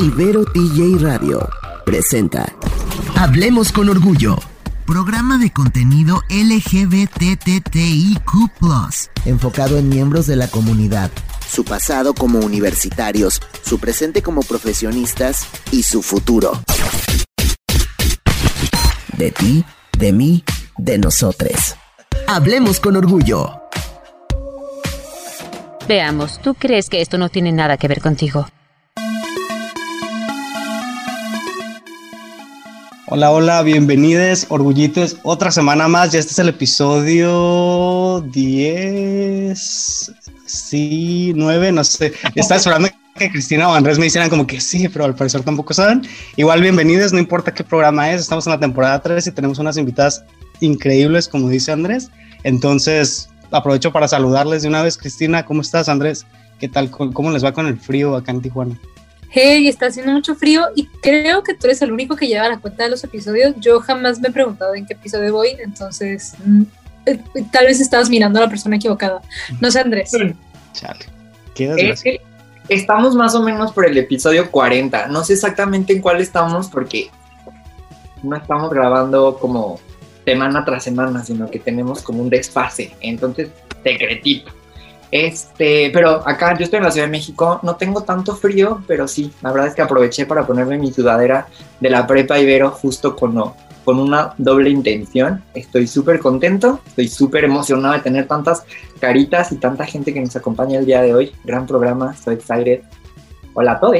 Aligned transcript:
Ibero 0.00 0.46
TJ 0.46 0.98
Radio 1.02 1.46
presenta 1.84 2.50
Hablemos 3.16 3.70
con 3.70 3.90
Orgullo. 3.90 4.38
Programa 4.86 5.36
de 5.36 5.52
contenido 5.52 6.22
LGBTTIQ, 6.30 8.18
enfocado 9.26 9.76
en 9.76 9.90
miembros 9.90 10.26
de 10.26 10.36
la 10.36 10.48
comunidad, 10.48 11.10
su 11.46 11.66
pasado 11.66 12.14
como 12.14 12.38
universitarios, 12.38 13.42
su 13.62 13.78
presente 13.78 14.22
como 14.22 14.40
profesionistas 14.40 15.46
y 15.70 15.82
su 15.82 16.00
futuro. 16.00 16.62
De 19.18 19.32
ti, 19.32 19.66
de 19.98 20.14
mí, 20.14 20.44
de 20.78 20.96
nosotros. 20.96 21.76
Hablemos 22.26 22.80
con 22.80 22.96
Orgullo. 22.96 23.50
Veamos, 25.86 26.40
¿tú 26.40 26.54
crees 26.54 26.88
que 26.88 27.02
esto 27.02 27.18
no 27.18 27.28
tiene 27.28 27.52
nada 27.52 27.76
que 27.76 27.86
ver 27.86 28.00
contigo? 28.00 28.46
Hola, 33.12 33.32
hola, 33.32 33.62
bienvenidos, 33.62 34.46
orgullitos. 34.50 35.16
Otra 35.24 35.50
semana 35.50 35.88
más, 35.88 36.12
ya 36.12 36.20
este 36.20 36.30
es 36.30 36.38
el 36.38 36.50
episodio 36.50 38.20
10, 38.20 40.12
sí, 40.46 41.32
9, 41.34 41.72
no 41.72 41.82
sé. 41.82 42.12
Estaba 42.36 42.58
esperando 42.60 42.88
que 43.16 43.32
Cristina 43.32 43.68
o 43.68 43.74
Andrés 43.74 43.98
me 43.98 44.06
hicieran 44.06 44.30
como 44.30 44.46
que 44.46 44.60
sí, 44.60 44.88
pero 44.88 45.06
al 45.06 45.16
parecer 45.16 45.42
tampoco 45.42 45.74
saben. 45.74 46.06
Igual, 46.36 46.62
bienvenidos, 46.62 47.12
no 47.12 47.18
importa 47.18 47.52
qué 47.52 47.64
programa 47.64 48.12
es, 48.12 48.20
estamos 48.20 48.46
en 48.46 48.52
la 48.52 48.60
temporada 48.60 49.02
3 49.02 49.26
y 49.26 49.32
tenemos 49.32 49.58
unas 49.58 49.76
invitadas 49.76 50.24
increíbles, 50.60 51.26
como 51.26 51.48
dice 51.48 51.72
Andrés. 51.72 52.12
Entonces, 52.44 53.28
aprovecho 53.50 53.90
para 53.90 54.06
saludarles 54.06 54.62
de 54.62 54.68
una 54.68 54.84
vez. 54.84 54.96
Cristina, 54.96 55.44
¿cómo 55.44 55.62
estás, 55.62 55.88
Andrés? 55.88 56.26
¿Qué 56.60 56.68
tal? 56.68 56.92
¿Cómo 56.92 57.32
les 57.32 57.44
va 57.44 57.50
con 57.50 57.66
el 57.66 57.76
frío 57.76 58.14
acá 58.14 58.30
en 58.30 58.40
Tijuana? 58.40 58.78
Hey, 59.30 59.68
está 59.68 59.86
haciendo 59.86 60.12
mucho 60.12 60.34
frío 60.34 60.66
y 60.74 60.86
creo 61.02 61.42
que 61.42 61.54
tú 61.54 61.66
eres 61.66 61.80
el 61.82 61.92
único 61.92 62.16
que 62.16 62.26
lleva 62.26 62.48
la 62.48 62.58
cuenta 62.58 62.84
de 62.84 62.90
los 62.90 63.02
episodios. 63.04 63.54
Yo 63.58 63.80
jamás 63.80 64.20
me 64.20 64.28
he 64.28 64.32
preguntado 64.32 64.74
en 64.74 64.86
qué 64.86 64.94
episodio 64.94 65.32
voy, 65.32 65.56
entonces 65.58 66.34
mm, 66.44 66.62
eh, 67.06 67.18
tal 67.52 67.66
vez 67.66 67.80
estabas 67.80 68.10
mirando 68.10 68.38
a 68.38 68.42
la 68.42 68.48
persona 68.48 68.76
equivocada. 68.76 69.20
No 69.60 69.70
sé, 69.70 69.80
Andrés. 69.80 70.10
Chale. 70.72 71.06
¿Qué 71.54 72.20
estamos 72.70 73.14
más 73.14 73.34
o 73.34 73.42
menos 73.42 73.72
por 73.72 73.86
el 73.86 73.98
episodio 73.98 74.50
40. 74.50 75.08
No 75.08 75.24
sé 75.24 75.34
exactamente 75.34 75.92
en 75.92 76.00
cuál 76.00 76.20
estamos 76.20 76.68
porque 76.68 77.10
no 78.22 78.36
estamos 78.36 78.70
grabando 78.70 79.38
como 79.38 79.80
semana 80.24 80.64
tras 80.64 80.84
semana, 80.84 81.24
sino 81.24 81.50
que 81.50 81.58
tenemos 81.58 82.02
como 82.02 82.22
un 82.22 82.30
desfase. 82.30 82.94
Entonces, 83.00 83.50
secretito. 83.82 84.52
Este, 85.10 85.90
pero 85.92 86.26
acá 86.26 86.56
yo 86.56 86.64
estoy 86.64 86.78
en 86.78 86.84
la 86.84 86.90
Ciudad 86.90 87.06
de 87.06 87.10
México, 87.10 87.58
no 87.62 87.76
tengo 87.76 88.02
tanto 88.02 88.36
frío, 88.36 88.82
pero 88.86 89.08
sí, 89.08 89.32
la 89.42 89.50
verdad 89.50 89.68
es 89.68 89.74
que 89.74 89.82
aproveché 89.82 90.24
para 90.24 90.46
ponerme 90.46 90.78
mi 90.78 90.92
sudadera 90.92 91.48
de 91.80 91.90
la 91.90 92.06
prepa 92.06 92.38
Ibero 92.38 92.70
justo 92.70 93.16
con, 93.16 93.34
con 93.84 93.98
una 93.98 94.34
doble 94.38 94.70
intención. 94.70 95.42
Estoy 95.54 95.88
súper 95.88 96.20
contento, 96.20 96.80
estoy 96.86 97.08
súper 97.08 97.44
emocionado 97.44 97.94
de 97.94 98.00
tener 98.00 98.28
tantas 98.28 98.62
caritas 99.00 99.50
y 99.50 99.56
tanta 99.56 99.84
gente 99.84 100.14
que 100.14 100.20
nos 100.20 100.36
acompaña 100.36 100.78
el 100.78 100.86
día 100.86 101.02
de 101.02 101.12
hoy. 101.12 101.32
Gran 101.44 101.66
programa, 101.66 102.12
estoy 102.14 102.34
excited. 102.34 102.82
Hola 103.54 103.72
a 103.72 103.80
todos. 103.80 103.96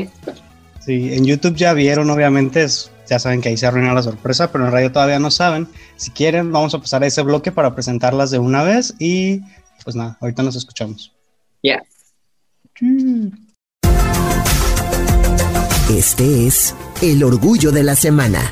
Sí, 0.80 1.12
en 1.12 1.24
YouTube 1.24 1.56
ya 1.56 1.74
vieron, 1.74 2.08
obviamente, 2.08 2.64
ya 3.08 3.18
saben 3.18 3.40
que 3.40 3.48
ahí 3.48 3.56
se 3.56 3.66
arruina 3.66 3.92
la 3.92 4.02
sorpresa, 4.02 4.50
pero 4.52 4.64
en 4.64 4.72
radio 4.72 4.92
todavía 4.92 5.18
no 5.18 5.30
saben. 5.30 5.66
Si 5.96 6.12
quieren, 6.12 6.52
vamos 6.52 6.72
a 6.74 6.78
pasar 6.78 7.02
a 7.02 7.06
ese 7.06 7.22
bloque 7.22 7.50
para 7.50 7.74
presentarlas 7.74 8.30
de 8.30 8.38
una 8.38 8.62
vez 8.62 8.94
y 8.98 9.42
pues 9.84 9.96
nada, 9.96 10.16
ahorita 10.20 10.42
nos 10.42 10.56
escuchamos. 10.56 11.12
Ya. 11.62 11.82
Este 15.90 16.46
es 16.46 16.74
el 17.02 17.24
orgullo 17.24 17.72
de 17.72 17.82
la 17.82 17.94
semana. 17.94 18.50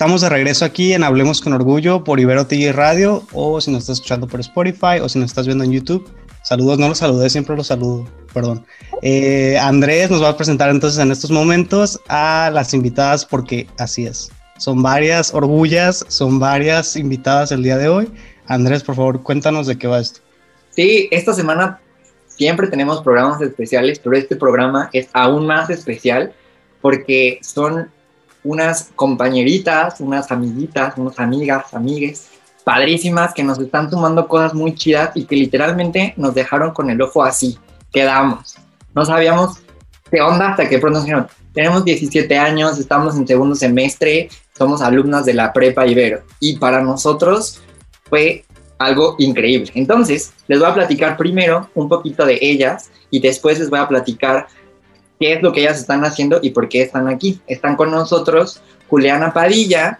Estamos 0.00 0.22
de 0.22 0.30
regreso 0.30 0.64
aquí 0.64 0.94
en 0.94 1.04
Hablemos 1.04 1.42
con 1.42 1.52
Orgullo 1.52 2.04
por 2.04 2.20
Ibero 2.20 2.46
TV 2.46 2.72
Radio 2.72 3.22
o 3.34 3.60
si 3.60 3.70
nos 3.70 3.80
estás 3.82 3.98
escuchando 3.98 4.26
por 4.26 4.40
Spotify 4.40 4.98
o 5.02 5.10
si 5.10 5.18
nos 5.18 5.30
estás 5.30 5.44
viendo 5.44 5.62
en 5.62 5.72
YouTube. 5.72 6.08
Saludos, 6.50 6.80
no 6.80 6.88
los 6.88 6.98
saludé, 6.98 7.30
siempre 7.30 7.54
los 7.54 7.68
saludo, 7.68 8.08
perdón. 8.34 8.66
Eh, 9.02 9.56
Andrés 9.56 10.10
nos 10.10 10.20
va 10.20 10.30
a 10.30 10.36
presentar 10.36 10.68
entonces 10.68 10.98
en 10.98 11.12
estos 11.12 11.30
momentos 11.30 12.00
a 12.08 12.50
las 12.52 12.74
invitadas 12.74 13.24
porque 13.24 13.68
así 13.78 14.04
es. 14.04 14.32
Son 14.58 14.82
varias 14.82 15.32
orgullas, 15.32 16.04
son 16.08 16.40
varias 16.40 16.96
invitadas 16.96 17.52
el 17.52 17.62
día 17.62 17.78
de 17.78 17.86
hoy. 17.86 18.10
Andrés, 18.48 18.82
por 18.82 18.96
favor, 18.96 19.22
cuéntanos 19.22 19.68
de 19.68 19.78
qué 19.78 19.86
va 19.86 20.00
esto. 20.00 20.22
Sí, 20.70 21.06
esta 21.12 21.34
semana 21.34 21.78
siempre 22.26 22.66
tenemos 22.66 23.00
programas 23.00 23.40
especiales, 23.40 24.00
pero 24.00 24.16
este 24.16 24.34
programa 24.34 24.90
es 24.92 25.06
aún 25.12 25.46
más 25.46 25.70
especial 25.70 26.32
porque 26.80 27.38
son 27.42 27.92
unas 28.42 28.90
compañeritas, 28.96 30.00
unas 30.00 30.32
amiguitas, 30.32 30.94
unas 30.96 31.16
amigas, 31.20 31.72
amigues 31.72 32.26
padrísimas 32.60 33.34
que 33.34 33.42
nos 33.42 33.58
están 33.58 33.90
sumando 33.90 34.28
cosas 34.28 34.54
muy 34.54 34.74
chidas 34.74 35.10
y 35.14 35.24
que 35.24 35.36
literalmente 35.36 36.14
nos 36.16 36.34
dejaron 36.34 36.72
con 36.72 36.90
el 36.90 37.00
ojo 37.00 37.22
así. 37.22 37.58
Quedamos. 37.92 38.56
No 38.94 39.04
sabíamos 39.04 39.58
qué 40.10 40.20
onda 40.20 40.50
hasta 40.50 40.68
que 40.68 40.78
pronto 40.78 40.98
nos 40.98 41.04
dijeron, 41.04 41.28
tenemos 41.52 41.84
17 41.84 42.38
años, 42.38 42.78
estamos 42.78 43.16
en 43.16 43.26
segundo 43.26 43.54
semestre, 43.54 44.28
somos 44.56 44.82
alumnas 44.82 45.24
de 45.24 45.34
la 45.34 45.52
prepa 45.52 45.86
Ibero. 45.86 46.22
Y 46.38 46.58
para 46.58 46.80
nosotros 46.80 47.60
fue 48.04 48.44
algo 48.78 49.16
increíble. 49.18 49.70
Entonces, 49.74 50.32
les 50.48 50.58
voy 50.58 50.68
a 50.68 50.74
platicar 50.74 51.16
primero 51.16 51.68
un 51.74 51.88
poquito 51.88 52.24
de 52.24 52.38
ellas 52.40 52.90
y 53.10 53.20
después 53.20 53.58
les 53.58 53.68
voy 53.68 53.78
a 53.78 53.88
platicar 53.88 54.46
qué 55.18 55.34
es 55.34 55.42
lo 55.42 55.52
que 55.52 55.60
ellas 55.60 55.78
están 55.78 56.04
haciendo 56.04 56.40
y 56.42 56.50
por 56.50 56.68
qué 56.68 56.82
están 56.82 57.08
aquí. 57.08 57.40
Están 57.46 57.76
con 57.76 57.90
nosotros 57.90 58.62
Juliana 58.88 59.32
Padilla, 59.32 59.98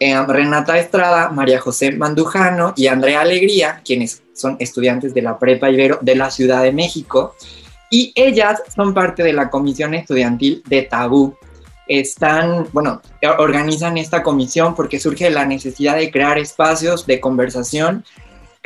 eh, 0.00 0.20
Renata 0.26 0.78
Estrada, 0.78 1.30
María 1.30 1.60
José 1.60 1.92
Mandujano 1.92 2.74
y 2.76 2.86
Andrea 2.86 3.20
Alegría, 3.20 3.80
quienes 3.84 4.22
son 4.32 4.56
estudiantes 4.58 5.14
de 5.14 5.22
la 5.22 5.38
Prepa 5.38 5.70
Ibero 5.70 5.98
de 6.00 6.14
la 6.16 6.30
Ciudad 6.30 6.62
de 6.62 6.72
México. 6.72 7.34
Y 7.90 8.12
ellas 8.14 8.62
son 8.74 8.94
parte 8.94 9.22
de 9.22 9.32
la 9.32 9.48
comisión 9.50 9.94
estudiantil 9.94 10.62
de 10.66 10.82
Tabú. 10.82 11.36
Están, 11.86 12.66
bueno, 12.72 13.00
organizan 13.38 13.96
esta 13.96 14.22
comisión 14.22 14.74
porque 14.74 14.98
surge 14.98 15.30
la 15.30 15.44
necesidad 15.44 15.96
de 15.96 16.10
crear 16.10 16.38
espacios 16.38 17.06
de 17.06 17.20
conversación 17.20 18.04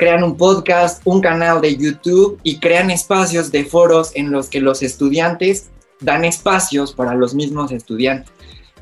crean 0.01 0.23
un 0.23 0.35
podcast, 0.35 0.99
un 1.05 1.21
canal 1.21 1.61
de 1.61 1.77
YouTube 1.77 2.39
y 2.41 2.57
crean 2.57 2.89
espacios 2.89 3.51
de 3.51 3.65
foros 3.65 4.09
en 4.15 4.31
los 4.31 4.49
que 4.49 4.59
los 4.59 4.81
estudiantes 4.81 5.69
dan 5.99 6.25
espacios 6.25 6.91
para 6.91 7.13
los 7.13 7.35
mismos 7.35 7.71
estudiantes. 7.71 8.33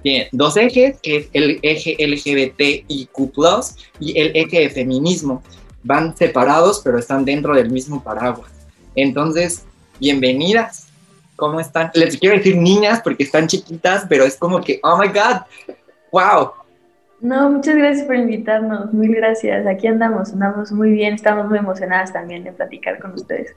Tiene 0.02 0.30
dos 0.32 0.58
ejes, 0.58 1.00
que 1.02 1.18
es 1.18 1.30
el 1.34 1.60
eje 1.62 1.96
LGBTIQ+, 2.00 3.10
y 4.00 4.20
el 4.20 4.36
eje 4.36 4.60
de 4.62 4.70
feminismo. 4.70 5.44
Van 5.84 6.16
separados, 6.16 6.82
pero 6.84 7.00
están 7.00 7.26
dentro 7.26 7.56
del 7.56 7.70
mismo 7.70 8.04
paraguas. 8.04 8.52
Entonces, 8.96 9.64
bienvenidas. 10.00 10.88
¿Cómo 11.36 11.60
están? 11.60 11.92
Les 11.94 12.18
quiero 12.18 12.38
decir 12.38 12.58
niñas 12.58 13.02
porque 13.02 13.24
están 13.24 13.48
chiquitas, 13.48 14.06
pero 14.10 14.26
es 14.26 14.36
como 14.36 14.62
que, 14.62 14.80
oh 14.84 14.98
my 14.98 15.08
God, 15.08 15.42
wow. 16.12 16.52
No, 17.22 17.50
muchas 17.50 17.76
gracias 17.76 18.06
por 18.06 18.16
invitarnos, 18.16 18.94
mil 18.94 19.14
gracias. 19.14 19.66
Aquí 19.68 19.88
andamos, 19.88 20.32
andamos 20.32 20.72
muy 20.72 20.92
bien, 20.92 21.14
estamos 21.14 21.48
muy 21.48 21.60
emocionadas 21.60 22.14
también 22.14 22.44
de 22.44 22.52
platicar 22.52 23.00
con 23.00 23.14
ustedes. 23.14 23.56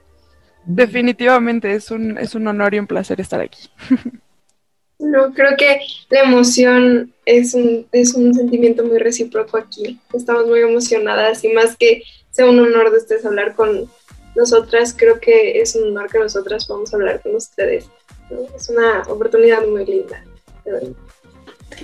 Definitivamente 0.65 1.73
es 1.73 1.91
un, 1.91 2.17
es 2.17 2.35
un 2.35 2.47
honor 2.47 2.73
y 2.73 2.79
un 2.79 2.87
placer 2.87 3.19
estar 3.19 3.41
aquí. 3.41 3.69
No, 5.13 5.31
creo 5.31 5.55
que 5.55 5.79
la 6.09 6.21
emoción 6.21 7.13
es 7.27 7.53
un, 7.53 7.85
es 7.91 8.15
un 8.15 8.33
sentimiento 8.33 8.83
muy 8.83 8.97
recíproco 8.97 9.57
aquí. 9.57 9.99
Estamos 10.11 10.47
muy 10.47 10.61
emocionadas 10.61 11.43
y 11.43 11.49
más 11.49 11.77
que 11.77 12.01
sea 12.31 12.47
un 12.47 12.59
honor 12.59 12.89
de 12.89 12.97
ustedes 12.97 13.23
hablar 13.23 13.53
con 13.53 13.87
nosotras, 14.35 14.95
creo 14.97 15.19
que 15.19 15.61
es 15.61 15.75
un 15.75 15.89
honor 15.89 16.09
que 16.09 16.17
nosotras 16.17 16.65
podamos 16.65 16.91
hablar 16.95 17.21
con 17.21 17.35
ustedes. 17.35 17.85
Es 18.55 18.69
una 18.69 19.03
oportunidad 19.07 19.63
muy 19.67 19.85
linda. 19.85 20.23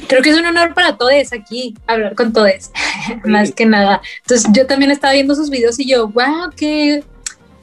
Creo 0.08 0.24
que 0.24 0.32
es 0.32 0.40
un 0.40 0.48
honor 0.48 0.74
para 0.74 0.98
todos 0.98 1.32
aquí 1.32 1.76
hablar 1.86 2.16
con 2.16 2.34
todos, 2.34 2.72
más 3.26 3.52
que 3.52 3.68
nada. 3.68 4.02
Entonces 4.22 4.50
yo 4.56 4.66
también 4.66 4.90
estaba 4.90 5.14
viendo 5.14 5.36
sus 5.36 5.52
videos 5.52 5.80
y 5.80 5.88
yo, 5.88 6.08
wow, 6.08 6.50
qué 6.58 7.04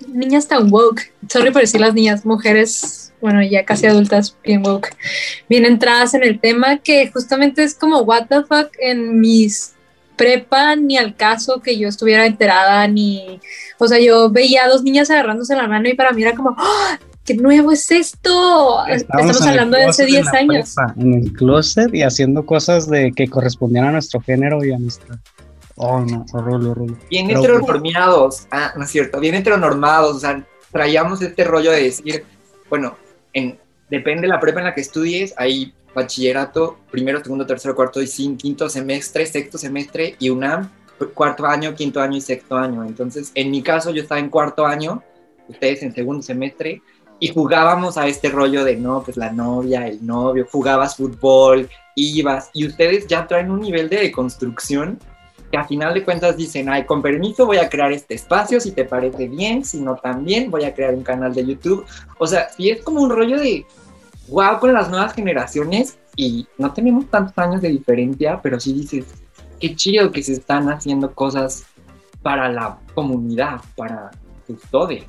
niñas 0.09 0.49
tan 0.49 0.73
woke. 0.73 1.13
Sorry 1.29 1.51
por 1.51 1.63
decir 1.63 1.81
las 1.81 1.95
niñas, 1.95 2.25
mujeres 2.25 3.07
bueno, 3.21 3.43
ya 3.43 3.65
casi 3.65 3.87
adultas, 3.87 4.37
bien 4.45 4.65
woke, 4.65 4.95
bien 5.49 5.65
entradas 5.65 6.15
en 6.15 6.23
el 6.23 6.39
tema, 6.39 6.79
que 6.79 7.11
justamente 7.11 7.65
es 7.65 7.75
como, 7.75 8.01
what 8.01 8.27
the 8.29 8.43
fuck, 8.43 8.71
en 8.79 9.21
mis 9.21 9.73
prepa, 10.17 10.77
ni 10.77 10.97
al 10.97 11.15
caso 11.15 11.61
que 11.61 11.79
yo 11.79 11.89
estuviera 11.89 12.27
enterada, 12.27 12.87
ni, 12.89 13.41
o 13.79 13.87
sea, 13.87 13.99
yo 13.99 14.31
veía 14.31 14.65
a 14.65 14.69
dos 14.69 14.83
niñas 14.83 15.11
agarrándose 15.11 15.55
la 15.55 15.69
mano 15.69 15.89
y 15.89 15.95
para 15.95 16.13
mí 16.13 16.23
era 16.23 16.35
como, 16.35 16.51
¡Oh, 16.51 16.97
¿qué 17.25 17.35
nuevo 17.35 17.73
es 17.73 17.91
esto? 17.91 18.87
Estamos, 18.87 19.43
hablando 19.43 19.77
de 19.77 19.85
hace 19.85 20.07
10 20.07 20.27
años. 20.29 20.75
en 20.97 21.15
el 21.15 21.33
closet 21.33 21.95
y 21.95 22.03
haciendo 22.03 22.47
cosas 22.47 22.89
de 22.89 23.13
que 23.13 23.29
correspondían 23.29 23.87
a 23.87 23.93
nuestro 23.93 24.21
género 24.21 24.65
y 24.65 24.73
a 24.73 24.79
nuestra 24.79 25.19
Oh, 25.77 26.01
no, 26.01 26.25
horrible, 26.33 26.71
horrible. 26.71 26.97
Bien 27.11 27.27
Pero- 27.29 27.41
heteronormados. 27.41 28.47
Ah, 28.51 28.73
no 28.77 28.85
es 28.85 28.91
cierto, 28.91 29.21
bien 29.21 29.35
heteronormados. 29.35 30.17
O 30.17 30.21
sea, 30.21 30.45
traíamos 30.73 31.21
este 31.23 31.45
rollo 31.45 31.71
de 31.73 31.83
decir, 31.85 32.25
bueno, 32.71 32.97
en, 33.33 33.59
depende 33.91 34.23
de 34.23 34.29
la 34.29 34.41
prepa 34.41 34.61
en 34.61 34.67
la 34.67 34.75
que 34.75 34.81
estudies, 34.81 35.35
hay 35.37 35.73
bachillerato, 35.95 36.79
primero, 36.91 37.23
segundo, 37.23 37.47
tercero, 37.47 37.75
cuarto 37.75 38.01
y 38.03 38.07
cin- 38.07 38.37
quinto 38.37 38.69
semestre, 38.69 39.25
sexto 39.27 39.57
semestre 39.59 40.17
y 40.19 40.29
UNAM, 40.31 40.71
cuarto 41.15 41.47
año, 41.47 41.75
quinto 41.75 42.01
año 42.01 42.17
y 42.17 42.21
sexto 42.21 42.57
año. 42.57 42.85
Entonces, 42.85 43.31
en 43.35 43.51
mi 43.51 43.63
caso, 43.63 43.91
yo 43.91 44.03
estaba 44.03 44.19
en 44.21 44.29
cuarto 44.31 44.67
año, 44.67 45.03
ustedes 45.49 45.83
en 45.83 45.95
segundo 45.95 46.23
semestre, 46.23 46.83
y 47.19 47.29
jugábamos 47.33 47.97
a 47.97 48.07
este 48.09 48.29
rollo 48.29 48.63
de, 48.65 48.77
no, 48.77 49.03
pues 49.03 49.17
la 49.17 49.33
novia, 49.33 49.87
el 49.89 50.05
novio, 50.05 50.47
jugabas 50.51 50.97
fútbol, 50.97 51.69
ibas, 51.95 52.51
y 52.53 52.67
ustedes 52.67 53.07
ya 53.07 53.27
traen 53.27 53.51
un 53.51 53.61
nivel 53.61 53.89
de 53.89 53.97
deconstrucción 53.97 54.99
que 55.51 55.57
a 55.57 55.65
final 55.65 55.95
de 55.95 56.05
cuentas 56.05 56.37
dicen, 56.37 56.69
ay, 56.69 56.85
con 56.85 57.03
permiso 57.03 57.47
voy 57.47 57.59
a 57.59 57.69
crear 57.69 57.93
este 57.93 58.15
espacio, 58.15 58.61
si 58.61 58.73
te 58.73 58.85
parece 58.85 59.29
bien, 59.29 59.65
si 59.65 59.81
no 59.81 59.97
también 59.97 60.51
voy 60.51 60.65
a 60.65 60.75
crear 60.75 60.95
un 60.95 61.03
canal 61.03 61.35
de 61.35 61.47
YouTube. 61.47 61.85
O 62.19 62.27
sea, 62.27 62.49
sí 62.51 62.71
es 62.71 62.83
como 62.83 63.01
un 63.01 63.11
rollo 63.11 63.39
de, 63.39 63.67
wow, 64.29 64.59
con 64.59 64.73
las 64.73 64.89
nuevas 64.91 65.13
generaciones 65.15 65.99
y 66.17 66.47
no 66.59 66.73
tenemos 66.73 67.09
tantos 67.11 67.37
años 67.39 67.63
de 67.63 67.69
diferencia, 67.69 68.41
pero 68.43 68.59
sí 68.59 68.73
dices, 68.73 69.05
qué 69.61 69.75
chido 69.77 70.11
que 70.11 70.23
se 70.23 70.33
están 70.33 70.69
haciendo 70.69 71.15
cosas 71.15 71.65
para 72.23 72.49
la 72.51 72.79
comunidad, 72.95 73.61
para 73.77 74.11
ustedes. 74.49 75.05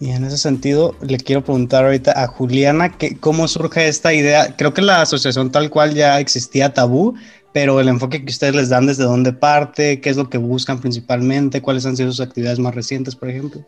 Y 0.00 0.10
en 0.10 0.24
ese 0.24 0.38
sentido, 0.38 0.94
le 1.00 1.18
quiero 1.18 1.42
preguntar 1.42 1.84
ahorita 1.84 2.22
a 2.22 2.28
Juliana 2.28 2.96
que, 2.96 3.18
cómo 3.18 3.48
surge 3.48 3.88
esta 3.88 4.14
idea. 4.14 4.54
Creo 4.56 4.72
que 4.72 4.80
la 4.80 5.02
asociación 5.02 5.50
tal 5.50 5.70
cual 5.70 5.94
ya 5.94 6.20
existía 6.20 6.72
tabú, 6.72 7.16
pero 7.60 7.80
el 7.80 7.88
enfoque 7.88 8.24
que 8.24 8.30
ustedes 8.30 8.54
les 8.54 8.68
dan 8.68 8.86
desde 8.86 9.02
dónde 9.02 9.32
parte, 9.32 10.00
qué 10.00 10.10
es 10.10 10.16
lo 10.16 10.30
que 10.30 10.38
buscan 10.38 10.78
principalmente, 10.78 11.60
cuáles 11.60 11.84
han 11.86 11.96
sido 11.96 12.12
sus 12.12 12.24
actividades 12.24 12.60
más 12.60 12.72
recientes, 12.72 13.16
por 13.16 13.28
ejemplo. 13.28 13.62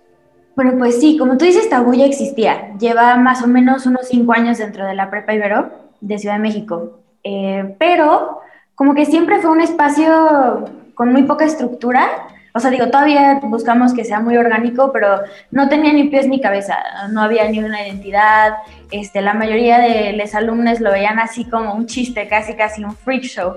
Bueno, 0.54 0.74
pues 0.78 1.00
sí, 1.00 1.16
como 1.18 1.36
tú 1.36 1.44
dices, 1.44 1.68
Tabú 1.68 1.92
ya 1.92 2.04
existía. 2.06 2.72
Lleva 2.78 3.16
más 3.16 3.42
o 3.42 3.48
menos 3.48 3.86
unos 3.86 4.06
cinco 4.06 4.32
años 4.32 4.58
dentro 4.58 4.86
de 4.86 4.94
la 4.94 5.10
Prepa 5.10 5.34
Ibero 5.34 5.72
de 6.00 6.20
Ciudad 6.20 6.36
de 6.36 6.40
México. 6.40 7.00
Eh, 7.24 7.74
pero 7.80 8.38
como 8.76 8.94
que 8.94 9.06
siempre 9.06 9.40
fue 9.40 9.50
un 9.50 9.60
espacio 9.60 10.66
con 10.94 11.10
muy 11.10 11.24
poca 11.24 11.44
estructura. 11.44 12.06
O 12.54 12.60
sea, 12.60 12.70
digo, 12.70 12.90
todavía 12.90 13.40
buscamos 13.42 13.92
que 13.92 14.04
sea 14.04 14.20
muy 14.20 14.36
orgánico, 14.36 14.92
pero 14.92 15.18
no 15.50 15.68
tenía 15.68 15.92
ni 15.92 16.04
pies 16.04 16.28
ni 16.28 16.40
cabeza, 16.40 16.76
no 17.10 17.22
había 17.22 17.50
ni 17.50 17.58
una 17.58 17.84
identidad. 17.84 18.52
Este, 18.92 19.20
la 19.20 19.34
mayoría 19.34 19.80
de 19.80 20.12
los 20.12 20.32
alumnos 20.36 20.78
lo 20.78 20.92
veían 20.92 21.18
así 21.18 21.44
como 21.44 21.74
un 21.74 21.86
chiste, 21.86 22.28
casi 22.28 22.54
casi 22.54 22.84
un 22.84 22.94
freak 22.94 23.24
show. 23.24 23.56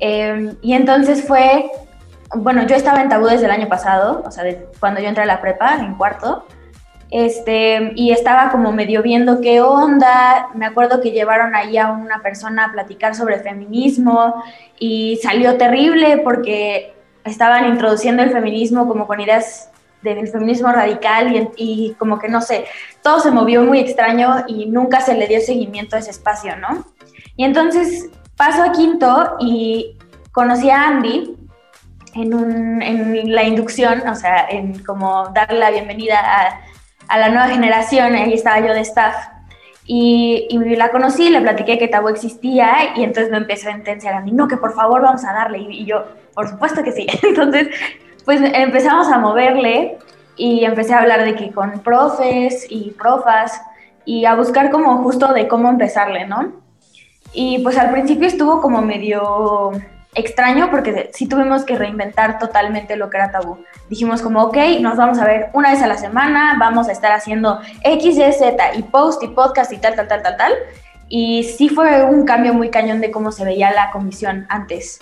Eh, 0.00 0.54
y 0.60 0.74
entonces 0.74 1.26
fue 1.26 1.70
bueno, 2.36 2.66
yo 2.66 2.74
estaba 2.74 3.00
en 3.00 3.08
tabú 3.08 3.26
desde 3.26 3.46
el 3.46 3.50
año 3.50 3.68
pasado, 3.68 4.22
o 4.26 4.30
sea, 4.30 4.44
de 4.44 4.66
cuando 4.80 5.00
yo 5.00 5.08
entré 5.08 5.22
a 5.22 5.26
la 5.26 5.40
prepa, 5.40 5.76
en 5.76 5.94
cuarto, 5.94 6.46
este, 7.10 7.92
y 7.94 8.10
estaba 8.10 8.50
como 8.50 8.72
medio 8.72 9.02
viendo 9.02 9.40
qué 9.40 9.60
onda, 9.60 10.48
me 10.54 10.66
acuerdo 10.66 11.00
que 11.00 11.12
llevaron 11.12 11.54
ahí 11.54 11.78
a 11.78 11.92
una 11.92 12.22
persona 12.22 12.66
a 12.66 12.72
platicar 12.72 13.14
sobre 13.14 13.38
feminismo 13.38 14.42
y 14.78 15.20
salió 15.22 15.56
terrible 15.56 16.18
porque 16.18 16.94
estaban 17.24 17.66
introduciendo 17.66 18.22
el 18.22 18.30
feminismo 18.30 18.88
como 18.88 19.06
con 19.06 19.20
ideas 19.20 19.70
del 20.02 20.26
feminismo 20.28 20.72
radical 20.72 21.34
y, 21.34 21.48
y 21.56 21.94
como 21.94 22.18
que 22.18 22.28
no 22.28 22.40
sé, 22.40 22.64
todo 23.02 23.20
se 23.20 23.30
movió 23.30 23.62
muy 23.62 23.78
extraño 23.78 24.44
y 24.48 24.66
nunca 24.66 25.00
se 25.00 25.14
le 25.14 25.28
dio 25.28 25.40
seguimiento 25.40 25.96
a 25.96 26.00
ese 26.00 26.10
espacio, 26.10 26.56
¿no? 26.56 26.84
Y 27.36 27.44
entonces 27.44 28.10
paso 28.36 28.62
a 28.62 28.72
quinto 28.72 29.36
y 29.40 29.96
conocí 30.32 30.70
a 30.70 30.88
Andy, 30.88 31.36
en, 32.14 33.34
la 33.34 33.42
inducción, 33.42 34.06
o 34.06 34.14
sea, 34.14 34.46
en 34.48 34.78
como 34.84 35.28
darle 35.34 35.58
la 35.58 35.70
bienvenida 35.70 36.20
a, 37.08 37.18
la 37.18 37.28
nueva 37.28 37.48
generación, 37.48 38.14
ahí 38.14 38.32
estaba 38.32 38.60
yo 38.60 38.72
de 38.72 38.80
staff. 38.80 39.14
Y, 39.86 40.46
y, 40.48 40.76
la 40.76 40.90
conocí, 40.90 41.28
le 41.28 41.40
platiqué 41.42 41.78
que 41.78 41.88
Tabú 41.88 42.08
existía 42.08 42.96
y 42.96 43.02
entonces 43.04 43.30
me 43.30 43.36
empezó 43.36 43.68
a 43.68 43.72
intensiar 43.72 44.14
a 44.14 44.20
mí, 44.20 44.32
no, 44.32 44.48
que 44.48 44.56
por 44.56 44.72
favor 44.72 45.02
vamos 45.02 45.24
a 45.24 45.32
darle. 45.32 45.58
Y, 45.58 45.82
y 45.82 45.84
yo, 45.84 46.04
por 46.34 46.48
supuesto 46.48 46.82
que 46.82 46.92
sí. 46.92 47.06
Entonces, 47.22 47.68
pues 48.24 48.40
empezamos 48.42 49.08
a 49.08 49.18
moverle 49.18 49.98
y 50.36 50.64
empecé 50.64 50.94
a 50.94 51.00
hablar 51.00 51.24
de 51.24 51.34
que 51.34 51.52
con 51.52 51.80
profes 51.80 52.66
y 52.70 52.92
profas 52.92 53.60
y 54.06 54.24
a 54.24 54.34
buscar 54.34 54.70
como 54.70 55.02
justo 55.02 55.32
de 55.34 55.46
cómo 55.46 55.68
empezarle, 55.68 56.26
¿no? 56.26 56.63
Y 57.34 57.58
pues 57.58 57.76
al 57.76 57.90
principio 57.90 58.28
estuvo 58.28 58.60
como 58.60 58.80
medio 58.80 59.72
extraño 60.14 60.70
porque 60.70 61.10
sí 61.12 61.28
tuvimos 61.28 61.64
que 61.64 61.76
reinventar 61.76 62.38
totalmente 62.38 62.96
lo 62.96 63.10
que 63.10 63.16
era 63.16 63.30
tabú. 63.30 63.58
Dijimos 63.90 64.22
como, 64.22 64.44
ok, 64.44 64.56
nos 64.80 64.96
vamos 64.96 65.18
a 65.18 65.24
ver 65.24 65.50
una 65.52 65.72
vez 65.72 65.82
a 65.82 65.86
la 65.86 65.98
semana, 65.98 66.56
vamos 66.58 66.88
a 66.88 66.92
estar 66.92 67.12
haciendo 67.12 67.60
X, 67.82 68.16
Y, 68.16 68.32
Z 68.32 68.74
y 68.76 68.82
post 68.84 69.22
y 69.22 69.28
podcast 69.28 69.72
y 69.72 69.78
tal, 69.78 69.96
tal, 69.96 70.08
tal, 70.08 70.22
tal, 70.22 70.36
tal. 70.36 70.52
Y 71.08 71.42
sí 71.42 71.68
fue 71.68 72.04
un 72.04 72.24
cambio 72.24 72.54
muy 72.54 72.70
cañón 72.70 73.00
de 73.00 73.10
cómo 73.10 73.32
se 73.32 73.44
veía 73.44 73.72
la 73.72 73.90
comisión 73.90 74.46
antes. 74.48 75.00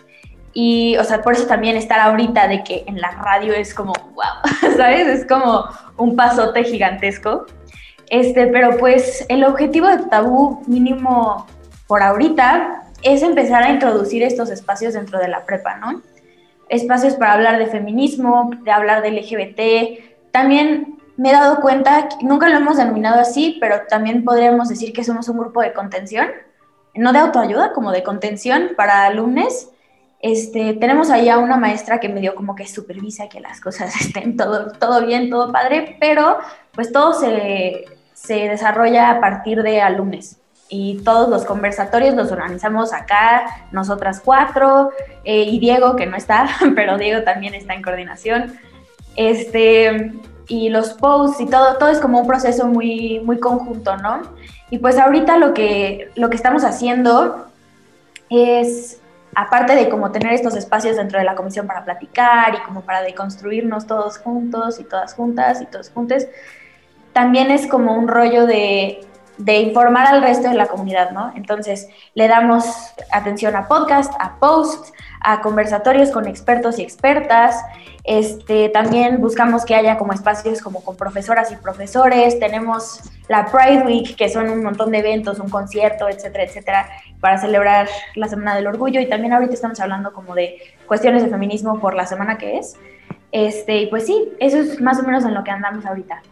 Y, 0.55 0.96
o 0.96 1.05
sea, 1.05 1.23
por 1.23 1.34
eso 1.34 1.46
también 1.46 1.76
estar 1.76 1.99
ahorita 1.99 2.49
de 2.49 2.62
que 2.62 2.84
en 2.87 3.00
la 3.00 3.11
radio 3.11 3.55
es 3.55 3.73
como, 3.73 3.93
wow, 4.14 4.73
¿sabes? 4.76 5.06
Es 5.06 5.26
como 5.26 5.64
un 5.96 6.17
pasote 6.17 6.64
gigantesco. 6.64 7.46
Este, 8.11 8.49
pero 8.49 8.76
pues 8.76 9.25
el 9.29 9.44
objetivo 9.44 9.88
de 9.88 9.99
Tabú 10.11 10.62
mínimo 10.67 11.46
por 11.87 12.02
ahorita 12.02 12.84
es 13.02 13.23
empezar 13.23 13.62
a 13.62 13.70
introducir 13.70 14.23
estos 14.23 14.50
espacios 14.50 14.94
dentro 14.94 15.19
de 15.19 15.29
la 15.29 15.44
prepa, 15.44 15.76
¿no? 15.76 16.02
Espacios 16.69 17.14
para 17.14 17.34
hablar 17.34 17.58
de 17.58 17.67
feminismo, 17.67 18.50
de 18.62 18.70
hablar 18.70 19.02
de 19.02 19.11
LGBT. 19.11 20.31
También 20.31 20.99
me 21.17 21.31
he 21.31 21.32
dado 21.32 21.61
cuenta, 21.61 22.08
nunca 22.23 22.49
lo 22.49 22.56
hemos 22.56 22.76
denominado 22.76 23.20
así, 23.20 23.58
pero 23.61 23.82
también 23.88 24.25
podríamos 24.25 24.69
decir 24.69 24.93
que 24.93 25.05
somos 25.05 25.29
un 25.29 25.38
grupo 25.38 25.61
de 25.61 25.73
contención, 25.73 26.29
no 26.94 27.12
de 27.12 27.19
autoayuda, 27.19 27.73
como 27.73 27.90
de 27.90 28.02
contención 28.02 28.70
para 28.76 29.05
alumnos. 29.05 29.69
Este, 30.20 30.75
tenemos 30.75 31.11
ahí 31.11 31.29
a 31.29 31.38
una 31.38 31.56
maestra 31.56 31.99
que 31.99 32.08
me 32.08 32.20
dio 32.20 32.37
como 32.37 32.55
que 32.55 32.67
supervisa 32.67 33.29
que 33.29 33.40
las 33.40 33.61
cosas 33.61 33.94
estén 34.00 34.37
todo, 34.37 34.73
todo 34.73 35.05
bien, 35.05 35.29
todo 35.29 35.52
padre, 35.52 35.96
pero 36.00 36.38
pues 36.73 36.93
todo 36.93 37.12
se, 37.12 37.84
se 38.14 38.49
desarrolla 38.49 39.11
a 39.11 39.20
partir 39.20 39.62
de 39.62 39.82
alumnos 39.82 40.38
y 40.75 40.97
todos 41.05 41.29
los 41.29 41.45
conversatorios 41.45 42.15
los 42.15 42.33
organizamos 42.33 42.95
acá, 42.95 43.67
nosotras 43.73 44.23
cuatro, 44.25 44.91
eh, 45.23 45.43
y 45.43 45.58
Diego, 45.58 45.96
que 45.96 46.06
no 46.06 46.17
está, 46.17 46.49
pero 46.75 46.96
Diego 46.96 47.23
también 47.25 47.55
está 47.55 47.75
en 47.75 47.82
coordinación. 47.82 48.58
Este, 49.15 50.13
y 50.49 50.70
los 50.70 50.94
posts 50.94 51.43
y 51.43 51.46
todo, 51.46 51.77
todo 51.77 51.91
es 51.91 52.01
como 52.01 52.20
un 52.20 52.27
proceso 52.27 52.67
muy, 52.67 53.20
muy 53.20 53.39
conjunto, 53.39 53.99
¿no? 53.99 54.23
Y 54.70 54.79
pues 54.79 54.99
ahorita 54.99 55.37
lo 55.37 55.53
que, 55.53 56.11
lo 56.15 56.31
que 56.31 56.37
estamos 56.37 56.65
haciendo 56.65 57.49
es, 58.31 58.99
aparte 59.35 59.77
de 59.77 59.91
como 59.91 60.11
tener 60.11 60.32
estos 60.32 60.56
espacios 60.56 60.96
dentro 60.96 61.19
de 61.19 61.27
la 61.27 61.35
comisión 61.35 61.67
para 61.67 61.85
platicar 61.85 62.55
y 62.55 62.63
como 62.63 62.81
para 62.81 63.03
deconstruirnos 63.03 63.87
todos 63.87 64.17
juntos 64.17 64.81
y 64.81 64.85
todas 64.85 65.13
juntas 65.13 65.61
y 65.61 65.67
todos 65.67 65.91
juntos, 65.91 66.25
también 67.13 67.51
es 67.51 67.67
como 67.67 67.94
un 67.94 68.08
rollo 68.08 68.46
de 68.46 69.06
de 69.44 69.58
informar 69.61 70.06
al 70.06 70.22
resto 70.22 70.49
de 70.49 70.55
la 70.55 70.67
comunidad, 70.67 71.11
¿no? 71.11 71.32
Entonces, 71.34 71.89
le 72.15 72.29
damos 72.29 72.65
atención 73.11 73.56
a 73.56 73.67
podcast, 73.67 74.13
a 74.20 74.37
posts, 74.39 74.93
a 75.20 75.41
conversatorios 75.41 76.11
con 76.11 76.29
expertos 76.29 76.79
y 76.79 76.82
expertas. 76.82 77.56
Este, 78.05 78.69
también 78.69 79.20
buscamos 79.20 79.65
que 79.65 79.75
haya 79.75 79.99
como 79.99 80.13
espacios 80.13 80.61
como 80.61 80.84
con 80.84 80.96
profesoras 80.96 81.51
y 81.51 81.56
profesores. 81.56 82.39
Tenemos 82.39 83.01
la 83.29 83.46
Pride 83.46 83.82
Week, 83.84 84.17
que 84.17 84.29
son 84.29 84.49
un 84.49 84.63
montón 84.63 84.93
de 84.93 84.99
eventos, 84.99 85.41
un 85.41 85.49
concierto, 85.49 86.08
etcétera, 86.08 86.44
etcétera, 86.44 86.89
para 87.20 87.39
celebrar 87.39 87.89
la 88.15 88.29
Semana 88.29 88.55
del 88.55 88.69
Orgullo. 88.69 89.01
Y 89.01 89.08
también 89.08 89.32
ahorita 89.32 89.55
estamos 89.55 89.81
hablando 89.81 90.13
como 90.13 90.34
de 90.34 90.58
cuestiones 90.87 91.22
de 91.25 91.31
feminismo 91.31 91.81
por 91.81 91.94
la 91.94 92.06
semana 92.06 92.39
que 92.39 92.58
es. 92.58 92.77
Este, 93.32 93.79
y 93.79 93.87
pues 93.87 94.06
sí, 94.06 94.29
eso 94.39 94.58
es 94.58 94.81
más 94.81 95.01
o 95.01 95.03
menos 95.03 95.25
en 95.25 95.34
lo 95.34 95.43
que 95.43 95.51
andamos 95.51 95.84
ahorita. 95.84 96.22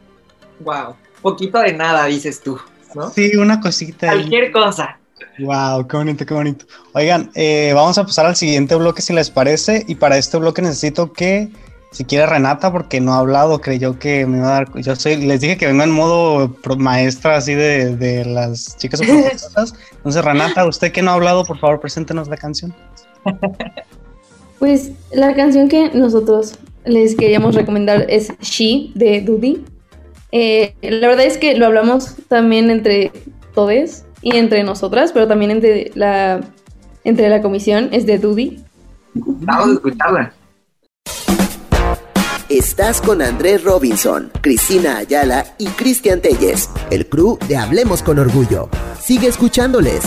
Wow, 0.61 0.95
poquito 1.23 1.59
de 1.59 1.73
nada, 1.73 2.05
dices 2.05 2.40
tú. 2.40 2.61
¿No? 2.94 3.11
Sí, 3.11 3.37
una 3.37 3.61
cosita. 3.61 4.09
Cualquier 4.09 4.44
ahí. 4.44 4.52
cosa. 4.52 4.99
Wow, 5.38 5.87
qué 5.87 5.97
bonito, 5.97 6.26
qué 6.26 6.35
bonito. 6.35 6.66
Oigan, 6.92 7.30
eh, 7.35 7.73
vamos 7.75 7.97
a 7.99 8.04
pasar 8.04 8.26
al 8.26 8.37
siguiente 8.37 8.75
bloque 8.75 9.02
si 9.02 9.12
les 9.12 9.30
parece. 9.30 9.85
Y 9.88 9.94
para 9.94 10.18
este 10.18 10.37
bloque 10.38 10.62
necesito 10.62 11.12
que, 11.12 11.49
si 11.92 12.04
quiere 12.04 12.26
Renata, 12.26 12.70
porque 12.73 13.00
no 13.00 13.14
ha 13.14 13.18
hablado, 13.18 13.61
creyó 13.61 13.99
que 13.99 14.26
me 14.26 14.38
iba 14.38 14.49
a 14.49 14.52
dar. 14.52 14.80
Yo 14.80 14.97
soy, 14.97 15.16
les 15.16 15.40
dije 15.40 15.56
que 15.56 15.66
vengo 15.66 15.82
en 15.82 15.90
modo 15.90 16.56
maestra 16.76 17.37
así 17.37 17.54
de, 17.54 17.97
de 17.97 18.25
las 18.25 18.76
chicas 18.76 19.00
profesoras. 19.00 19.75
Entonces, 19.92 20.25
Renata, 20.25 20.66
usted 20.66 20.92
que 20.92 21.02
no 21.02 21.11
ha 21.11 21.14
hablado, 21.14 21.44
por 21.44 21.59
favor, 21.59 21.80
preséntenos 21.80 22.28
la 22.28 22.37
canción. 22.37 22.75
Pues 24.61 24.92
la 25.11 25.35
canción 25.35 25.70
que 25.70 25.88
nosotros 25.94 26.59
les 26.85 27.16
queríamos 27.16 27.54
recomendar 27.54 28.04
es 28.11 28.30
She 28.40 28.92
de 28.94 29.23
Dudy. 29.23 29.64
Eh, 30.33 30.75
la 30.83 31.09
verdad 31.09 31.27
es 31.27 31.39
que 31.39 31.57
lo 31.57 31.67
hablamos 31.67 32.15
también 32.29 32.71
entre 32.71 33.13
todos 33.55 34.05
y 34.23 34.37
entre 34.37 34.63
nosotras, 34.65 35.13
pero 35.13 35.27
también 35.27 35.51
entre 35.51 35.91
la, 35.95 36.41
entre 37.05 37.29
la 37.29 37.43
comisión, 37.43 37.89
es 37.93 38.07
de 38.07 38.19
Dudy. 38.19 38.63
Vamos 39.15 39.69
a 39.69 39.73
escucharla. 39.73 40.33
Estás 42.49 43.01
con 43.01 43.23
Andrés 43.23 43.63
Robinson, 43.63 44.33
Cristina 44.41 44.97
Ayala 44.97 45.47
y 45.57 45.67
Cristian 45.69 46.21
Telles, 46.21 46.69
el 46.91 47.07
crew 47.07 47.39
de 47.47 47.57
Hablemos 47.57 48.03
con 48.03 48.19
Orgullo. 48.19 48.69
Sigue 49.01 49.29
escuchándoles. 49.29 50.03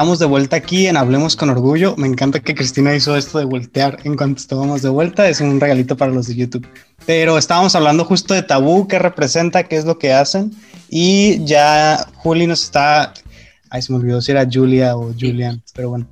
Estamos 0.00 0.18
de 0.18 0.24
vuelta 0.24 0.56
aquí 0.56 0.86
en 0.86 0.96
Hablemos 0.96 1.36
con 1.36 1.50
Orgullo. 1.50 1.94
Me 1.98 2.08
encanta 2.08 2.40
que 2.40 2.54
Cristina 2.54 2.94
hizo 2.94 3.16
esto 3.16 3.38
de 3.38 3.44
voltear 3.44 3.98
en 4.04 4.16
cuanto 4.16 4.40
estábamos 4.40 4.80
de 4.80 4.88
vuelta. 4.88 5.28
Es 5.28 5.42
un 5.42 5.60
regalito 5.60 5.94
para 5.94 6.10
los 6.10 6.26
de 6.26 6.36
YouTube. 6.36 6.66
Pero 7.04 7.36
estábamos 7.36 7.74
hablando 7.74 8.06
justo 8.06 8.32
de 8.32 8.42
tabú, 8.42 8.88
qué 8.88 8.98
representa, 8.98 9.64
qué 9.64 9.76
es 9.76 9.84
lo 9.84 9.98
que 9.98 10.14
hacen. 10.14 10.52
Y 10.88 11.44
ya 11.44 11.98
Juli 12.14 12.46
nos 12.46 12.62
está. 12.62 13.12
Ay, 13.68 13.82
se 13.82 13.92
me 13.92 13.98
olvidó 13.98 14.22
si 14.22 14.32
era 14.32 14.48
Julia 14.50 14.96
o 14.96 15.12
Julian, 15.12 15.62
pero 15.74 15.90
bueno. 15.90 16.06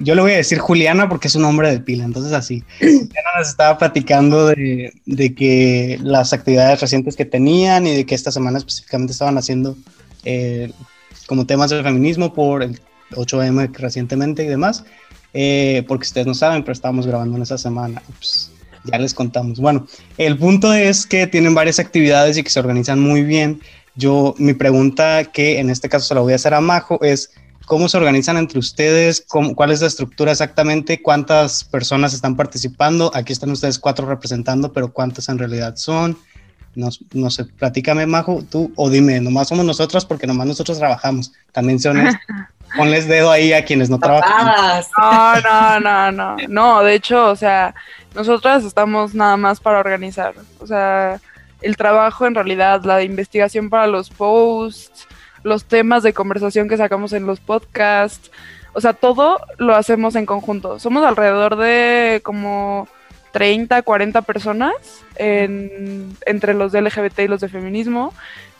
Yo 0.00 0.14
le 0.14 0.22
voy 0.22 0.32
a 0.32 0.36
decir 0.36 0.56
Juliana 0.56 1.06
porque 1.06 1.28
es 1.28 1.34
un 1.34 1.42
nombre 1.42 1.70
de 1.70 1.80
pila, 1.80 2.04
entonces 2.06 2.32
así. 2.32 2.64
Juliana 2.80 3.28
nos 3.38 3.50
estaba 3.50 3.76
platicando 3.76 4.46
de, 4.46 4.94
de, 5.04 5.34
que 5.34 5.98
las 6.02 6.32
actividades 6.32 6.80
recientes 6.80 7.16
que 7.16 7.26
tenían 7.26 7.86
y 7.86 7.96
de 7.96 8.06
que 8.06 8.14
esta 8.14 8.32
semana 8.32 8.56
específicamente 8.56 9.12
estaban 9.12 9.36
haciendo 9.36 9.76
eh, 10.24 10.72
como 11.26 11.44
temas 11.44 11.68
del 11.68 11.82
feminismo 11.82 12.32
por 12.32 12.62
el 12.62 12.80
8M 13.12 13.72
recientemente 13.76 14.44
y 14.44 14.46
demás, 14.46 14.84
eh, 15.32 15.84
porque 15.88 16.06
ustedes 16.06 16.26
no 16.26 16.34
saben, 16.34 16.62
pero 16.62 16.72
estábamos 16.72 17.06
grabando 17.06 17.36
en 17.36 17.42
esa 17.42 17.58
semana. 17.58 18.02
Pues, 18.18 18.50
ya 18.86 18.98
les 18.98 19.14
contamos. 19.14 19.58
Bueno, 19.58 19.86
el 20.16 20.38
punto 20.38 20.72
es 20.72 21.06
que 21.06 21.26
tienen 21.26 21.54
varias 21.54 21.78
actividades 21.78 22.36
y 22.36 22.42
que 22.42 22.50
se 22.50 22.60
organizan 22.60 23.00
muy 23.00 23.22
bien. 23.22 23.60
Yo, 23.96 24.34
mi 24.38 24.54
pregunta, 24.54 25.24
que 25.24 25.58
en 25.58 25.70
este 25.70 25.88
caso 25.88 26.06
se 26.06 26.14
la 26.14 26.20
voy 26.20 26.32
a 26.32 26.36
hacer 26.36 26.54
a 26.54 26.60
Majo, 26.60 27.02
es 27.02 27.30
cómo 27.66 27.88
se 27.88 27.96
organizan 27.96 28.36
entre 28.36 28.58
ustedes, 28.58 29.24
cuál 29.26 29.70
es 29.70 29.80
la 29.80 29.88
estructura 29.88 30.32
exactamente, 30.32 31.02
cuántas 31.02 31.64
personas 31.64 32.14
están 32.14 32.36
participando. 32.36 33.10
Aquí 33.14 33.32
están 33.32 33.50
ustedes 33.50 33.78
cuatro 33.78 34.06
representando, 34.06 34.72
pero 34.72 34.92
cuántas 34.92 35.28
en 35.28 35.38
realidad 35.38 35.76
son. 35.76 36.16
No, 36.74 36.90
no 37.14 37.30
sé, 37.30 37.44
platícame, 37.44 38.04
Majo, 38.06 38.44
tú, 38.48 38.70
o 38.76 38.90
dime, 38.90 39.18
nomás 39.20 39.48
somos 39.48 39.64
nosotros 39.64 40.04
porque 40.04 40.26
nomás 40.26 40.46
nosotros 40.46 40.78
trabajamos. 40.78 41.32
También 41.52 41.80
son 41.80 41.96
Ponles 42.76 43.08
dedo 43.08 43.30
ahí 43.30 43.52
a 43.52 43.64
quienes 43.64 43.90
no 43.90 43.98
trabajan. 43.98 44.82
No, 44.98 45.40
no, 45.40 45.80
no, 45.80 46.12
no. 46.12 46.36
No, 46.48 46.82
de 46.82 46.94
hecho, 46.94 47.30
o 47.30 47.36
sea, 47.36 47.74
nosotras 48.14 48.64
estamos 48.64 49.14
nada 49.14 49.36
más 49.36 49.60
para 49.60 49.78
organizar. 49.78 50.34
O 50.60 50.66
sea, 50.66 51.20
el 51.62 51.76
trabajo 51.76 52.26
en 52.26 52.34
realidad, 52.34 52.84
la 52.84 53.02
investigación 53.02 53.70
para 53.70 53.86
los 53.86 54.10
posts, 54.10 55.06
los 55.42 55.64
temas 55.64 56.02
de 56.02 56.12
conversación 56.12 56.68
que 56.68 56.76
sacamos 56.76 57.12
en 57.12 57.26
los 57.26 57.40
podcasts. 57.40 58.30
O 58.72 58.80
sea, 58.80 58.92
todo 58.92 59.40
lo 59.58 59.74
hacemos 59.74 60.16
en 60.16 60.26
conjunto. 60.26 60.78
Somos 60.78 61.04
alrededor 61.04 61.56
de 61.56 62.20
como 62.22 62.88
30, 63.32 63.82
40 63.82 64.22
personas 64.22 64.74
entre 65.16 66.54
los 66.54 66.72
de 66.72 66.82
LGBT 66.82 67.20
y 67.20 67.28
los 67.28 67.40
de 67.40 67.48
feminismo 67.48 68.12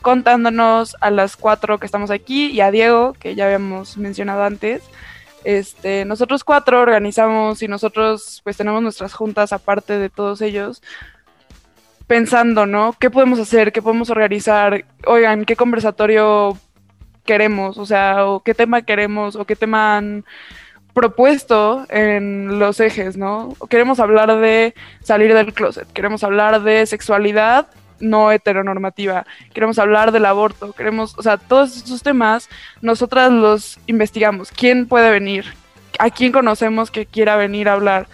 contándonos 0.07 0.97
a 1.01 1.11
las 1.11 1.37
cuatro 1.37 1.81
que 1.81 1.87
estamos 1.87 2.13
aquí 2.13 2.47
y 2.53 2.61
a 2.61 2.71
Diego, 2.71 3.15
que 3.15 3.35
ya 3.35 3.47
habíamos 3.47 3.99
mencionado 3.99 4.45
antes. 4.45 4.85
Este, 5.43 6.05
nosotros 6.05 6.45
cuatro 6.45 6.81
organizamos 6.81 7.61
y 7.61 7.67
nosotros 7.67 8.41
pues 8.45 8.57
tenemos 8.57 8.81
nuestras 8.85 9.15
juntas 9.15 9.53
aparte 9.53 9.99
de 9.99 10.09
todos 10.09 10.43
ellos, 10.43 10.81
pensando, 12.07 12.67
¿no? 12.67 12.95
¿Qué 13.01 13.11
podemos 13.11 13.41
hacer? 13.41 13.73
¿Qué 13.73 13.83
podemos 13.83 14.09
organizar? 14.09 14.85
Oigan, 15.07 15.45
¿qué 15.45 15.57
conversatorio 15.57 16.57
queremos? 17.25 17.77
O 17.77 17.85
sea, 17.85 18.27
o 18.27 18.39
qué 18.45 18.55
tema 18.55 18.83
queremos, 18.83 19.35
o 19.35 19.45
qué 19.45 19.57
tema 19.57 19.97
han 19.97 20.25
propuesto 20.95 21.85
en 21.89 22.61
los 22.61 22.79
ejes, 22.79 23.17
¿no? 23.17 23.57
Queremos 23.69 23.99
hablar 23.99 24.39
de 24.39 24.73
salir 25.03 25.35
del 25.35 25.53
closet, 25.53 25.93
queremos 25.93 26.23
hablar 26.23 26.63
de 26.63 26.87
sexualidad 26.87 27.67
no 28.01 28.31
heteronormativa, 28.33 29.27
queremos 29.53 29.79
hablar 29.79 30.13
del 30.13 30.27
aborto, 30.27 30.73
queremos, 30.73 31.17
o 31.19 31.23
sea, 31.23 31.37
todos 31.37 31.77
esos 31.77 32.03
temas, 32.03 32.49
nosotras 32.83 33.31
los 33.33 33.79
investigamos. 33.87 34.51
¿Quién 34.51 34.87
puede 34.87 35.11
venir? 35.11 35.47
¿A 35.99 36.11
quién 36.11 36.33
conocemos 36.33 36.91
que 36.91 37.07
quiera 37.07 37.37
venir 37.37 37.69
a 37.69 37.75
hablar? 37.75 38.07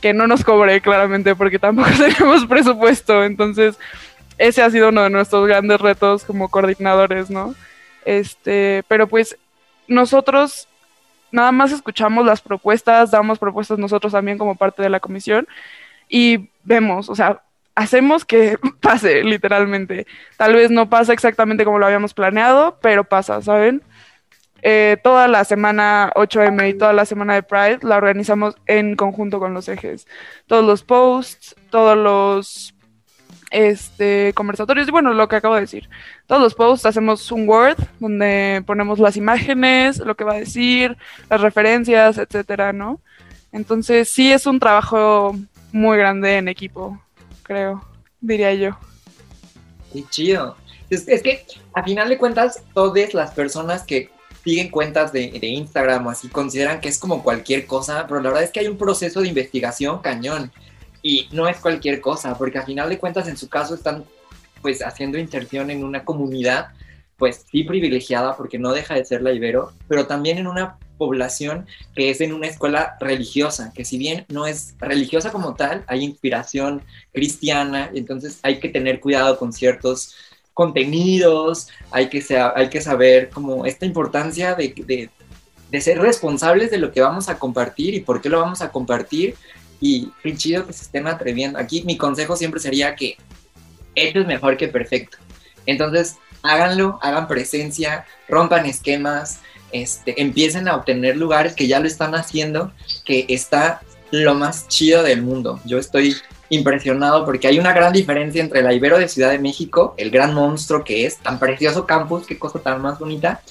Que 0.00 0.12
no 0.12 0.26
nos 0.26 0.44
cobre 0.44 0.80
claramente 0.80 1.34
porque 1.34 1.58
tampoco 1.58 1.90
tenemos 1.98 2.46
presupuesto. 2.46 3.24
Entonces, 3.24 3.78
ese 4.38 4.62
ha 4.62 4.70
sido 4.70 4.88
uno 4.90 5.02
de 5.02 5.10
nuestros 5.10 5.46
grandes 5.46 5.80
retos 5.80 6.24
como 6.24 6.48
coordinadores, 6.48 7.30
¿no? 7.30 7.54
Este, 8.04 8.84
pero 8.88 9.06
pues 9.06 9.36
nosotros 9.86 10.68
nada 11.30 11.52
más 11.52 11.72
escuchamos 11.72 12.24
las 12.24 12.40
propuestas, 12.40 13.10
damos 13.10 13.38
propuestas 13.38 13.78
nosotros 13.78 14.12
también 14.12 14.38
como 14.38 14.54
parte 14.54 14.82
de 14.82 14.88
la 14.88 15.00
comisión 15.00 15.46
y 16.08 16.48
vemos, 16.64 17.08
o 17.08 17.14
sea, 17.14 17.42
hacemos 17.78 18.24
que 18.24 18.58
pase, 18.80 19.22
literalmente. 19.22 20.06
Tal 20.36 20.54
vez 20.54 20.70
no 20.70 20.90
pasa 20.90 21.12
exactamente 21.12 21.64
como 21.64 21.78
lo 21.78 21.86
habíamos 21.86 22.12
planeado, 22.12 22.78
pero 22.82 23.04
pasa, 23.04 23.40
¿saben? 23.40 23.82
Eh, 24.62 24.96
toda 25.04 25.28
la 25.28 25.44
semana 25.44 26.10
8M 26.16 26.70
y 26.70 26.74
toda 26.74 26.92
la 26.92 27.04
semana 27.04 27.34
de 27.34 27.44
Pride 27.44 27.78
la 27.82 27.96
organizamos 27.96 28.56
en 28.66 28.96
conjunto 28.96 29.38
con 29.38 29.54
los 29.54 29.68
ejes. 29.68 30.08
Todos 30.48 30.64
los 30.64 30.82
posts, 30.82 31.54
todos 31.70 31.96
los 31.96 32.74
este, 33.52 34.32
conversatorios 34.34 34.88
y 34.88 34.90
bueno, 34.90 35.14
lo 35.14 35.28
que 35.28 35.36
acabo 35.36 35.54
de 35.54 35.60
decir. 35.60 35.88
Todos 36.26 36.42
los 36.42 36.54
posts 36.54 36.86
hacemos 36.86 37.30
un 37.30 37.48
Word 37.48 37.76
donde 38.00 38.64
ponemos 38.66 38.98
las 38.98 39.16
imágenes, 39.16 39.98
lo 39.98 40.16
que 40.16 40.24
va 40.24 40.32
a 40.32 40.40
decir, 40.40 40.96
las 41.30 41.40
referencias, 41.40 42.18
etcétera, 42.18 42.72
¿no? 42.72 43.00
Entonces 43.52 44.10
sí 44.10 44.32
es 44.32 44.46
un 44.46 44.58
trabajo 44.58 45.36
muy 45.70 45.96
grande 45.96 46.38
en 46.38 46.48
equipo 46.48 47.00
creo, 47.48 47.82
diría 48.20 48.54
yo. 48.54 48.78
Qué 49.92 50.04
chido. 50.08 50.56
Es, 50.90 51.04
que 51.04 51.44
a 51.74 51.82
final 51.82 52.08
de 52.08 52.18
cuentas, 52.18 52.62
todas 52.72 53.12
las 53.14 53.32
personas 53.32 53.82
que 53.82 54.10
siguen 54.44 54.70
cuentas 54.70 55.12
de, 55.12 55.30
de, 55.30 55.46
Instagram 55.48 56.06
o 56.06 56.10
así 56.10 56.28
consideran 56.28 56.80
que 56.80 56.88
es 56.88 56.98
como 56.98 57.22
cualquier 57.22 57.66
cosa, 57.66 58.06
pero 58.06 58.20
la 58.20 58.28
verdad 58.28 58.44
es 58.44 58.50
que 58.50 58.60
hay 58.60 58.68
un 58.68 58.78
proceso 58.78 59.20
de 59.20 59.28
investigación 59.28 60.00
cañón 60.00 60.52
y 61.02 61.28
no 61.32 61.48
es 61.48 61.58
cualquier 61.58 62.00
cosa, 62.00 62.38
porque 62.38 62.58
a 62.58 62.64
final 62.64 62.88
de 62.88 62.98
cuentas 62.98 63.28
en 63.28 63.36
su 63.36 63.48
caso 63.48 63.74
están 63.74 64.04
pues 64.62 64.82
haciendo 64.82 65.18
inserción 65.18 65.70
en 65.70 65.84
una 65.84 66.04
comunidad 66.04 66.68
pues 67.16 67.44
sí 67.50 67.64
privilegiada 67.64 68.36
porque 68.36 68.58
no 68.58 68.72
deja 68.72 68.94
de 68.94 69.04
ser 69.04 69.22
la 69.22 69.32
Ibero, 69.32 69.72
pero 69.88 70.06
también 70.06 70.38
en 70.38 70.46
una 70.46 70.78
población 70.98 71.66
que 71.94 72.10
es 72.10 72.20
en 72.20 72.32
una 72.34 72.48
escuela 72.48 72.96
religiosa, 73.00 73.72
que 73.74 73.84
si 73.84 73.96
bien 73.96 74.26
no 74.28 74.46
es 74.46 74.74
religiosa 74.78 75.32
como 75.32 75.54
tal, 75.54 75.84
hay 75.86 76.04
inspiración 76.04 76.82
cristiana, 77.12 77.90
entonces 77.94 78.40
hay 78.42 78.60
que 78.60 78.68
tener 78.68 79.00
cuidado 79.00 79.38
con 79.38 79.52
ciertos 79.52 80.14
contenidos, 80.52 81.68
hay 81.92 82.08
que, 82.08 82.22
hay 82.54 82.68
que 82.68 82.80
saber 82.80 83.30
como 83.30 83.64
esta 83.64 83.86
importancia 83.86 84.54
de, 84.54 84.74
de, 84.76 85.08
de, 85.70 85.80
ser 85.80 86.00
responsables 86.00 86.70
de 86.70 86.78
lo 86.78 86.90
que 86.90 87.00
vamos 87.00 87.28
a 87.28 87.38
compartir 87.38 87.94
y 87.94 88.00
por 88.00 88.20
qué 88.20 88.28
lo 88.28 88.40
vamos 88.40 88.60
a 88.60 88.72
compartir 88.72 89.36
y 89.80 90.10
qué 90.22 90.36
chido 90.36 90.66
que 90.66 90.72
se 90.72 90.82
estén 90.82 91.06
atreviendo. 91.06 91.60
Aquí 91.60 91.84
mi 91.84 91.96
consejo 91.96 92.36
siempre 92.36 92.58
sería 92.58 92.96
que 92.96 93.16
esto 93.94 94.18
es 94.18 94.26
mejor 94.26 94.56
que 94.56 94.68
perfecto. 94.68 95.18
Entonces, 95.64 96.16
háganlo, 96.42 96.98
hagan 97.02 97.28
presencia, 97.28 98.06
rompan 98.28 98.66
esquemas, 98.66 99.40
este, 99.72 100.20
empiecen 100.20 100.68
a 100.68 100.76
obtener 100.76 101.16
lugares 101.16 101.54
que 101.54 101.66
ya 101.66 101.80
lo 101.80 101.86
están 101.86 102.14
haciendo, 102.14 102.72
que 103.04 103.26
está 103.28 103.80
lo 104.10 104.34
más 104.34 104.68
chido 104.68 105.02
del 105.02 105.22
mundo. 105.22 105.60
Yo 105.64 105.78
estoy 105.78 106.16
impresionado 106.50 107.24
porque 107.24 107.48
hay 107.48 107.58
una 107.58 107.72
gran 107.72 107.92
diferencia 107.92 108.42
entre 108.42 108.62
la 108.62 108.72
Ibero 108.72 108.98
de 108.98 109.08
Ciudad 109.08 109.30
de 109.30 109.38
México, 109.38 109.94
el 109.96 110.10
gran 110.10 110.34
monstruo 110.34 110.84
que 110.84 111.04
es, 111.04 111.18
tan 111.18 111.38
precioso 111.38 111.86
campus, 111.86 112.26
qué 112.26 112.38
cosa 112.38 112.58
tan 112.58 112.80
más 112.80 112.98
bonita, 112.98 113.42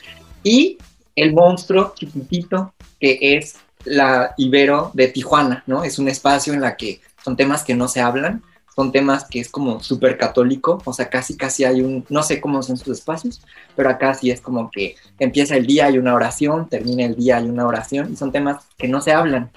y 0.44 0.78
el 1.16 1.34
monstruo 1.34 1.94
chiquitito 1.96 2.74
que 3.00 3.18
es 3.22 3.56
la 3.86 4.34
Ibero 4.38 4.92
de 4.94 5.08
Tijuana, 5.08 5.64
¿no? 5.68 5.84
Es 5.84 6.00
un 6.00 6.08
espacio 6.08 6.54
en 6.54 6.62
la 6.62 6.76
que 6.76 7.02
son 7.24 7.36
temas 7.36 7.64
que 7.64 7.76
no 7.76 7.88
se 7.88 8.02
hablan, 8.02 8.42
son 8.78 8.92
temas 8.92 9.26
que 9.28 9.40
es 9.40 9.50
como 9.50 9.82
súper 9.82 10.20
católico, 10.20 10.80
o 10.86 10.94
sea, 10.94 11.10
casi, 11.10 11.36
casi 11.36 11.66
hay 11.66 11.82
un, 11.82 12.06
no 12.10 12.22
sé 12.22 12.40
cómo 12.40 12.62
son 12.62 12.78
sus 12.78 13.00
espacios, 13.00 13.42
pero 13.76 13.90
acá 13.90 14.14
sí 14.14 14.30
es 14.30 14.40
como 14.40 14.70
que 14.70 14.96
empieza 15.18 15.58
el 15.58 15.66
día, 15.66 15.88
hay 15.88 15.98
una 15.98 16.14
oración, 16.14 16.70
termina 16.70 17.04
el 17.04 17.16
día, 17.16 17.38
hay 17.38 17.50
una 17.50 17.66
oración, 17.66 18.14
y 18.14 18.16
son 18.16 18.32
temas 18.32 18.64
que 18.78 18.88
no 18.88 19.02
se 19.02 19.14
hablan. 19.14 19.50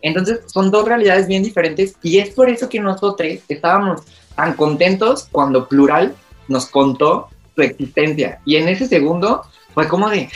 Entonces, 0.00 0.42
son 0.46 0.70
dos 0.70 0.84
realidades 0.86 1.26
bien 1.26 1.42
diferentes, 1.42 1.96
y 2.04 2.18
es 2.18 2.30
por 2.30 2.48
eso 2.48 2.68
que 2.68 2.78
nosotros 2.78 3.16
estábamos 3.48 4.02
tan 4.36 4.54
contentos 4.54 5.26
cuando 5.32 5.66
Plural 5.66 6.14
nos 6.46 6.66
contó 6.66 7.26
su 7.56 7.62
existencia. 7.62 8.40
Y 8.44 8.58
en 8.58 8.68
ese 8.68 8.86
segundo 8.86 9.42
fue 9.74 9.88
como 9.88 10.08
de, 10.08 10.28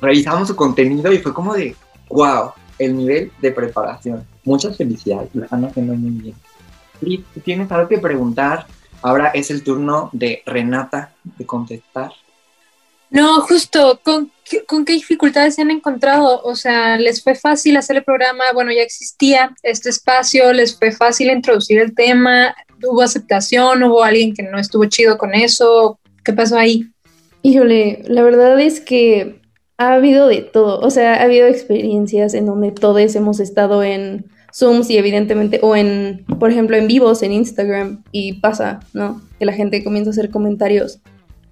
revisamos 0.00 0.46
su 0.46 0.54
contenido 0.54 1.12
y 1.12 1.18
fue 1.18 1.34
como 1.34 1.52
de, 1.52 1.74
wow, 2.10 2.52
el 2.78 2.96
nivel 2.96 3.32
de 3.40 3.50
preparación. 3.50 4.24
Muchas 4.44 4.76
felicidades, 4.76 5.30
lo 5.34 5.42
están 5.42 5.64
haciendo 5.64 5.94
muy 5.94 6.10
bien 6.10 6.45
tienes 7.44 7.70
algo 7.72 7.88
que 7.88 7.98
preguntar. 7.98 8.66
Ahora 9.02 9.28
es 9.34 9.50
el 9.50 9.62
turno 9.62 10.10
de 10.12 10.42
Renata 10.46 11.12
de 11.24 11.44
contestar. 11.46 12.10
No, 13.10 13.40
justo, 13.42 14.00
¿con, 14.02 14.32
qué- 14.44 14.64
¿con 14.64 14.84
qué 14.84 14.94
dificultades 14.94 15.54
se 15.54 15.62
han 15.62 15.70
encontrado? 15.70 16.42
O 16.42 16.56
sea, 16.56 16.96
¿les 16.98 17.22
fue 17.22 17.34
fácil 17.36 17.76
hacer 17.76 17.96
el 17.96 18.04
programa? 18.04 18.44
Bueno, 18.52 18.72
ya 18.72 18.82
existía 18.82 19.54
este 19.62 19.90
espacio, 19.90 20.52
¿les 20.52 20.76
fue 20.76 20.90
fácil 20.90 21.30
introducir 21.30 21.78
el 21.78 21.94
tema? 21.94 22.54
¿Hubo 22.82 23.02
aceptación? 23.02 23.82
¿Hubo 23.84 24.02
alguien 24.02 24.34
que 24.34 24.42
no 24.42 24.58
estuvo 24.58 24.84
chido 24.86 25.18
con 25.18 25.34
eso? 25.34 26.00
¿Qué 26.24 26.32
pasó 26.32 26.58
ahí? 26.58 26.88
Híjole, 27.42 28.02
la 28.08 28.22
verdad 28.22 28.58
es 28.60 28.80
que 28.80 29.40
ha 29.78 29.92
habido 29.94 30.26
de 30.26 30.40
todo. 30.42 30.80
O 30.80 30.90
sea, 30.90 31.14
ha 31.14 31.22
habido 31.22 31.46
experiencias 31.46 32.34
en 32.34 32.46
donde 32.46 32.72
todos 32.72 33.14
hemos 33.14 33.38
estado 33.38 33.84
en 33.84 34.26
Zooms 34.56 34.88
y 34.88 34.96
evidentemente, 34.96 35.60
o 35.62 35.76
en, 35.76 36.24
por 36.40 36.50
ejemplo, 36.50 36.76
en 36.76 36.86
vivos 36.86 37.22
en 37.22 37.32
Instagram 37.32 38.02
y 38.10 38.34
pasa, 38.34 38.80
¿no? 38.94 39.20
Que 39.38 39.44
la 39.44 39.52
gente 39.52 39.84
comienza 39.84 40.08
a 40.10 40.12
hacer 40.12 40.30
comentarios, 40.30 41.00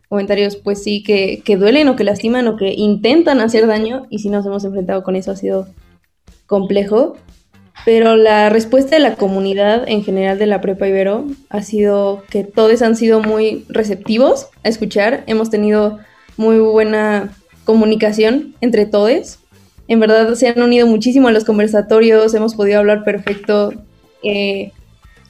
comentarios 0.09 0.57
pues 0.57 0.83
sí, 0.83 1.03
que, 1.03 1.43
que 1.45 1.57
duelen 1.57 1.89
o 1.89 1.97
que 1.97 2.05
lastiman 2.05 2.49
o 2.49 2.57
que 2.57 2.73
intentan 2.73 3.41
hacer 3.41 3.67
daño 3.67 4.07
y 4.09 4.21
si 4.21 4.31
nos 4.31 4.47
hemos 4.47 4.65
enfrentado 4.65 5.03
con 5.03 5.17
eso 5.17 5.33
ha 5.33 5.37
sido 5.37 5.69
complejo. 6.47 7.17
Pero 7.85 8.17
la 8.17 8.49
respuesta 8.49 8.97
de 8.97 9.03
la 9.03 9.17
comunidad 9.17 9.85
en 9.87 10.03
general 10.03 10.39
de 10.39 10.47
la 10.47 10.63
Prepa 10.63 10.89
Ibero 10.89 11.27
ha 11.51 11.61
sido 11.61 12.23
que 12.31 12.43
todos 12.43 12.81
han 12.81 12.97
sido 12.97 13.21
muy 13.21 13.67
receptivos 13.69 14.47
a 14.63 14.71
escuchar. 14.71 15.25
Hemos 15.27 15.51
tenido 15.51 15.99
muy 16.39 16.59
buena 16.59 17.37
comunicación 17.65 18.55
entre 18.63 18.87
todos. 18.87 19.41
En 19.89 20.01
verdad 20.01 20.35
se 20.35 20.49
han 20.49 20.63
unido 20.63 20.87
muchísimo 20.87 21.29
a 21.29 21.33
los 21.33 21.45
conversatorios, 21.45 22.35
hemos 22.35 22.55
podido 22.55 22.79
hablar 22.79 23.05
perfecto. 23.05 23.73
Eh, 24.23 24.73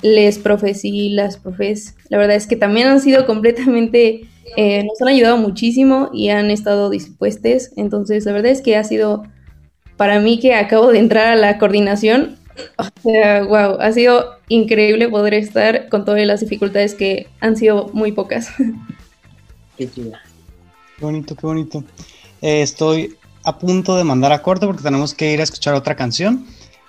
les 0.03 0.39
profes 0.39 0.85
y 0.85 1.09
las 1.09 1.39
profes, 1.39 1.97
la 2.11 2.19
verdad 2.19 2.37
es 2.37 2.47
que 2.47 2.57
también 2.57 2.89
han 2.89 3.01
sido 3.01 3.25
completamente, 3.25 4.29
eh, 4.57 4.85
nos 4.85 5.01
han 5.01 5.09
ayudado 5.09 5.39
muchísimo 5.39 6.11
y 6.13 6.29
han 6.29 6.51
estado 6.51 6.91
dispuestos. 6.91 7.71
Entonces, 7.77 8.27
la 8.27 8.33
verdad 8.33 8.53
es 8.53 8.61
que 8.61 8.77
ha 8.77 8.85
sido 8.85 9.25
para 9.97 10.21
mí 10.21 10.39
que 10.39 10.55
acabo 10.55 10.93
de 10.93 10.99
entrar 10.99 11.29
a 11.29 11.37
la 11.37 11.59
coordinación, 11.59 12.37
o 12.77 12.85
sea, 13.03 13.45
wow, 13.45 13.79
ha 13.81 13.93
sido 13.93 14.37
increíble 14.49 15.09
poder 15.09 15.35
estar 15.35 15.89
con 15.89 16.05
todas 16.05 16.25
las 16.27 16.41
dificultades 16.41 16.95
que 16.95 17.27
han 17.41 17.57
sido 17.57 17.89
muy 17.95 18.13
pocas. 18.13 18.51
Qué 19.79 19.91
chida. 19.91 20.21
Qué 20.99 21.05
bonito, 21.05 21.35
qué 21.35 21.47
bonito. 21.47 21.85
Eh, 22.43 22.63
estoy 22.63 23.17
a 23.45 23.59
punto 23.59 23.97
de 23.97 24.05
mandar 24.05 24.33
a 24.33 24.43
corte 24.43 24.67
porque 24.67 24.83
tenemos 24.83 25.15
que 25.15 25.33
ir 25.33 25.41
a 25.41 25.45
escuchar 25.45 25.75
otra 25.75 25.95
canción. 25.95 26.45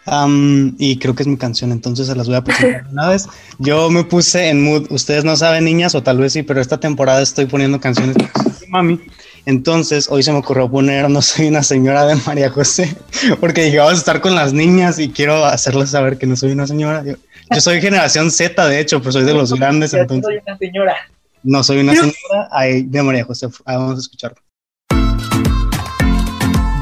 Am, 0.08 0.76
y 0.78 1.00
creo 1.00 1.16
que 1.16 1.24
es 1.24 1.28
mi 1.28 1.36
canción, 1.36 1.72
entonces 1.72 2.06
se 2.06 2.16
las 2.16 2.28
voy 2.28 2.36
a 2.36 2.44
presentar 2.44 2.86
una 2.92 3.10
vez. 3.10 3.28
Yo 3.58 3.90
me 3.90 4.04
puse 4.04 4.50
en 4.50 4.64
mood, 4.64 4.86
ustedes 4.92 5.24
no 5.24 5.36
saben, 5.36 5.66
niñas, 5.66 5.96
o 5.96 6.04
tal 6.04 6.20
vez 6.20 6.34
sí, 6.34 6.44
pero 6.44 6.62
esta 6.62 6.80
temporada 6.80 7.24
estoy 7.24 7.46
poniendo 7.46 7.80
canciones 7.80 8.16
de 8.16 8.30
mami. 8.70 9.00
Entonces, 9.48 10.08
hoy 10.10 10.24
se 10.24 10.32
me 10.32 10.40
ocurrió 10.40 10.70
poner 10.70 11.10
No 11.10 11.22
soy 11.22 11.48
una 11.48 11.64
señora 11.64 12.06
de 12.06 12.16
María 12.28 12.50
José, 12.52 12.96
porque 13.40 13.64
dije, 13.64 13.78
vamos 13.78 13.94
a 13.94 13.98
estar 13.98 14.22
con 14.22 14.36
las 14.36 14.54
niñas 14.54 15.00
y 15.00 15.10
quiero 15.10 15.44
hacerles 15.44 15.90
saber 15.90 16.18
que 16.20 16.28
no 16.28 16.36
soy 16.36 16.52
una 16.52 16.68
señora. 16.68 17.04
Yo, 17.04 17.16
yo 17.50 17.62
soy 17.62 17.82
generación 17.82 18.30
Z, 18.30 18.68
de 18.68 18.80
hecho, 18.80 19.00
pero 19.00 19.12
soy 19.12 19.24
de 19.24 19.34
los 19.34 19.54
grandes, 19.60 19.94
entonces 19.96 20.26
soy 20.26 20.42
una 20.46 20.58
señora. 20.58 20.96
no 21.42 21.64
soy 21.64 21.80
una 21.80 21.94
señora 21.94 22.48
ay, 22.52 22.84
de 22.84 23.02
María 23.02 23.24
José. 23.24 23.48
Ah, 23.66 23.78
Vamos 23.78 23.98
a 23.98 24.02
escucharlo. 24.02 24.45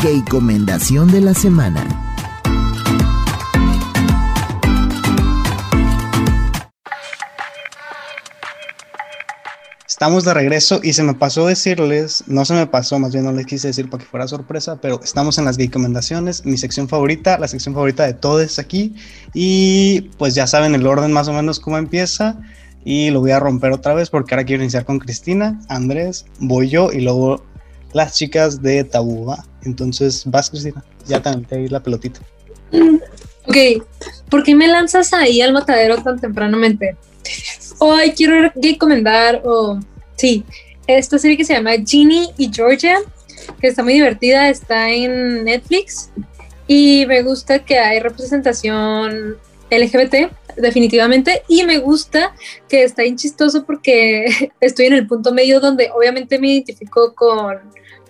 Gay 0.04 0.22
Comendación 0.30 1.10
de 1.14 1.22
la 1.22 1.34
Semana. 1.34 1.88
Estamos 9.88 10.26
de 10.26 10.34
regreso 10.34 10.82
y 10.84 10.92
se 10.92 11.04
me 11.04 11.14
pasó 11.14 11.48
decirles, 11.48 12.26
no 12.28 12.44
se 12.44 12.54
me 12.54 12.68
pasó, 12.68 13.00
más 13.00 13.14
bien 13.14 13.24
no 13.24 13.32
les 13.32 13.46
quise 13.46 13.70
decir 13.70 13.90
para 13.90 14.04
que 14.04 14.10
fuera 14.10 14.28
sorpresa, 14.28 14.82
pero 14.82 15.00
estamos 15.02 15.38
en 15.38 15.46
las 15.46 15.56
recomendaciones, 15.56 16.46
mi 16.46 16.58
sección 16.58 16.90
favorita, 16.90 17.40
la 17.40 17.48
sección 17.48 17.74
favorita 17.74 18.06
de 18.06 18.14
todos 18.14 18.60
aquí. 18.60 18.96
Y 19.34 20.02
pues 20.18 20.36
ya 20.36 20.48
saben 20.48 20.76
el 20.76 20.86
orden 20.86 21.14
más 21.14 21.30
o 21.30 21.34
menos 21.34 21.62
cómo 21.62 21.78
empieza. 21.78 22.42
Y 22.84 23.12
lo 23.12 23.22
voy 23.22 23.32
a 23.32 23.40
romper 23.40 23.72
otra 23.72 23.94
vez 23.94 24.10
porque 24.10 24.36
ahora 24.36 24.44
quiero 24.44 24.64
iniciar 24.64 24.84
con 24.84 25.00
Cristina, 25.00 25.62
Andrés, 25.70 26.26
voy 26.40 26.68
yo 26.68 26.92
y 26.92 27.00
luego 27.00 27.46
las 27.94 28.18
chicas 28.18 28.62
de 28.62 28.84
Tabú, 28.84 29.28
¿va? 29.28 29.46
Entonces 29.66 30.24
vas, 30.26 30.50
Cristina, 30.50 30.84
ya 31.06 31.22
también 31.22 31.48
te 31.48 31.58
di 31.58 31.68
la 31.68 31.82
pelotita. 31.82 32.20
Ok, 33.48 33.58
¿por 34.30 34.44
qué 34.44 34.56
me 34.56 34.68
lanzas 34.68 35.14
ahí 35.14 35.42
al 35.42 35.54
matadero 35.54 36.02
tan 36.02 36.20
tempranamente? 36.20 36.96
Hoy 37.80 38.12
quiero 38.12 38.52
recomendar, 38.56 39.42
o 39.46 39.80
sí, 40.16 40.44
esta 40.88 41.18
serie 41.18 41.38
que 41.38 41.46
se 41.46 41.54
llama 41.54 41.72
Ginny 41.86 42.30
y 42.38 42.52
Georgia, 42.54 43.00
que 43.60 43.68
está 43.68 43.84
muy 43.84 43.94
divertida, 43.94 44.50
está 44.50 44.90
en 44.90 45.44
Netflix 45.44 46.10
y 46.68 47.06
me 47.08 47.22
gusta 47.24 47.60
que 47.60 47.78
hay 47.78 48.00
representación 48.00 49.38
LGBT, 49.70 50.32
definitivamente, 50.58 51.44
y 51.48 51.64
me 51.64 51.80
gusta 51.80 52.36
que 52.70 52.84
está 52.84 53.04
bien 53.04 53.18
chistoso 53.18 53.66
porque 53.66 54.52
estoy 54.62 54.86
en 54.86 54.94
el 54.94 55.08
punto 55.08 55.34
medio 55.34 55.60
donde 55.60 55.90
obviamente 55.94 56.40
me 56.40 56.54
identifico 56.54 57.14
con, 57.14 57.60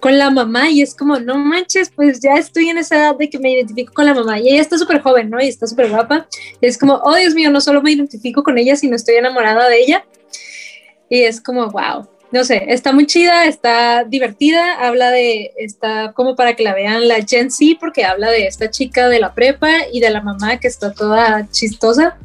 con 0.03 0.17
la 0.17 0.29
mamá 0.29 0.69
y 0.69 0.81
es 0.81 0.93
como, 0.93 1.17
no 1.17 1.37
manches, 1.37 1.89
pues 1.89 2.19
ya 2.19 2.33
estoy 2.33 2.67
en 2.67 2.77
esa 2.77 2.97
edad 2.97 3.15
de 3.15 3.29
que 3.29 3.39
me 3.39 3.53
identifico 3.53 3.93
con 3.93 4.05
la 4.05 4.13
mamá 4.13 4.37
y 4.37 4.49
ella 4.49 4.59
está 4.59 4.77
súper 4.77 4.99
joven, 4.99 5.29
¿no? 5.29 5.41
Y 5.41 5.47
está 5.47 5.65
súper 5.65 5.89
guapa. 5.89 6.27
Es 6.59 6.77
como, 6.77 6.95
oh 6.95 7.15
Dios 7.15 7.33
mío, 7.33 7.49
no 7.49 7.61
solo 7.61 7.81
me 7.81 7.93
identifico 7.93 8.43
con 8.43 8.57
ella, 8.57 8.75
sino 8.75 8.97
estoy 8.97 9.15
enamorada 9.15 9.69
de 9.69 9.79
ella. 9.79 10.05
Y 11.09 11.21
es 11.21 11.39
como, 11.39 11.69
wow. 11.69 12.05
No 12.33 12.43
sé, 12.43 12.65
está 12.67 12.91
muy 12.91 13.05
chida, 13.05 13.45
está 13.45 14.03
divertida, 14.03 14.73
habla 14.85 15.09
de, 15.09 15.53
está 15.55 16.11
como 16.11 16.35
para 16.35 16.53
que 16.57 16.63
la 16.63 16.73
vean 16.73 17.07
la 17.07 17.23
Gen 17.25 17.49
Z, 17.49 17.77
porque 17.79 18.03
habla 18.03 18.29
de 18.29 18.47
esta 18.47 18.69
chica 18.69 19.07
de 19.07 19.21
la 19.21 19.33
prepa 19.33 19.69
y 19.93 20.01
de 20.01 20.09
la 20.09 20.19
mamá 20.19 20.59
que 20.59 20.67
está 20.67 20.91
toda 20.91 21.47
chistosa. 21.49 22.17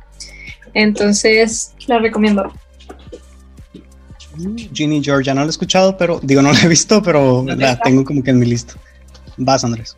Entonces, 0.74 1.74
la 1.86 2.00
recomiendo. 2.00 2.52
Ginny 4.72 5.02
Georgia, 5.02 5.34
no 5.34 5.40
la 5.40 5.46
he 5.46 5.50
escuchado, 5.50 5.96
pero 5.96 6.20
digo, 6.22 6.42
no 6.42 6.52
la 6.52 6.60
he 6.60 6.68
visto, 6.68 7.02
pero 7.02 7.44
la 7.44 7.78
tengo 7.80 8.04
como 8.04 8.22
que 8.22 8.30
en 8.30 8.38
mi 8.38 8.46
lista. 8.46 8.74
Vas, 9.36 9.64
Andrés. 9.64 9.96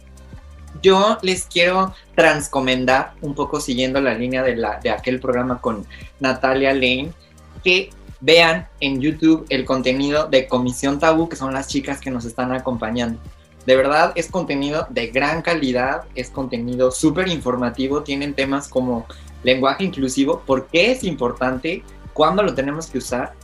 Yo 0.82 1.18
les 1.22 1.44
quiero 1.44 1.94
transcomendar, 2.14 3.12
un 3.20 3.34
poco 3.34 3.60
siguiendo 3.60 4.00
la 4.00 4.14
línea 4.14 4.42
de, 4.42 4.56
la, 4.56 4.80
de 4.80 4.90
aquel 4.90 5.20
programa 5.20 5.60
con 5.60 5.84
Natalia 6.20 6.72
Lane, 6.72 7.12
que 7.62 7.90
vean 8.20 8.68
en 8.80 9.00
YouTube 9.00 9.46
el 9.48 9.64
contenido 9.64 10.26
de 10.28 10.46
Comisión 10.46 10.98
Tabú, 10.98 11.28
que 11.28 11.36
son 11.36 11.52
las 11.52 11.68
chicas 11.68 12.00
que 12.00 12.10
nos 12.10 12.24
están 12.24 12.52
acompañando. 12.52 13.20
De 13.66 13.76
verdad 13.76 14.12
es 14.14 14.30
contenido 14.30 14.86
de 14.90 15.08
gran 15.08 15.42
calidad, 15.42 16.04
es 16.14 16.30
contenido 16.30 16.90
súper 16.90 17.28
informativo, 17.28 18.02
tienen 18.02 18.34
temas 18.34 18.68
como 18.68 19.06
lenguaje 19.42 19.84
inclusivo, 19.84 20.42
por 20.46 20.66
qué 20.68 20.92
es 20.92 21.04
importante, 21.04 21.82
cuándo 22.12 22.42
lo 22.42 22.54
tenemos 22.54 22.86
que 22.86 22.98
usar 22.98 23.34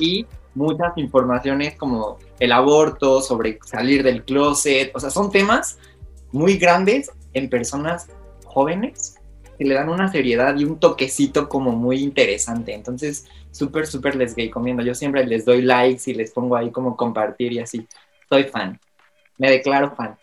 y 0.00 0.26
muchas 0.54 0.96
informaciones 0.96 1.76
como 1.76 2.18
el 2.38 2.52
aborto, 2.52 3.20
sobre 3.20 3.58
salir 3.64 4.02
del 4.02 4.24
closet, 4.24 4.90
o 4.94 5.00
sea, 5.00 5.10
son 5.10 5.30
temas 5.30 5.78
muy 6.32 6.56
grandes 6.56 7.10
en 7.32 7.48
personas 7.48 8.08
jóvenes 8.44 9.14
que 9.58 9.64
le 9.64 9.74
dan 9.74 9.88
una 9.88 10.08
seriedad 10.08 10.56
y 10.56 10.64
un 10.64 10.78
toquecito 10.78 11.48
como 11.48 11.72
muy 11.72 11.98
interesante. 11.98 12.74
Entonces, 12.74 13.26
súper, 13.50 13.86
súper 13.86 14.14
les 14.14 14.36
recomiendo. 14.36 14.82
Yo 14.82 14.94
siempre 14.94 15.26
les 15.26 15.44
doy 15.44 15.62
likes 15.62 16.10
y 16.10 16.14
les 16.14 16.30
pongo 16.30 16.56
ahí 16.56 16.70
como 16.70 16.96
compartir 16.96 17.52
y 17.52 17.58
así. 17.58 17.86
Soy 18.28 18.44
fan. 18.44 18.78
Me 19.36 19.50
declaro 19.50 19.94
fan. 19.96 20.16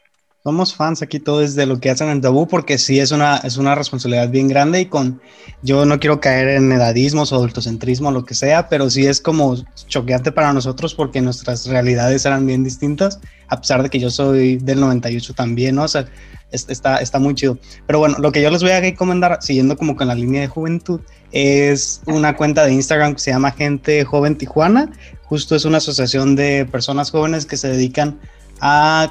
Somos 0.45 0.75
fans 0.75 1.01
aquí 1.01 1.19
todos 1.19 1.55
de 1.55 1.65
lo 1.65 1.79
que 1.79 1.89
hacen 1.89 2.07
en 2.07 2.21
Tabú 2.21 2.47
porque 2.47 2.77
sí 2.77 2.99
es 2.99 3.11
una, 3.11 3.37
es 3.37 3.57
una 3.57 3.73
responsabilidad 3.73 4.29
bien 4.29 4.47
grande 4.47 4.79
y 4.81 4.85
con, 4.85 5.19
yo 5.63 5.85
no 5.87 5.99
quiero 5.99 6.19
caer 6.19 6.49
en 6.49 6.71
edadismos 6.71 7.31
o 7.31 7.37
adultocentrismo 7.37 8.11
lo 8.11 8.25
que 8.25 8.35
sea, 8.35 8.69
pero 8.69 8.91
sí 8.91 9.07
es 9.07 9.19
como 9.21 9.55
choqueante 9.87 10.31
para 10.31 10.53
nosotros 10.53 10.93
porque 10.93 11.19
nuestras 11.19 11.65
realidades 11.65 12.27
eran 12.27 12.45
bien 12.45 12.63
distintas, 12.63 13.19
a 13.47 13.59
pesar 13.59 13.81
de 13.81 13.89
que 13.89 13.99
yo 13.99 14.11
soy 14.11 14.57
del 14.57 14.81
98 14.81 15.33
también, 15.33 15.73
¿no? 15.73 15.85
O 15.85 15.87
sea, 15.87 16.05
es- 16.51 16.69
está, 16.69 16.97
está 16.97 17.17
muy 17.17 17.33
chido. 17.33 17.57
Pero 17.87 17.97
bueno, 17.97 18.17
lo 18.19 18.31
que 18.31 18.43
yo 18.43 18.51
les 18.51 18.61
voy 18.61 18.71
a 18.73 18.79
recomendar, 18.81 19.39
siguiendo 19.41 19.75
como 19.75 19.95
con 19.95 20.09
la 20.09 20.13
línea 20.13 20.41
de 20.41 20.47
juventud, 20.47 21.01
es 21.31 22.03
una 22.05 22.35
cuenta 22.35 22.67
de 22.67 22.71
Instagram 22.73 23.15
que 23.15 23.19
se 23.19 23.31
llama 23.31 23.51
Gente 23.51 24.03
Joven 24.05 24.37
Tijuana. 24.37 24.91
Justo 25.23 25.55
es 25.55 25.65
una 25.65 25.77
asociación 25.77 26.35
de 26.35 26.67
personas 26.71 27.09
jóvenes 27.09 27.47
que 27.47 27.57
se 27.57 27.67
dedican 27.69 28.19
a 28.19 28.34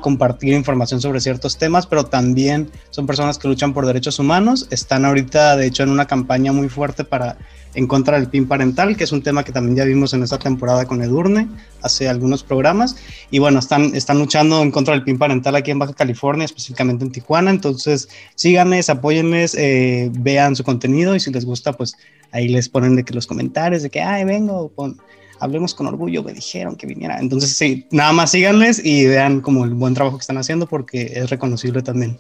compartir 0.01 0.55
información 0.55 1.01
sobre 1.01 1.21
ciertos 1.21 1.59
temas, 1.59 1.87
pero 1.87 2.05
también 2.05 2.71
son 2.91 3.07
personas 3.07 3.39
que 3.39 3.49
luchan 3.49 3.73
por 3.73 3.87
derechos 3.87 4.19
humanos. 4.19 4.67
Están 4.71 5.05
ahorita, 5.05 5.57
de 5.57 5.67
hecho, 5.67 5.83
en 5.83 5.91
una 5.91 6.07
campaña 6.07 6.53
muy 6.53 6.69
fuerte 6.69 7.05
para 7.05 7.37
en 7.75 7.87
contra 7.89 8.19
del 8.19 8.29
PIN 8.29 8.47
parental, 8.47 8.97
que 8.97 9.05
es 9.05 9.13
un 9.13 9.23
tema 9.23 9.45
que 9.45 9.53
también 9.53 9.77
ya 9.77 9.85
vimos 9.85 10.15
en 10.15 10.23
esta 10.23 10.39
temporada 10.39 10.87
con 10.87 11.03
Edurne, 11.03 11.49
hace 11.83 12.09
algunos 12.09 12.45
programas. 12.45 12.97
Y 13.31 13.41
bueno, 13.41 13.59
están, 13.59 13.95
están 13.95 14.19
luchando 14.19 14.63
en 14.63 14.71
contra 14.71 14.95
del 14.95 15.03
PIN 15.03 15.19
parental 15.19 15.57
aquí 15.57 15.71
en 15.71 15.81
Baja 15.81 15.93
California, 15.93 16.45
específicamente 16.45 17.05
en 17.05 17.11
Tijuana. 17.11 17.51
Entonces, 17.51 18.09
síganles, 18.37 18.91
apóyenles, 18.91 19.57
eh, 19.57 20.11
vean 20.13 20.55
su 20.55 20.63
contenido 20.63 21.17
y 21.17 21.21
si 21.21 21.33
les 21.33 21.45
gusta, 21.45 21.73
pues 21.73 21.97
ahí 22.31 22.49
les 22.49 22.69
ponen 22.69 22.97
de 22.97 23.05
que 23.05 23.13
los 23.13 23.27
comentarios, 23.27 23.83
de 23.83 23.91
que, 23.91 24.01
ay, 24.01 24.25
vengo, 24.25 24.71
con, 24.75 25.01
hablemos 25.41 25.75
con 25.75 25.87
orgullo, 25.87 26.23
me 26.23 26.33
dijeron 26.33 26.77
que 26.77 26.87
viniera. 26.87 27.19
Entonces, 27.19 27.57
sí, 27.57 27.87
nada 27.91 28.13
más 28.13 28.31
síganles 28.31 28.85
y 28.85 29.07
vean 29.07 29.41
como 29.41 29.65
el 29.65 29.75
buen 29.75 29.95
trabajo 29.95 30.19
que 30.19 30.23
están 30.23 30.39
haciendo 30.39 30.67
porque 30.67 31.13
es 31.15 31.31
reconocible 31.31 31.83
también. 31.83 32.19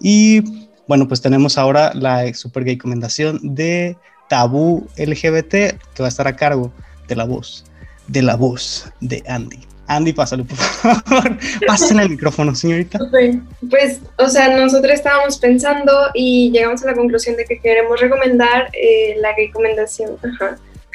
Y 0.00 0.42
bueno, 0.86 1.08
pues 1.08 1.20
tenemos 1.20 1.58
ahora 1.58 1.92
la 1.94 2.32
super 2.34 2.64
gay 2.64 2.74
recomendación 2.74 3.40
de 3.42 3.96
Tabú 4.28 4.86
LGBT 4.96 5.50
que 5.50 6.00
va 6.00 6.06
a 6.06 6.08
estar 6.08 6.26
a 6.28 6.36
cargo 6.36 6.72
de 7.08 7.16
la 7.16 7.24
voz, 7.24 7.64
de 8.06 8.22
la 8.22 8.36
voz 8.36 8.90
de 9.00 9.22
Andy. 9.26 9.58
Andy, 9.88 10.12
pásalo, 10.12 10.44
por 10.44 10.56
favor. 10.56 11.38
Pásenle 11.66 12.04
el 12.04 12.10
micrófono, 12.10 12.54
señorita. 12.54 12.98
Pues, 13.70 14.00
o 14.18 14.28
sea, 14.28 14.56
nosotros 14.56 14.92
estábamos 14.92 15.38
pensando 15.38 15.92
y 16.14 16.50
llegamos 16.50 16.82
a 16.82 16.86
la 16.86 16.94
conclusión 16.94 17.36
de 17.36 17.44
que 17.44 17.60
queremos 17.60 18.00
recomendar 18.00 18.70
eh, 18.72 19.16
la 19.20 19.34
recomendación 19.36 20.16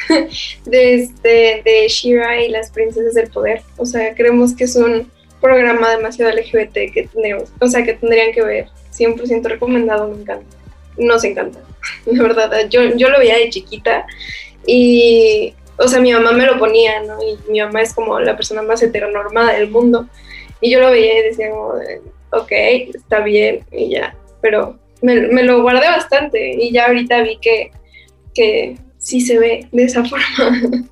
de, 0.66 0.94
este, 0.96 1.62
de 1.64 1.88
Shira 1.88 2.44
y 2.44 2.50
las 2.50 2.72
princesas 2.72 3.14
del 3.14 3.30
poder. 3.30 3.62
O 3.78 3.86
sea, 3.86 4.14
creemos 4.16 4.56
que 4.56 4.66
es 4.66 4.76
un 4.76 5.12
programa 5.40 5.90
demasiado 5.92 6.32
LGBT 6.32 6.94
que 6.94 7.10
tenemos, 7.14 7.50
o 7.60 7.68
sea, 7.68 7.84
que 7.84 7.94
tendrían 7.94 8.32
que 8.32 8.44
ver. 8.44 8.68
100% 8.92 9.44
recomendado, 9.44 10.08
me 10.10 10.22
encanta. 10.22 10.58
Nos 10.98 11.24
encanta, 11.24 11.60
la 12.06 12.24
verdad. 12.24 12.70
Yo, 12.70 12.96
yo 12.96 13.10
lo 13.10 13.20
veía 13.20 13.38
de 13.38 13.50
chiquita 13.50 14.06
y 14.66 15.54
o 15.78 15.88
sea, 15.88 16.00
mi 16.00 16.14
mamá 16.14 16.32
me 16.32 16.46
lo 16.46 16.60
ponía, 16.60 17.02
¿no? 17.02 17.18
Y 17.24 17.52
mi 17.52 17.60
mamá 17.60 17.82
es 17.82 17.94
como 17.94 18.20
la 18.20 18.36
persona 18.36 18.62
más 18.62 18.84
heteronormada 18.84 19.54
del 19.54 19.70
mundo. 19.70 20.08
Y 20.60 20.70
yo 20.72 20.80
lo 20.80 20.92
veía 20.92 21.20
y 21.20 21.24
decía, 21.24 21.52
ok, 22.32 22.52
está 22.94 23.22
bien, 23.22 23.66
y 23.72 23.90
ya. 23.90 24.16
Pero 24.42 24.78
me, 25.02 25.44
lo 25.44 25.62
guardé 25.64 25.88
bastante 25.88 26.56
y 26.56 26.72
ya 26.72 26.86
ahorita 26.86 27.24
vi 27.24 27.38
que, 27.38 27.72
que 28.36 28.78
sí 29.02 29.20
se 29.20 29.38
ve 29.38 29.68
de 29.72 29.84
esa 29.84 30.06
forma. 30.06 30.88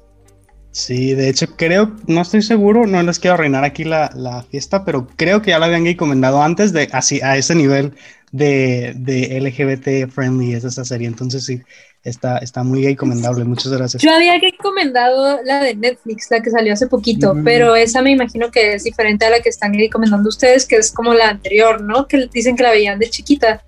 Sí, 0.71 1.13
de 1.13 1.29
hecho 1.29 1.47
creo, 1.55 1.95
no 2.07 2.21
estoy 2.21 2.41
seguro, 2.41 2.85
no 2.85 3.01
les 3.01 3.19
quiero 3.19 3.35
arruinar 3.35 3.63
aquí 3.63 3.83
la, 3.83 4.11
la 4.15 4.43
fiesta, 4.43 4.85
pero 4.85 5.07
creo 5.15 5.41
que 5.41 5.51
ya 5.51 5.59
la 5.59 5.65
habían 5.65 5.87
encomendado 5.87 6.41
antes 6.41 6.73
de 6.73 6.89
así 6.91 7.21
a 7.21 7.37
ese 7.37 7.55
nivel 7.55 7.93
de, 8.31 8.93
de 8.95 9.39
LGBT 9.41 10.11
friendly 10.11 10.53
es 10.53 10.63
esa 10.63 10.85
serie. 10.85 11.07
Entonces 11.07 11.45
sí, 11.45 11.61
está, 12.03 12.37
está 12.37 12.63
muy 12.63 12.83
recomendable. 12.85 13.43
Muchas 13.45 13.71
gracias. 13.71 14.03
Yo 14.03 14.11
había 14.11 14.37
recomendado 14.37 15.39
la 15.43 15.63
de 15.63 15.75
Netflix, 15.75 16.27
la 16.29 16.41
que 16.41 16.51
salió 16.51 16.73
hace 16.73 16.87
poquito, 16.87 17.33
mm. 17.33 17.43
pero 17.43 17.75
esa 17.75 18.01
me 18.01 18.11
imagino 18.11 18.51
que 18.51 18.75
es 18.75 18.83
diferente 18.83 19.25
a 19.25 19.31
la 19.31 19.39
que 19.39 19.49
están 19.49 19.73
recomendando 19.73 20.29
ustedes, 20.29 20.65
que 20.65 20.77
es 20.77 20.91
como 20.91 21.13
la 21.13 21.29
anterior, 21.29 21.81
¿no? 21.81 22.07
Que 22.07 22.27
dicen 22.31 22.55
que 22.55 22.63
la 22.63 22.71
veían 22.71 22.99
de 22.99 23.09
chiquita. 23.09 23.63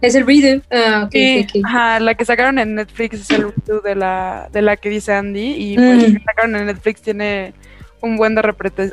Es 0.00 0.14
el 0.14 0.26
redo. 0.26 0.62
Ah, 0.70 1.08
Ajá, 1.64 2.00
la 2.00 2.14
que 2.14 2.24
sacaron 2.24 2.58
en 2.58 2.74
Netflix 2.74 3.20
es 3.20 3.30
el 3.30 3.52
redo 3.52 3.80
de 3.80 3.94
la, 3.94 4.48
de 4.52 4.62
la 4.62 4.76
que 4.76 4.88
dice 4.90 5.12
Andy. 5.12 5.54
Y 5.56 5.76
pues, 5.76 6.02
la 6.02 6.18
que 6.18 6.24
sacaron 6.24 6.56
en 6.56 6.66
Netflix 6.66 7.02
tiene 7.02 7.54
un 8.02 8.16
buen 8.16 8.34
de 8.34 8.42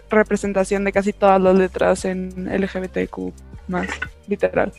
representación 0.09 0.83
de 0.83 0.91
casi 0.91 1.13
todas 1.13 1.41
las 1.41 1.55
letras 1.55 2.05
en 2.05 2.49
LGBTQ 2.49 3.33
más, 3.67 3.87
literal. 4.27 4.71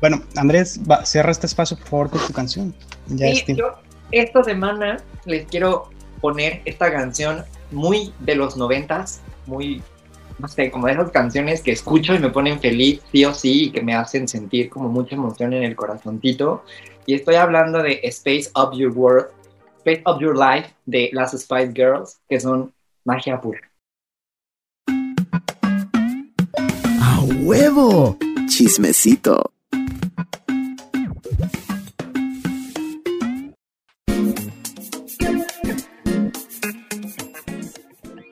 Bueno, 0.00 0.22
Andrés, 0.36 0.80
cierra 1.04 1.30
este 1.30 1.46
espacio 1.46 1.76
por 1.78 1.86
favor 1.86 2.10
con 2.10 2.26
tu 2.26 2.32
canción. 2.32 2.74
Ya 3.08 3.32
yo 3.32 3.74
esta 4.12 4.44
semana 4.44 4.98
les 5.24 5.46
quiero 5.46 5.90
poner 6.20 6.62
esta 6.64 6.92
canción 6.92 7.44
muy 7.70 8.12
de 8.20 8.36
los 8.36 8.56
noventas, 8.56 9.20
muy, 9.46 9.82
no 10.38 10.48
sé, 10.48 10.70
como 10.70 10.86
de 10.86 10.92
esas 10.94 11.10
canciones 11.10 11.62
que 11.62 11.72
escucho 11.72 12.14
y 12.14 12.18
me 12.18 12.30
ponen 12.30 12.60
feliz, 12.60 13.00
sí 13.10 13.24
o 13.24 13.32
sí, 13.32 13.64
y 13.64 13.70
que 13.70 13.82
me 13.82 13.94
hacen 13.94 14.28
sentir 14.28 14.68
como 14.68 14.88
mucha 14.88 15.14
emoción 15.14 15.52
en 15.52 15.62
el 15.62 15.76
corazoncito. 15.76 16.62
Y 17.06 17.14
estoy 17.14 17.36
hablando 17.36 17.82
de 17.82 18.00
Space 18.04 18.50
of 18.54 18.76
Your 18.76 18.92
World, 18.92 19.28
Space 19.78 20.02
of 20.04 20.20
Your 20.20 20.36
Life 20.36 20.74
de 20.84 21.10
las 21.12 21.32
Spice 21.32 21.72
Girls, 21.74 22.18
que 22.28 22.40
son 22.40 22.72
magia 23.04 23.40
pura. 23.40 23.60
¡A 27.00 27.20
huevo! 27.42 28.18
Chismecito. 28.48 29.55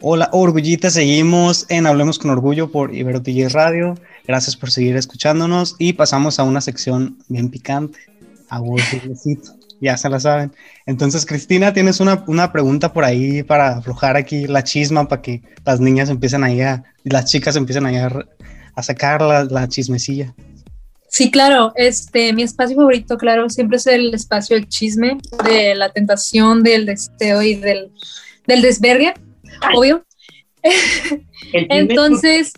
Hola, 0.07 0.29
Orgullita, 0.33 0.91
seguimos 0.91 1.65
en 1.71 1.87
Hablemos 1.87 2.19
con 2.19 2.31
Orgullo 2.31 2.71
por 2.71 2.95
Ibero 2.95 3.23
Radio. 3.49 3.95
Gracias 4.27 4.55
por 4.55 4.71
seguir 4.71 4.99
escuchándonos 4.99 5.77
y 5.79 5.95
pasamos 5.95 6.39
a 6.39 6.43
una 6.43 6.61
sección 6.61 7.17
bien 7.29 7.49
picante, 7.49 7.99
a 8.51 8.61
ya 9.81 9.97
se 9.97 10.11
la 10.11 10.21
saben. 10.21 10.53
Entonces, 10.85 11.25
Cristina, 11.25 11.73
tienes 11.73 12.01
una, 12.01 12.23
una, 12.27 12.53
pregunta 12.53 12.93
por 12.93 13.03
ahí 13.03 13.43
para 13.45 13.79
aflojar 13.79 14.19
aquí 14.19 14.47
la 14.47 14.63
chisma, 14.63 15.09
para 15.09 15.23
que 15.23 15.41
las 15.65 15.81
niñas 15.81 16.11
empiecen 16.11 16.45
ahí 16.45 16.61
a, 16.61 16.85
las 17.05 17.25
chicas 17.25 17.57
empiecen 17.57 17.87
ahí 17.87 17.97
a, 17.97 18.13
a 18.75 18.83
sacar 18.83 19.23
la, 19.23 19.45
la, 19.45 19.69
chismecilla. 19.69 20.35
Sí, 21.09 21.31
claro, 21.31 21.73
este, 21.77 22.35
mi 22.35 22.43
espacio 22.43 22.77
favorito, 22.77 23.17
claro, 23.17 23.49
siempre 23.49 23.79
es 23.79 23.87
el 23.87 24.13
espacio 24.13 24.55
del 24.55 24.69
chisme, 24.69 25.17
de 25.47 25.75
la 25.75 25.89
tentación, 25.89 26.63
del 26.63 26.85
deseo 26.85 27.41
y 27.41 27.55
del, 27.55 27.91
del 28.47 28.61
desvergue 28.61 29.15
obvio. 29.75 30.05
entonces, 31.53 32.55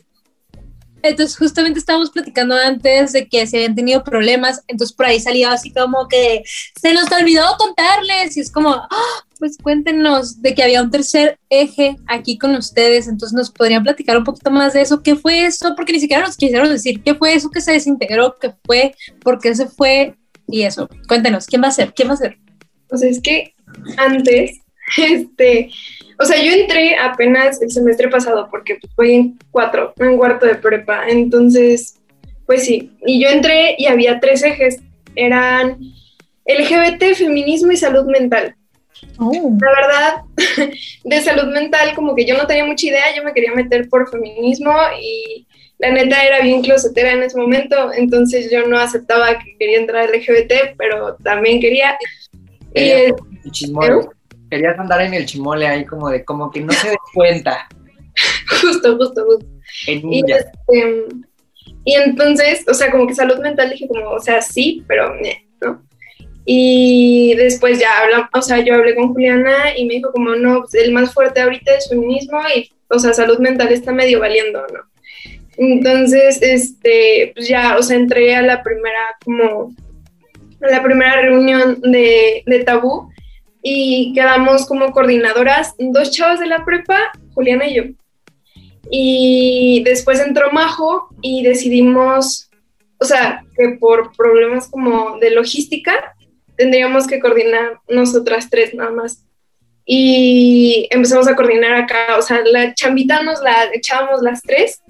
entonces 1.03 1.37
justamente 1.37 1.79
estábamos 1.79 2.11
platicando 2.11 2.55
antes 2.55 3.13
de 3.13 3.29
que 3.29 3.47
se 3.47 3.57
habían 3.59 3.75
tenido 3.75 4.03
problemas, 4.05 4.63
entonces 4.69 4.97
por 4.97 5.07
ahí 5.07 5.21
salía 5.21 5.53
así 5.53 5.73
como 5.73 6.09
que 6.09 6.43
se 6.81 6.95
nos 6.95 7.11
olvidó 7.11 7.45
contarles 7.59 8.37
y 8.37 8.41
es 8.41 8.51
como, 8.51 8.71
ah, 8.71 9.25
pues 9.39 9.57
cuéntenos 9.63 10.41
de 10.41 10.55
que 10.55 10.63
había 10.63 10.83
un 10.83 10.91
tercer 10.91 11.39
eje 11.51 11.97
aquí 12.07 12.39
con 12.39 12.55
ustedes, 12.55 13.09
entonces 13.09 13.37
nos 13.37 13.51
podrían 13.51 13.83
platicar 13.83 14.17
un 14.17 14.25
poquito 14.25 14.51
más 14.51 14.73
de 14.73 14.83
eso, 14.83 15.03
qué 15.03 15.17
fue 15.17 15.47
eso, 15.47 15.75
porque 15.77 15.93
ni 15.93 16.01
siquiera 16.01 16.27
nos 16.27 16.37
quisieron 16.37 16.69
decir 16.69 17.03
qué 17.03 17.15
fue 17.15 17.35
eso 17.35 17.51
que 17.51 17.61
se 17.61 17.73
desintegró, 17.73 18.37
qué 18.41 18.55
fue, 18.65 18.95
por 19.21 19.41
qué 19.41 19.55
se 19.55 19.67
fue 19.67 20.15
y 20.49 20.63
eso. 20.63 20.89
Cuéntenos, 21.09 21.47
¿quién 21.47 21.63
va 21.63 21.69
a 21.69 21.73
ser? 21.73 21.93
¿Quién 21.93 22.09
va 22.09 22.15
a 22.15 22.19
ser? 22.19 22.39
Sea, 22.95 23.09
es 23.09 23.21
que 23.21 23.55
antes, 23.97 24.61
este, 24.97 25.71
o 26.19 26.25
sea, 26.25 26.43
yo 26.43 26.53
entré 26.53 26.97
apenas 26.97 27.61
el 27.61 27.71
semestre 27.71 28.09
pasado 28.09 28.49
porque 28.51 28.77
pues, 28.81 28.93
voy 28.97 29.15
en 29.15 29.39
cuatro, 29.51 29.93
en 29.99 30.17
cuarto 30.17 30.47
de 30.47 30.55
prepa. 30.55 31.09
Entonces, 31.09 31.99
pues 32.47 32.65
sí. 32.65 32.93
Y 33.05 33.21
yo 33.23 33.29
entré 33.29 33.75
y 33.79 33.87
había 33.87 34.19
tres 34.21 34.43
ejes. 34.43 34.81
Eran 35.15 35.79
LGBT, 36.47 37.15
feminismo 37.15 37.73
y 37.73 37.77
salud 37.77 38.07
mental. 38.07 38.55
Oh. 39.19 39.57
La 39.61 39.71
verdad, 39.71 40.71
de 41.05 41.21
salud 41.21 41.53
mental 41.53 41.95
como 41.95 42.15
que 42.15 42.25
yo 42.25 42.37
no 42.37 42.47
tenía 42.47 42.65
mucha 42.65 42.87
idea, 42.87 43.15
yo 43.15 43.23
me 43.23 43.33
quería 43.33 43.53
meter 43.53 43.89
por 43.89 44.11
feminismo 44.11 44.73
y 45.01 45.47
la 45.79 45.91
neta 45.91 46.25
era 46.25 46.41
bien 46.41 46.63
closetera 46.63 47.13
en 47.13 47.23
ese 47.23 47.39
momento, 47.39 47.93
entonces 47.93 48.51
yo 48.51 48.67
no 48.67 48.79
aceptaba 48.79 49.39
que 49.39 49.57
quería 49.59 49.79
entrar 49.79 50.09
LGBT, 50.09 50.77
pero 50.79 51.17
también 51.17 51.61
quería. 51.61 51.99
y, 52.75 53.13
querías 54.51 54.79
andar 54.79 55.01
en 55.03 55.15
el 55.15 55.27
chimole 55.27 55.67
ahí 55.67 55.85
como 55.85 56.11
de 56.11 56.25
como 56.25 56.51
que 56.51 56.61
no 56.61 56.73
se 56.73 56.91
dé 56.91 56.97
cuenta. 57.15 57.69
justo, 58.61 58.97
justo, 58.97 59.25
justo. 59.25 59.47
Y, 59.87 60.25
este, 60.31 61.07
y 61.85 61.95
entonces, 61.95 62.65
o 62.69 62.75
sea, 62.75 62.91
como 62.91 63.07
que 63.07 63.15
salud 63.15 63.39
mental 63.39 63.71
dije 63.71 63.89
como, 63.89 64.11
o 64.11 64.21
sea, 64.21 64.41
sí, 64.43 64.85
pero 64.87 65.13
¿no? 65.61 65.83
Y 66.45 67.35
después 67.37 67.81
ya 67.81 67.89
hablamos, 68.03 68.29
o 68.33 68.43
sea, 68.43 68.61
yo 68.61 68.75
hablé 68.75 68.95
con 68.95 69.13
Juliana 69.13 69.77
y 69.77 69.85
me 69.85 69.95
dijo 69.95 70.13
como, 70.13 70.35
no, 70.37 70.61
pues 70.61 70.75
el 70.75 70.93
más 70.93 71.13
fuerte 71.13 71.41
ahorita 71.41 71.75
es 71.75 71.89
feminismo 71.89 72.39
y, 72.55 72.71
o 72.89 72.99
sea, 72.99 73.13
salud 73.13 73.39
mental 73.39 73.73
está 73.73 73.93
medio 73.93 74.21
valiendo, 74.21 74.65
¿no? 74.73 74.81
Entonces, 75.59 76.41
este, 76.43 77.33
pues 77.35 77.49
ya, 77.49 77.77
o 77.77 77.83
sea, 77.83 77.97
entré 77.97 78.37
a 78.37 78.43
la 78.43 78.63
primera, 78.63 79.17
como, 79.25 79.75
a 80.61 80.71
la 80.71 80.83
primera 80.83 81.21
reunión 81.21 81.81
de, 81.81 82.43
de 82.47 82.65
tabú 82.65 83.11
y 83.69 84.13
quedamos 84.13 84.65
como 84.65 84.93
coordinadoras 84.93 85.75
dos 85.77 86.13
chavas 86.13 86.39
de 86.39 86.47
la 86.47 86.65
prepa, 86.65 87.11
Juliana 87.35 87.67
y 87.67 87.75
yo. 87.75 87.83
Y 88.93 89.83
después 89.85 90.21
entró 90.21 90.53
Majo 90.53 91.09
y 91.21 91.43
decidimos, 91.43 92.49
o 92.99 93.05
sea, 93.05 93.45
que 93.57 93.71
por 93.71 94.13
problemas 94.17 94.69
como 94.69 95.19
de 95.19 95.33
logística 95.33 96.15
tendríamos 96.57 97.09
que 97.09 97.19
coordinar 97.19 97.81
nosotras 97.89 98.49
tres 98.49 98.73
nada 98.73 98.93
más. 98.93 99.25
Y 99.85 100.87
empezamos 100.93 101.27
a 101.27 101.35
coordinar 101.35 101.75
acá, 101.75 102.17
o 102.17 102.23
sea, 102.23 102.43
la 102.45 102.73
chambita 102.73 103.25
nos 103.25 103.41
la 103.43 103.65
echábamos 103.73 104.23
las 104.23 104.43
tres, 104.43 104.81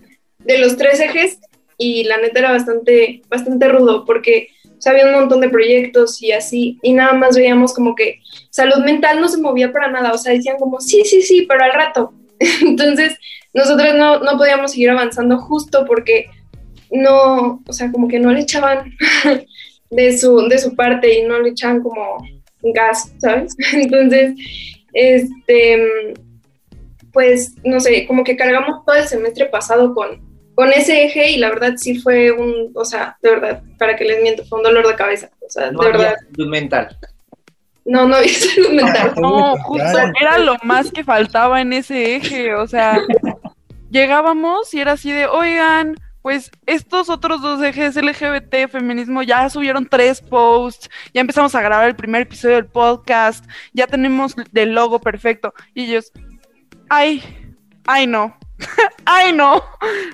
de 0.41 0.59
los 0.59 0.77
tres 0.77 1.01
ejes, 1.01 1.39
y 1.79 2.05
la 2.05 2.19
neta 2.19 2.41
era 2.41 2.53
bastante, 2.53 3.23
bastante 3.31 3.69
rudo 3.69 4.05
porque 4.05 4.51
había 4.87 5.07
un 5.07 5.12
montón 5.12 5.40
de 5.40 5.49
proyectos 5.49 6.22
y 6.22 6.33
así, 6.33 6.79
y 6.83 6.92
nada 6.92 7.12
más 7.12 7.37
veíamos 7.37 7.75
como 7.75 7.94
que 7.94 8.20
salud 8.51 8.85
mental 8.85 9.20
no 9.20 9.29
se 9.29 9.40
movía 9.40 9.72
para 9.72 9.90
nada, 9.90 10.12
o 10.12 10.18
sea, 10.18 10.33
decían 10.33 10.59
como, 10.59 10.81
sí, 10.81 11.03
sí, 11.05 11.22
sí, 11.22 11.46
pero 11.49 11.64
al 11.64 11.72
rato. 11.72 12.12
Entonces, 12.62 13.16
nosotros 13.55 13.94
no, 13.94 14.20
no 14.20 14.37
podíamos 14.37 14.72
seguir 14.72 14.90
avanzando 14.90 15.38
justo 15.38 15.85
porque 15.87 16.27
no, 16.90 17.62
o 17.66 17.72
sea, 17.72 17.90
como 17.90 18.09
que 18.09 18.18
no 18.18 18.31
le 18.31 18.40
echaban 18.40 18.92
de 19.90 20.18
su, 20.18 20.49
de 20.49 20.59
su 20.59 20.75
parte 20.75 21.18
y 21.18 21.22
no 21.22 21.38
le 21.40 21.51
echaban 21.51 21.83
como 21.83 22.18
gas, 22.62 23.12
¿sabes? 23.18 23.57
Entonces, 23.72 24.35
este, 24.92 26.14
pues, 27.12 27.55
no 27.64 27.81
sé, 27.81 28.07
como 28.07 28.25
que 28.25 28.37
cargamos 28.37 28.85
todo 28.85 28.96
el 28.96 29.09
semestre 29.09 29.46
pasado 29.46 29.94
con, 29.94 30.26
con 30.57 30.73
ese 30.73 31.05
eje 31.05 31.31
y 31.31 31.37
la 31.37 31.51
verdad 31.51 31.75
sí 31.77 32.01
fue 32.01 32.33
un, 32.33 32.73
o 32.75 32.85
sea, 32.85 33.16
de 33.23 33.31
verdad, 33.31 33.62
para 33.79 33.95
que 33.95 34.05
les 34.05 34.23
miento, 34.23 34.45
fue 34.47 34.59
un 34.59 34.64
dolor 34.64 34.88
de 34.88 34.97
cabeza, 34.97 35.31
o 35.47 35.51
sea, 35.51 35.71
No 35.71 35.81
de 35.83 35.88
había 35.88 35.99
verdad, 35.99 36.16
salud 36.35 36.49
mental. 36.51 36.99
no, 37.85 38.09
no 38.09 38.16
había 38.16 38.33
salud 38.35 38.71
mental. 38.71 39.12
No, 39.21 39.55
justo 39.59 39.99
era 40.21 40.38
lo 40.38 40.57
más 40.64 40.90
que 40.90 41.05
faltaba 41.05 41.61
en 41.61 41.75
ese 41.75 42.16
eje, 42.16 42.55
o 42.55 42.66
sea, 42.66 42.99
llegábamos 43.90 44.73
y 44.75 44.81
era 44.81 44.92
así 44.92 45.12
de, 45.12 45.27
oigan, 45.27 45.95
pues 46.23 46.51
estos 46.64 47.11
otros 47.11 47.42
dos 47.42 47.62
ejes, 47.62 47.95
LGBT, 47.95 48.69
feminismo, 48.69 49.23
ya 49.23 49.49
subieron 49.51 49.87
tres 49.87 50.23
posts, 50.23 50.88
ya 51.14 51.21
empezamos 51.21 51.55
a 51.55 51.61
grabar 51.61 51.87
el 51.87 51.97
primer 51.97 52.23
episodio 52.23 52.57
del 52.57 52.66
podcast, 52.66 53.45
ya 53.75 53.87
tenemos 53.87 54.35
el 54.55 54.75
logo 54.75 55.01
perfecto, 55.01 55.53
y 55.75 55.85
ellos, 55.85 56.12
ay, 56.88 57.23
ay 57.87 58.07
no, 58.07 58.37
ay 59.05 59.33
no, 59.33 59.62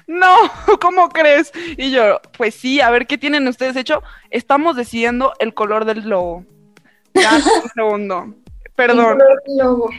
no, 0.06 0.34
¿cómo 0.80 1.08
crees? 1.08 1.52
Y 1.76 1.90
yo, 1.90 2.20
pues 2.36 2.54
sí, 2.54 2.80
a 2.80 2.90
ver, 2.90 3.06
¿qué 3.06 3.18
tienen 3.18 3.46
ustedes 3.48 3.76
hecho? 3.76 4.02
Estamos 4.30 4.76
decidiendo 4.76 5.32
el 5.38 5.54
color 5.54 5.84
del 5.84 6.08
logo. 6.08 6.44
Ya, 7.14 7.32
un 7.64 7.70
segundo. 7.74 8.34
Perdón. 8.74 9.18
Logo. 9.46 9.90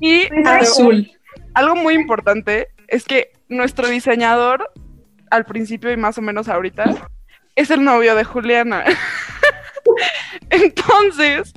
Y 0.00 0.26
algo, 0.46 0.48
Azul. 0.48 1.10
algo 1.54 1.74
muy 1.74 1.94
importante 1.94 2.68
es 2.88 3.04
que 3.04 3.32
nuestro 3.48 3.88
diseñador, 3.88 4.70
al 5.30 5.44
principio 5.44 5.90
y 5.90 5.96
más 5.96 6.18
o 6.18 6.22
menos 6.22 6.48
ahorita, 6.48 7.08
es 7.56 7.70
el 7.70 7.82
novio 7.84 8.14
de 8.14 8.24
Juliana. 8.24 8.84
Entonces, 10.50 11.52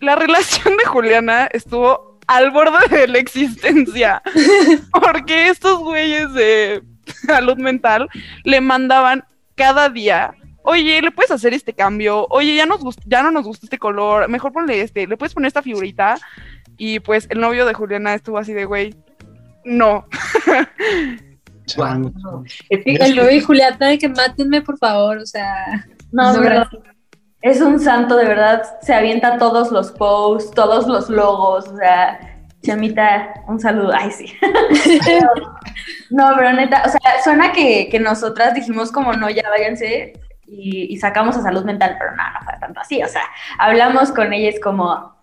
la 0.00 0.14
relación 0.14 0.76
de 0.76 0.84
Juliana 0.84 1.48
estuvo 1.52 2.15
al 2.26 2.50
borde 2.50 2.88
de 2.90 3.08
la 3.08 3.18
existencia. 3.18 4.22
Porque 4.92 5.48
estos 5.48 5.78
güeyes 5.80 6.32
de 6.34 6.82
salud 7.26 7.56
mental 7.56 8.08
le 8.44 8.60
mandaban 8.60 9.24
cada 9.54 9.88
día. 9.88 10.34
Oye, 10.62 11.00
¿le 11.00 11.10
puedes 11.12 11.30
hacer 11.30 11.54
este 11.54 11.72
cambio? 11.72 12.26
Oye, 12.30 12.56
ya, 12.56 12.66
nos 12.66 12.80
gust- 12.80 13.02
ya 13.06 13.22
no 13.22 13.30
nos 13.30 13.44
gusta 13.44 13.66
este 13.66 13.78
color. 13.78 14.28
Mejor 14.28 14.52
ponle 14.52 14.80
este. 14.80 15.06
¿Le 15.06 15.16
puedes 15.16 15.32
poner 15.32 15.46
esta 15.48 15.62
figurita? 15.62 16.18
Y 16.76 16.98
pues 17.00 17.26
el 17.30 17.40
novio 17.40 17.64
de 17.64 17.72
Juliana 17.74 18.14
estuvo 18.14 18.36
así 18.38 18.52
de, 18.52 18.64
güey, 18.64 18.94
no. 19.64 20.06
Que- 22.68 22.96
El 23.00 23.16
novio 23.16 23.42
de 23.78 23.98
que 23.98 24.08
mátenme, 24.08 24.62
por 24.62 24.78
favor, 24.78 25.18
o 25.18 25.26
sea. 25.26 25.54
No, 26.12 26.32
No, 26.32 26.40
verdad. 26.40 26.68
Es 27.42 27.60
un 27.60 27.78
santo, 27.78 28.16
de 28.16 28.26
verdad. 28.26 28.62
Se 28.82 28.94
avienta 28.94 29.38
todos 29.38 29.70
los 29.70 29.92
posts, 29.92 30.50
todos 30.52 30.86
los 30.86 31.08
logos. 31.08 31.68
O 31.68 31.76
sea, 31.76 32.18
Chamita, 32.62 33.34
un 33.46 33.60
saludo. 33.60 33.92
Ay, 33.94 34.10
sí. 34.10 34.32
no, 36.10 36.32
pero 36.36 36.52
neta, 36.52 36.82
o 36.84 36.88
sea, 36.88 37.22
suena 37.22 37.52
que, 37.52 37.88
que 37.88 38.00
nosotras 38.00 38.54
dijimos 38.54 38.90
como 38.90 39.12
no, 39.12 39.30
ya 39.30 39.48
váyanse 39.48 40.14
y, 40.46 40.92
y 40.92 40.96
sacamos 40.96 41.36
a 41.36 41.42
salud 41.42 41.64
mental, 41.64 41.96
pero 41.98 42.10
no, 42.12 42.22
no 42.22 42.40
fue 42.44 42.54
tanto 42.60 42.80
así. 42.80 43.02
O 43.02 43.08
sea, 43.08 43.22
hablamos 43.58 44.10
con 44.10 44.32
ellas 44.32 44.56
como 44.60 45.16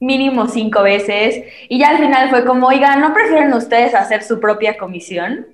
mínimo 0.00 0.48
cinco 0.48 0.82
veces 0.82 1.44
y 1.68 1.78
ya 1.78 1.90
al 1.90 1.98
final 1.98 2.28
fue 2.28 2.44
como, 2.44 2.66
oigan, 2.66 3.00
¿no 3.00 3.14
prefieren 3.14 3.52
ustedes 3.54 3.94
hacer 3.94 4.22
su 4.22 4.40
propia 4.40 4.76
comisión? 4.76 5.46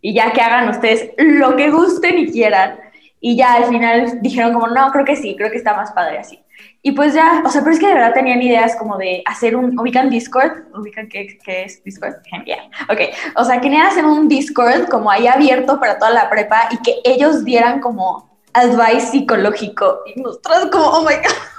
Y 0.00 0.14
ya 0.14 0.32
que 0.32 0.42
hagan 0.42 0.68
ustedes 0.68 1.10
lo 1.16 1.56
que 1.56 1.70
gusten 1.70 2.18
y 2.18 2.30
quieran. 2.30 2.78
Y 3.26 3.36
ya 3.36 3.54
al 3.54 3.64
final 3.64 4.20
dijeron 4.20 4.52
como, 4.52 4.66
no, 4.66 4.92
creo 4.92 5.06
que 5.06 5.16
sí, 5.16 5.34
creo 5.34 5.50
que 5.50 5.56
está 5.56 5.72
más 5.72 5.92
padre 5.92 6.18
así. 6.18 6.38
Y 6.82 6.92
pues 6.92 7.14
ya, 7.14 7.42
o 7.42 7.48
sea, 7.48 7.62
pero 7.62 7.72
es 7.72 7.80
que 7.80 7.86
de 7.86 7.94
verdad 7.94 8.12
tenían 8.12 8.42
ideas 8.42 8.76
como 8.76 8.98
de 8.98 9.22
hacer 9.24 9.56
un, 9.56 9.78
ubican 9.80 10.10
Discord, 10.10 10.64
ubican 10.74 11.08
qué, 11.08 11.38
qué 11.42 11.64
es 11.64 11.82
Discord, 11.82 12.16
genial, 12.26 12.68
ok, 12.90 13.00
o 13.36 13.44
sea, 13.46 13.62
querían 13.62 13.86
hacer 13.86 14.04
un 14.04 14.28
Discord 14.28 14.90
como 14.90 15.10
ahí 15.10 15.26
abierto 15.26 15.80
para 15.80 15.98
toda 15.98 16.10
la 16.10 16.28
prepa 16.28 16.68
y 16.70 16.76
que 16.82 16.96
ellos 17.02 17.46
dieran 17.46 17.80
como 17.80 18.28
advice 18.52 19.06
psicológico 19.06 20.00
y 20.04 20.20
nosotros 20.20 20.66
como, 20.70 20.84
oh 20.84 21.00
my 21.00 21.14
god, 21.16 21.53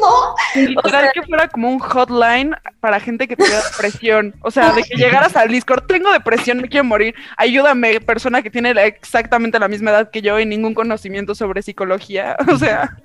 no, 0.00 0.34
Literal 0.68 1.02
sea- 1.02 1.12
que 1.12 1.22
fuera 1.22 1.48
como 1.48 1.68
un 1.70 1.78
hotline 1.78 2.54
para 2.80 3.00
gente 3.00 3.26
que 3.28 3.36
tuviera 3.36 3.60
depresión. 3.70 4.34
O 4.42 4.50
sea, 4.50 4.72
de 4.72 4.82
que 4.82 4.96
llegaras 4.96 5.36
al 5.36 5.48
Discord, 5.48 5.84
tengo 5.86 6.12
depresión, 6.12 6.58
me 6.58 6.68
quiero 6.68 6.84
morir, 6.84 7.14
ayúdame, 7.36 8.00
persona 8.00 8.42
que 8.42 8.50
tiene 8.50 8.70
exactamente 8.86 9.58
la 9.58 9.68
misma 9.68 9.90
edad 9.90 10.10
que 10.10 10.22
yo 10.22 10.38
y 10.38 10.46
ningún 10.46 10.74
conocimiento 10.74 11.34
sobre 11.34 11.62
psicología. 11.62 12.36
O 12.52 12.56
sea, 12.58 12.96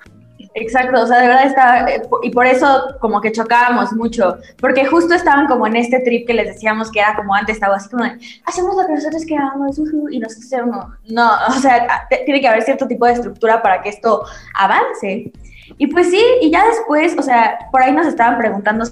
Exacto, 0.56 1.02
o 1.02 1.08
sea, 1.08 1.22
de 1.22 1.28
verdad 1.28 1.46
estaba, 1.46 1.90
eh, 1.90 2.02
y 2.22 2.30
por 2.30 2.46
eso 2.46 2.96
como 3.00 3.22
que 3.22 3.32
chocábamos 3.32 3.92
mucho, 3.94 4.38
porque 4.60 4.86
justo 4.86 5.16
estaban 5.16 5.48
como 5.48 5.66
en 5.66 5.76
este 5.78 6.00
trip 6.02 6.28
que 6.28 6.34
les 6.34 6.48
decíamos 6.48 6.92
que 6.92 7.00
era 7.00 7.16
como 7.16 7.34
antes, 7.34 7.56
estaba 7.56 7.78
así 7.78 7.90
como 7.90 8.04
de, 8.04 8.20
hacemos 8.46 8.76
lo 8.76 8.86
que 8.86 8.94
nosotros 8.94 9.26
queramos, 9.26 9.80
ujú", 9.80 10.10
y 10.10 10.20
nosotros 10.20 10.52
éramos, 10.52 10.86
no, 11.08 11.32
o 11.48 11.52
sea, 11.54 12.08
tiene 12.26 12.40
que 12.40 12.48
haber 12.48 12.62
cierto 12.62 12.88
tipo 12.88 13.06
de 13.08 13.14
estructura 13.14 13.64
para 13.64 13.82
que 13.82 13.90
esto 13.90 14.26
avance. 14.54 15.32
Y 15.78 15.88
pues 15.88 16.10
sí, 16.10 16.22
y 16.42 16.52
ya 16.52 16.66
después, 16.66 17.16
o 17.18 17.22
sea, 17.22 17.58
por 17.72 17.82
ahí 17.82 17.92
nos 17.92 18.08
estaban 18.08 18.38
preguntando 18.38 18.86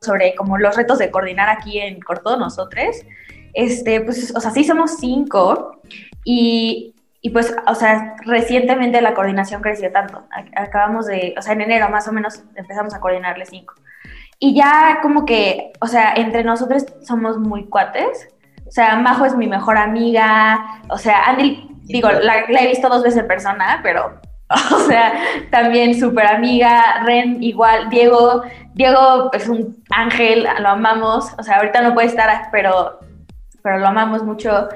sobre 0.00 0.34
como 0.34 0.58
los 0.58 0.76
retos 0.76 0.98
de 0.98 1.10
coordinar 1.10 1.48
aquí 1.48 1.78
en 1.78 2.00
Corto 2.00 2.36
nosotros, 2.36 2.96
este, 3.54 4.00
pues, 4.00 4.34
o 4.34 4.40
sea, 4.40 4.50
sí 4.50 4.64
somos 4.64 4.96
cinco, 4.98 5.80
y, 6.24 6.94
y 7.20 7.30
pues, 7.30 7.54
o 7.66 7.74
sea, 7.74 8.16
recientemente 8.24 9.00
la 9.00 9.14
coordinación 9.14 9.62
creció 9.62 9.92
tanto. 9.92 10.24
Ac- 10.30 10.52
Acabamos 10.56 11.06
de, 11.06 11.34
o 11.36 11.42
sea, 11.42 11.52
en 11.52 11.60
enero 11.60 11.88
más 11.88 12.08
o 12.08 12.12
menos 12.12 12.42
empezamos 12.54 12.94
a 12.94 13.00
coordinarle 13.00 13.46
cinco. 13.46 13.74
Y 14.38 14.54
ya 14.56 14.98
como 15.02 15.24
que, 15.24 15.72
o 15.80 15.86
sea, 15.86 16.14
entre 16.14 16.42
nosotros 16.42 16.86
somos 17.02 17.38
muy 17.38 17.66
cuates. 17.68 18.28
O 18.66 18.70
sea, 18.72 18.96
Majo 18.96 19.24
es 19.24 19.36
mi 19.36 19.46
mejor 19.46 19.76
amiga. 19.76 20.82
O 20.88 20.98
sea, 20.98 21.24
Andy, 21.26 21.68
digo, 21.82 22.10
la, 22.10 22.48
la 22.48 22.60
he 22.62 22.66
visto 22.68 22.88
dos 22.88 23.04
veces 23.04 23.20
en 23.20 23.28
persona, 23.28 23.80
pero, 23.84 24.20
o 24.74 24.80
sea, 24.80 25.12
también 25.50 25.98
súper 25.98 26.26
amiga. 26.26 27.02
Ren 27.04 27.42
igual. 27.42 27.88
Diego, 27.90 28.42
Diego 28.74 29.30
es 29.32 29.48
un 29.48 29.82
ángel, 29.90 30.46
lo 30.60 30.68
amamos. 30.68 31.32
O 31.38 31.42
sea, 31.42 31.56
ahorita 31.56 31.80
no 31.82 31.94
puede 31.94 32.08
estar, 32.08 32.48
pero, 32.50 33.00
pero 33.62 33.78
lo 33.78 33.86
amamos 33.86 34.22
mucho. 34.22 34.68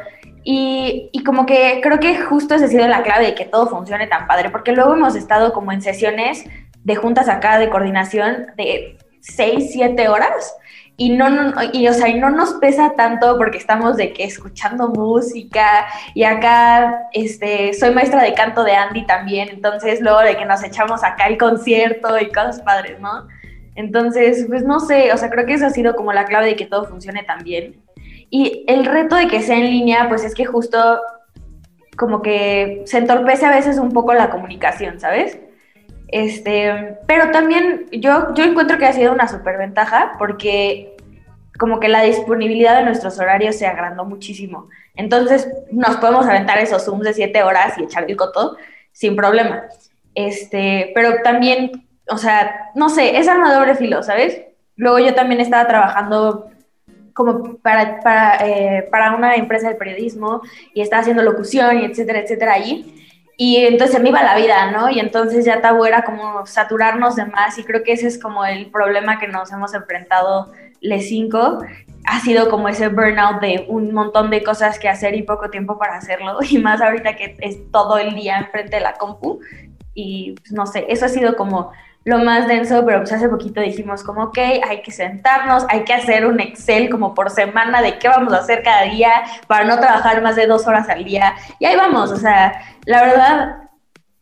Y, 0.45 1.11
y 1.13 1.25
como 1.25 1.45
que 1.45 1.81
creo 1.83 1.99
que 1.99 2.21
justo 2.21 2.55
esa 2.55 2.67
ha 2.67 2.69
sido 2.69 2.87
la 2.87 3.03
clave 3.03 3.27
de 3.27 3.35
que 3.35 3.47
todo 3.47 3.67
funcione 3.67 4.07
tan 4.07 4.29
padre, 4.29 4.51
porque 4.51 4.73
luego 4.73 4.95
hemos 4.95 5.17
estado 5.17 5.53
como 5.53 5.73
en 5.73 5.83
sesiones 5.83 6.45
de 6.85 6.95
juntas 6.95 7.29
acá 7.29 7.59
de 7.59 7.69
coordinación 7.69 8.47
de 8.57 8.97
6, 9.21 9.71
7 9.73 10.09
horas 10.09 10.57
y 10.97 11.11
no, 11.11 11.29
no 11.29 11.53
y 11.73 11.87
o 11.89 11.93
sea, 11.93 12.09
y 12.09 12.19
no 12.19 12.31
nos 12.31 12.55
pesa 12.55 12.95
tanto 12.97 13.37
porque 13.37 13.59
estamos 13.59 13.97
de 13.97 14.13
que 14.13 14.25
escuchando 14.25 14.89
música 14.89 15.87
y 16.15 16.25
acá 16.25 17.09
este 17.13 17.75
soy 17.75 17.95
maestra 17.95 18.23
de 18.23 18.33
canto 18.33 18.65
de 18.65 18.75
Andy 18.75 19.05
también, 19.05 19.49
entonces 19.51 20.01
luego 20.01 20.21
de 20.21 20.37
que 20.37 20.47
nos 20.47 20.63
echamos 20.65 21.05
acá 21.05 21.27
el 21.27 21.37
concierto 21.37 22.19
y 22.19 22.29
cosas 22.29 22.61
padres, 22.63 22.99
¿no? 23.01 23.29
Entonces, 23.75 24.47
pues 24.49 24.65
no 24.65 24.81
sé, 24.81 25.13
o 25.13 25.19
sea, 25.19 25.29
creo 25.29 25.45
que 25.45 25.53
eso 25.53 25.67
ha 25.67 25.71
sido 25.71 25.95
como 25.97 26.15
la 26.15 26.25
clave 26.25 26.47
de 26.47 26.57
que 26.57 26.65
todo 26.65 26.87
funcione 26.87 27.23
tan 27.25 27.45
bien. 27.45 27.83
Y 28.31 28.65
el 28.69 28.87
reto 28.87 29.17
de 29.17 29.29
que 29.29 29.43
sea 29.43 29.59
en 29.59 29.67
línea, 29.67 30.09
pues 30.09 30.25
es 30.25 30.35
que 30.35 30.47
justo 30.47 30.99
como 31.97 32.23
que 32.23 32.83
se 32.87 32.99
entorpece 32.99 33.45
a 33.45 33.51
veces 33.51 33.79
un 33.79 33.93
poco 33.93 34.15
la 34.15 34.31
comunicación, 34.31 34.99
¿sabes? 34.99 35.39
Este, 36.09 36.99
pero 37.07 37.31
también 37.31 37.87
yo, 37.91 38.33
yo 38.35 38.45
encuentro 38.45 38.79
que 38.79 38.87
ha 38.87 38.93
sido 38.93 39.13
una 39.13 39.29
superventaja 39.29 40.13
porque 40.19 40.97
como 41.59 41.81
que 41.81 41.89
la 41.89 42.03
disponibilidad 42.03 42.77
de 42.77 42.85
nuestros 42.85 43.19
horarios 43.19 43.57
se 43.57 43.67
agrandó 43.67 44.05
muchísimo. 44.05 44.69
Entonces 44.95 45.49
nos 45.71 45.97
podemos 45.97 46.27
aventar 46.27 46.59
esos 46.59 46.85
Zooms 46.85 47.05
de 47.05 47.15
siete 47.15 47.43
horas 47.43 47.77
y 47.79 47.85
echar 47.85 48.05
el 48.09 48.17
coto 48.17 48.57
sin 48.93 49.17
problema. 49.17 49.65
Este, 50.15 50.93
pero 50.95 51.23
también, 51.23 51.87
o 52.09 52.19
sea, 52.19 52.71
no 52.75 52.89
sé, 52.89 53.19
es 53.19 53.29
arma 53.29 53.55
doble 53.55 53.75
filo, 53.75 54.03
¿sabes? 54.03 54.41
Luego 54.77 54.99
yo 54.99 55.15
también 55.15 55.41
estaba 55.41 55.67
trabajando 55.67 56.51
como 57.13 57.57
para, 57.57 58.01
para, 58.01 58.47
eh, 58.47 58.89
para 58.91 59.15
una 59.15 59.37
empresa 59.37 59.69
de 59.69 59.75
periodismo 59.75 60.43
y 60.75 60.83
estaba 60.83 61.01
haciendo 61.01 61.23
locución 61.23 61.81
y 61.81 61.87
etcétera, 61.87 62.21
etcétera 62.21 62.53
allí. 62.53 63.06
Y 63.37 63.57
entonces 63.57 63.97
se 63.97 64.03
me 64.03 64.09
iba 64.09 64.23
la 64.23 64.37
vida, 64.37 64.71
¿no? 64.71 64.89
Y 64.89 64.99
entonces 64.99 65.45
ya 65.45 65.61
tabú 65.61 65.85
era 65.85 66.05
como 66.05 66.47
saturarnos 66.47 67.17
de 67.17 67.27
más 67.27 67.59
y 67.59 67.65
creo 67.65 67.83
que 67.83 67.93
ese 67.93 68.07
es 68.07 68.19
como 68.19 68.47
el 68.47 68.71
problema 68.71 69.19
que 69.19 69.29
nos 69.29 69.53
hemos 69.53 69.75
enfrentado 69.75 70.53
les 70.81 71.09
cinco. 71.09 71.59
Ha 72.07 72.21
sido 72.21 72.49
como 72.49 72.69
ese 72.69 72.89
burnout 72.89 73.41
de 73.41 73.67
un 73.69 73.93
montón 73.93 74.31
de 74.31 74.43
cosas 74.43 74.79
que 74.79 74.89
hacer 74.89 75.15
y 75.15 75.23
poco 75.23 75.51
tiempo 75.51 75.79
para 75.79 75.97
hacerlo. 75.97 76.39
Y 76.51 76.59
más 76.59 76.81
ahorita 76.81 77.17
que 77.17 77.37
es 77.41 77.71
todo 77.71 77.99
el 77.99 78.15
día 78.15 78.39
enfrente 78.39 78.77
de 78.77 78.83
la 78.83 78.95
compu. 78.95 79.41
Y 79.93 80.33
pues, 80.33 80.53
no 80.53 80.67
sé, 80.67 80.87
eso 80.89 81.05
ha 81.05 81.09
sido 81.09 81.37
como 81.37 81.73
lo 82.07 82.21
más 82.21 82.47
denso, 82.47 82.87
pero 82.87 83.01
pues 83.01 83.13
hace 83.13 83.29
poquito 83.29 83.61
dijimos 83.61 84.05
como, 84.05 84.23
ok, 84.23 84.39
hay 84.39 84.81
que 84.81 84.93
sentarnos, 84.93 85.67
hay 85.69 85.83
que 85.83 85.93
hacer 85.93 86.25
un 86.25 86.39
Excel 86.39 86.89
como 86.89 87.15
por 87.15 87.31
semana 87.31 87.83
de 87.83 87.99
qué 87.99 88.07
vamos 88.07 88.33
a 88.33 88.39
hacer 88.39 88.63
cada 88.63 88.83
día 88.83 89.25
para 89.49 89.65
no 89.65 89.77
trabajar 89.81 90.23
más 90.23 90.37
de 90.37 90.47
dos 90.47 90.69
horas 90.69 90.89
al 90.89 91.03
día. 91.03 91.35
Y 91.59 91.65
ahí 91.67 91.75
vamos, 91.75 92.13
o 92.13 92.17
sea, 92.17 92.63
la 92.85 93.03
verdad, 93.03 93.57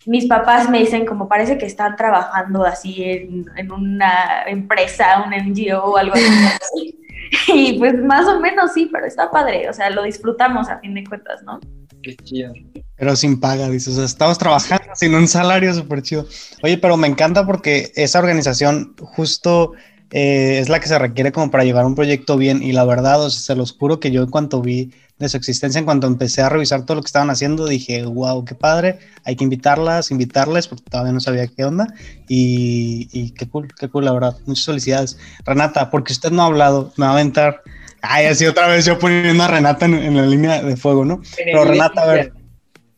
mis 0.07 0.27
papás 0.27 0.71
me 0.71 0.79
dicen 0.79 1.05
como 1.05 1.29
parece 1.29 1.59
que 1.59 1.67
están 1.67 1.95
trabajando 1.97 2.65
así 2.65 3.05
en, 3.05 3.45
en 3.55 3.71
una 3.71 4.45
empresa, 4.47 5.23
un 5.23 5.33
NGO 5.33 5.85
o 5.85 5.97
algo 5.99 6.15
así. 6.15 6.99
y 7.49 7.79
pues 7.79 8.03
más 8.03 8.27
o 8.27 8.41
menos 8.41 8.73
sí, 8.73 8.89
pero 8.91 9.05
está 9.05 9.31
padre, 9.31 9.69
o 9.69 9.75
sea, 9.75 9.91
lo 9.91 10.05
disfrutamos 10.05 10.71
a 10.71 10.79
fin 10.79 10.95
de 10.95 11.05
cuentas, 11.05 11.43
¿no? 11.43 11.61
Qué 12.05 12.17
chido. 12.17 12.53
Pero 12.97 13.17
sin 13.17 13.41
paga, 13.41 13.71
dices, 13.71 13.95
o 13.95 13.97
sea, 13.97 14.05
estamos 14.05 14.37
trabajando 14.39 14.85
sin 14.95 15.15
un 15.15 15.27
salario 15.27 15.73
súper 15.73 16.03
chido. 16.03 16.27
Oye, 16.63 16.77
pero 16.79 16.97
me 16.97 17.09
encanta 17.09 17.47
porque 17.47 17.93
esa 17.97 18.19
organización 18.19 18.95
justo 18.99 19.73
eh, 20.11 20.59
es 20.61 20.69
la 20.69 20.81
que 20.81 20.89
se 20.89 20.99
requiere 20.99 21.33
como 21.33 21.51
para 21.51 21.65
llevar 21.65 21.87
un 21.87 21.95
proyecto 21.95 22.37
bien 22.37 22.63
y 22.63 22.73
la 22.73 22.85
verdad, 22.85 23.25
o 23.25 23.31
se 23.31 23.57
los 23.57 23.73
juro 23.73 24.01
que 24.01 24.11
yo 24.11 24.23
en 24.23 24.31
cuanto 24.31 24.61
vi 24.61 24.93
de 25.19 25.29
su 25.29 25.37
existencia, 25.37 25.79
en 25.79 25.85
cuanto 25.85 26.07
empecé 26.07 26.43
a 26.43 26.49
revisar 26.49 26.85
todo 26.85 26.97
lo 26.97 27.03
que 27.03 27.07
estaban 27.07 27.31
haciendo, 27.31 27.67
dije, 27.67 28.05
wow, 28.05 28.45
qué 28.45 28.55
padre, 28.55 28.99
hay 29.25 29.37
que 29.37 29.45
invitarlas, 29.45 30.11
invitarles, 30.11 30.69
porque 30.69 30.85
todavía 30.91 31.13
no 31.13 31.21
sabía 31.21 31.47
qué 31.47 31.65
onda 31.65 31.95
y, 32.29 33.09
y 33.13 33.31
qué 33.31 33.49
cool, 33.49 33.73
qué 33.79 33.89
cool, 33.89 34.05
la 34.05 34.13
verdad. 34.13 34.37
Muchas 34.47 34.67
felicidades. 34.67 35.19
Renata, 35.45 35.91
porque 35.91 36.13
usted 36.13 36.31
no 36.31 36.43
ha 36.43 36.47
hablado, 36.47 36.93
me 36.97 37.07
va 37.07 37.13
a 37.13 37.15
aventar. 37.15 37.63
Ay, 38.07 38.27
así 38.27 38.45
otra 38.45 38.69
vez 38.69 38.85
yo 38.85 38.99
poniendo 38.99 39.43
a 39.43 39.49
Renata 39.49 39.87
en, 39.87 39.95
en 39.95 40.17
la 40.17 40.27
línea 40.27 40.63
de 40.63 40.77
fuego, 40.77 41.05
¿no? 41.05 41.23
Pero 41.37 41.65
Renata, 41.65 42.03
a 42.03 42.07
ver, 42.07 42.33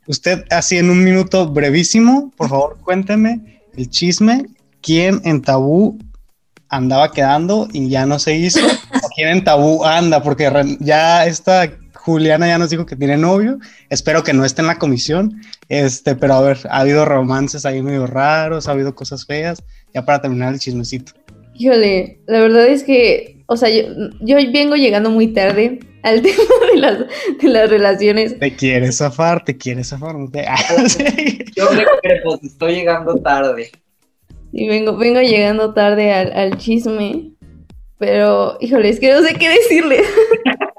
usted 0.07 0.45
así 0.51 0.79
en 0.79 0.91
un 0.91 1.03
minuto 1.05 1.49
brevísimo, 1.49 2.33
por 2.37 2.49
favor, 2.49 2.79
cuénteme 2.83 3.63
el 3.77 3.89
chisme, 3.89 4.47
quién 4.81 5.21
en 5.25 5.43
tabú 5.43 5.99
andaba 6.69 7.13
quedando 7.13 7.69
y 7.73 7.89
ya 7.89 8.07
no 8.07 8.19
se 8.19 8.35
hizo, 8.37 8.61
o 8.67 9.09
quién 9.15 9.29
en 9.29 9.45
tabú 9.45 9.85
anda, 9.85 10.23
porque 10.23 10.51
ya 10.81 11.27
esta 11.27 11.71
Juliana 11.95 12.47
ya 12.47 12.59
nos 12.59 12.71
dijo 12.71 12.87
que 12.87 12.97
tiene 12.97 13.17
novio, 13.17 13.59
espero 13.91 14.23
que 14.23 14.33
no 14.33 14.45
esté 14.45 14.63
en 14.63 14.69
la 14.69 14.79
comisión, 14.79 15.41
este, 15.69 16.15
pero 16.15 16.35
a 16.35 16.41
ver, 16.41 16.59
ha 16.71 16.81
habido 16.81 17.05
romances 17.05 17.67
ahí 17.67 17.83
medio 17.83 18.07
raros, 18.07 18.69
ha 18.69 18.73
habido 18.73 18.95
cosas 18.95 19.27
feas, 19.27 19.63
ya 19.93 20.05
para 20.05 20.21
terminar 20.21 20.53
el 20.53 20.61
chismecito. 20.61 21.13
Híjole, 21.55 22.21
la 22.27 22.41
verdad 22.41 22.67
es 22.67 22.85
que, 22.85 23.36
o 23.47 23.57
sea, 23.57 23.69
yo, 23.69 23.85
yo 24.21 24.37
vengo 24.53 24.77
llegando 24.77 25.11
muy 25.11 25.29
tarde 25.29 25.81
al 26.03 26.23
tema 26.23 26.55
de 26.73 26.79
las, 26.79 26.99
de 27.41 27.49
las 27.49 27.71
relaciones. 27.71 28.39
Te 28.39 28.55
quieres 28.55 28.99
zafar, 28.99 29.45
te 29.45 29.57
quieres 29.57 29.89
zafar, 29.89 30.15
no 30.17 30.31
te... 30.31 30.45
Ah. 30.49 30.57
Yo 31.57 31.71
me 31.73 31.85
pues 32.23 32.43
estoy 32.43 32.75
llegando 32.75 33.17
tarde. 33.17 33.71
Y 34.53 34.69
vengo, 34.69 34.97
vengo 34.97 35.21
llegando 35.21 35.75
tarde 35.75 36.13
al, 36.13 36.33
al 36.33 36.59
chisme. 36.59 37.33
Pero, 37.99 38.59
híjole, 38.61 38.91
es 38.91 39.01
que 39.01 39.13
no 39.13 39.23
sé 39.23 39.35
qué 39.35 39.49
decirles. 39.49 40.07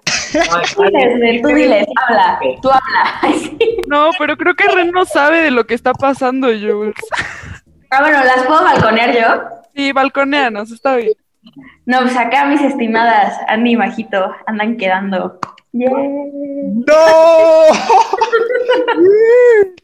Tú 0.76 0.84
diles, 0.84 1.42
tú 1.42 1.48
diles, 1.48 1.86
habla, 2.08 2.40
tú 2.62 2.70
habla. 2.70 3.58
No, 3.88 4.10
pero 4.20 4.36
creo 4.36 4.56
que 4.56 4.68
Ren 4.68 4.92
no 4.92 5.06
sabe 5.06 5.42
de 5.42 5.52
lo 5.52 5.66
que 5.66 5.74
está 5.74 5.94
pasando, 5.94 6.48
Jules. 6.48 6.94
Ah, 7.90 8.02
bueno, 8.02 8.24
¿las 8.24 8.46
puedo 8.46 8.64
balconear 8.64 9.14
yo? 9.14 9.44
Sí, 9.76 9.92
balconeanos, 9.94 10.72
está 10.72 10.98
bien. 10.98 11.14
No, 11.86 12.02
pues 12.02 12.16
acá 12.18 12.46
mis 12.46 12.62
estimadas, 12.62 13.38
Andy 13.48 13.72
y 13.72 13.76
Majito, 13.78 14.34
andan 14.46 14.78
quedando. 14.78 15.40
Yeah. 15.74 15.90
¡No! 15.92 16.94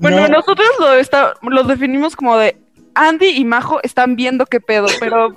Bueno, 0.00 0.20
No. 0.22 0.28
nosotros 0.28 0.68
lo, 0.78 0.94
está, 0.94 1.34
lo 1.42 1.64
definimos 1.64 2.14
como 2.14 2.36
de 2.36 2.56
Andy 2.94 3.30
y 3.30 3.44
Majo 3.44 3.80
están 3.82 4.14
viendo 4.14 4.46
qué 4.46 4.60
pedo, 4.60 4.86
pero 5.00 5.36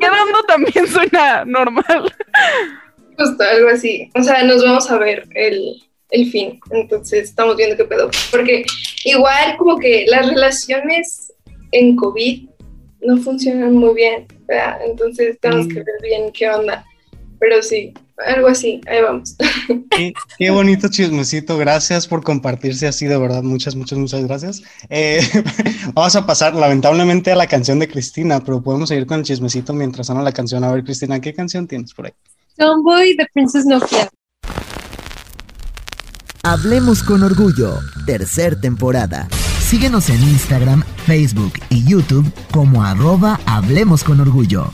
quedando 0.00 0.42
también 0.46 0.86
suena 0.86 1.44
normal. 1.44 2.12
Justo, 3.18 3.44
algo 3.44 3.68
así. 3.68 4.10
O 4.14 4.22
sea, 4.22 4.42
nos 4.44 4.64
vamos 4.64 4.90
a 4.90 4.96
ver 4.98 5.28
el, 5.34 5.82
el 6.10 6.30
fin. 6.30 6.58
Entonces, 6.70 7.24
estamos 7.28 7.56
viendo 7.56 7.76
qué 7.76 7.84
pedo. 7.84 8.10
Porque 8.30 8.64
igual 9.04 9.56
como 9.58 9.78
que 9.78 10.06
las 10.08 10.26
relaciones 10.28 11.32
en 11.72 11.96
COVID 11.96 12.48
no 13.00 13.16
funcionan 13.18 13.74
muy 13.74 13.94
bien, 13.94 14.26
¿verdad? 14.46 14.78
Entonces, 14.84 15.38
tenemos 15.40 15.66
Mm. 15.66 15.68
que 15.70 15.74
ver 15.76 15.86
bien 16.02 16.32
qué 16.32 16.48
onda. 16.50 16.84
Pero 17.40 17.62
sí, 17.62 17.94
algo 18.26 18.48
así, 18.48 18.80
ahí 18.88 19.00
vamos. 19.00 19.36
Qué, 19.90 20.12
qué 20.38 20.50
bonito 20.50 20.88
chismecito, 20.88 21.56
gracias 21.56 22.06
por 22.08 22.24
compartirse 22.24 22.88
así, 22.88 23.06
de 23.06 23.16
verdad, 23.16 23.42
muchas, 23.44 23.76
muchas, 23.76 23.96
muchas 23.98 24.24
gracias. 24.26 24.62
Eh, 24.90 25.20
vamos 25.94 26.16
a 26.16 26.26
pasar 26.26 26.54
lamentablemente 26.56 27.30
a 27.30 27.36
la 27.36 27.46
canción 27.46 27.78
de 27.78 27.88
Cristina, 27.88 28.40
pero 28.44 28.60
podemos 28.60 28.88
seguir 28.88 29.06
con 29.06 29.20
el 29.20 29.24
chismecito 29.24 29.72
mientras 29.72 30.06
suena 30.08 30.22
la 30.22 30.32
canción. 30.32 30.64
A 30.64 30.72
ver, 30.72 30.82
Cristina, 30.82 31.20
¿qué 31.20 31.32
canción 31.32 31.66
tienes 31.68 31.94
por 31.94 32.06
ahí? 32.06 32.12
Tomboy 32.56 33.14
de 33.16 33.26
Princess 33.32 33.64
Nokia. 33.66 34.08
Hablemos 36.42 37.02
con 37.04 37.22
Orgullo, 37.22 37.78
tercer 38.06 38.60
temporada. 38.60 39.28
Síguenos 39.68 40.08
en 40.08 40.22
Instagram, 40.22 40.82
Facebook 41.04 41.52
y 41.68 41.84
YouTube 41.84 42.26
como 42.50 42.82
arroba 42.84 43.38
Hablemos 43.44 44.02
con 44.02 44.18
Orgullo. 44.18 44.72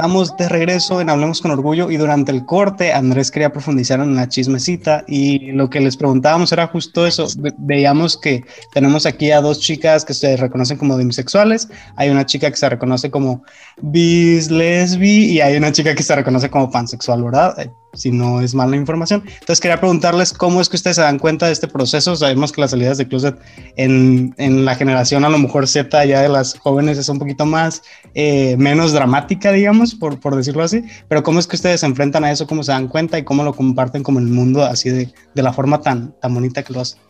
Estamos 0.00 0.34
de 0.38 0.48
regreso 0.48 1.02
en 1.02 1.10
Hablemos 1.10 1.42
con 1.42 1.50
Orgullo 1.50 1.90
y 1.90 1.98
durante 1.98 2.32
el 2.32 2.46
corte 2.46 2.90
Andrés 2.90 3.30
quería 3.30 3.52
profundizar 3.52 4.00
en 4.00 4.16
la 4.16 4.30
chismecita 4.30 5.04
y 5.06 5.52
lo 5.52 5.68
que 5.68 5.78
les 5.78 5.98
preguntábamos 5.98 6.50
era 6.52 6.68
justo 6.68 7.06
eso. 7.06 7.26
Ve- 7.36 7.52
Veíamos 7.58 8.16
que 8.16 8.42
tenemos 8.72 9.04
aquí 9.04 9.30
a 9.30 9.42
dos 9.42 9.60
chicas 9.60 10.06
que 10.06 10.14
se 10.14 10.38
reconocen 10.38 10.78
como 10.78 10.96
demisexuales, 10.96 11.68
hay 11.96 12.08
una 12.08 12.24
chica 12.24 12.50
que 12.50 12.56
se 12.56 12.70
reconoce 12.70 13.10
como 13.10 13.44
bis, 13.82 14.50
lesbi 14.50 15.32
y 15.32 15.42
hay 15.42 15.58
una 15.58 15.70
chica 15.70 15.94
que 15.94 16.02
se 16.02 16.16
reconoce 16.16 16.48
como 16.48 16.70
pansexual, 16.70 17.22
¿verdad? 17.22 17.70
Si 17.92 18.12
no 18.12 18.40
es 18.40 18.54
mala 18.54 18.76
información. 18.76 19.24
Entonces 19.26 19.60
quería 19.60 19.78
preguntarles 19.80 20.32
cómo 20.32 20.60
es 20.60 20.68
que 20.68 20.76
ustedes 20.76 20.96
se 20.96 21.02
dan 21.02 21.18
cuenta 21.18 21.46
de 21.46 21.52
este 21.52 21.66
proceso. 21.66 22.14
Sabemos 22.14 22.52
que 22.52 22.60
las 22.60 22.70
salidas 22.70 22.98
de 22.98 23.08
closet 23.08 23.36
en, 23.76 24.32
en 24.38 24.64
la 24.64 24.76
generación 24.76 25.24
a 25.24 25.28
lo 25.28 25.38
mejor 25.38 25.66
Z 25.66 26.04
ya 26.04 26.20
de 26.22 26.28
las 26.28 26.56
jóvenes 26.58 26.98
es 26.98 27.08
un 27.08 27.18
poquito 27.18 27.46
más 27.46 27.82
eh, 28.14 28.56
menos 28.58 28.92
dramática, 28.92 29.50
digamos, 29.50 29.94
por, 29.94 30.20
por 30.20 30.36
decirlo 30.36 30.62
así, 30.62 30.84
pero 31.08 31.22
¿cómo 31.22 31.40
es 31.40 31.46
que 31.48 31.56
ustedes 31.56 31.80
se 31.80 31.86
enfrentan 31.86 32.22
a 32.24 32.30
eso, 32.30 32.46
cómo 32.46 32.62
se 32.62 32.70
dan 32.72 32.86
cuenta 32.86 33.18
y 33.18 33.24
cómo 33.24 33.42
lo 33.42 33.54
comparten 33.54 34.02
como 34.02 34.20
en 34.20 34.26
el 34.26 34.32
mundo 34.32 34.64
así 34.64 34.88
de, 34.90 35.12
de 35.34 35.42
la 35.42 35.52
forma 35.52 35.80
tan, 35.80 36.12
tan 36.20 36.32
bonita 36.32 36.62
que 36.62 36.72
lo 36.72 36.80
hacen? 36.80 37.00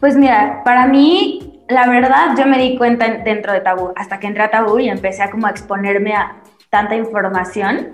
Pues 0.00 0.14
mira, 0.16 0.62
para 0.64 0.86
mí, 0.86 1.62
la 1.68 1.88
verdad, 1.88 2.34
yo 2.38 2.46
me 2.46 2.58
di 2.58 2.76
cuenta 2.76 3.06
en- 3.06 3.24
dentro 3.24 3.52
de 3.52 3.60
Tabú, 3.60 3.92
hasta 3.96 4.20
que 4.20 4.26
entré 4.26 4.42
a 4.44 4.50
Tabú 4.50 4.78
y 4.78 4.88
empecé 4.88 5.22
a 5.22 5.30
como 5.30 5.46
a 5.46 5.50
exponerme 5.50 6.12
a 6.12 6.36
tanta 6.70 6.94
información, 6.96 7.88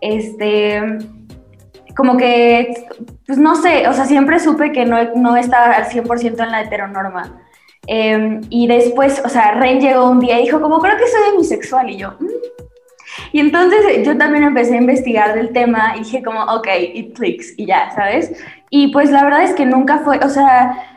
este, 0.00 0.82
como 1.96 2.16
que, 2.16 2.86
pues 3.26 3.38
no 3.38 3.56
sé, 3.56 3.88
o 3.88 3.92
sea, 3.92 4.04
siempre 4.04 4.38
supe 4.38 4.70
que 4.72 4.84
no, 4.84 4.98
no 5.14 5.36
estaba 5.36 5.72
al 5.72 5.86
100% 5.86 6.42
en 6.44 6.50
la 6.52 6.62
heteronorma. 6.62 7.40
Eh, 7.88 8.40
y 8.50 8.66
después, 8.66 9.22
o 9.24 9.28
sea, 9.28 9.52
Ren 9.52 9.80
llegó 9.80 10.10
un 10.10 10.20
día 10.20 10.38
y 10.38 10.44
dijo, 10.44 10.60
como 10.60 10.78
creo 10.80 10.96
que 10.96 11.06
soy 11.06 11.30
demisexual, 11.32 11.88
y 11.90 11.96
yo, 11.98 12.10
"Mm". 12.20 12.26
Y 13.32 13.40
entonces 13.40 14.04
yo 14.04 14.16
también 14.18 14.44
empecé 14.44 14.74
a 14.74 14.80
investigar 14.80 15.34
del 15.34 15.52
tema 15.52 15.94
y 15.96 16.00
dije 16.00 16.22
como, 16.22 16.42
ok, 16.42 16.68
it 16.94 17.16
clicks, 17.16 17.54
y 17.56 17.66
ya, 17.66 17.90
¿sabes? 17.94 18.32
Y 18.70 18.88
pues 18.92 19.10
la 19.10 19.24
verdad 19.24 19.42
es 19.42 19.54
que 19.54 19.64
nunca 19.64 19.98
fue, 19.98 20.18
o 20.18 20.28
sea, 20.28 20.95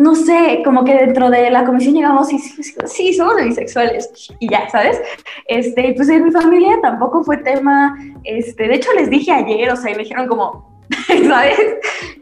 no 0.00 0.14
sé, 0.14 0.62
como 0.64 0.84
que 0.84 0.94
dentro 0.94 1.30
de 1.30 1.50
la 1.50 1.64
comisión 1.64 1.94
llegamos 1.94 2.32
y 2.32 2.38
sí, 2.38 2.62
sí, 2.86 3.14
somos 3.14 3.36
bisexuales 3.36 4.10
y 4.38 4.50
ya, 4.50 4.68
¿sabes? 4.70 5.00
Este, 5.46 5.92
pues 5.94 6.08
en 6.08 6.24
mi 6.24 6.30
familia 6.30 6.78
tampoco 6.82 7.22
fue 7.22 7.36
tema, 7.38 7.96
este, 8.24 8.66
de 8.66 8.74
hecho 8.74 8.92
les 8.94 9.10
dije 9.10 9.30
ayer, 9.30 9.70
o 9.70 9.76
sea, 9.76 9.90
y 9.90 9.94
me 9.94 10.02
dijeron 10.02 10.26
como, 10.26 10.70
¿sabes? 11.28 11.60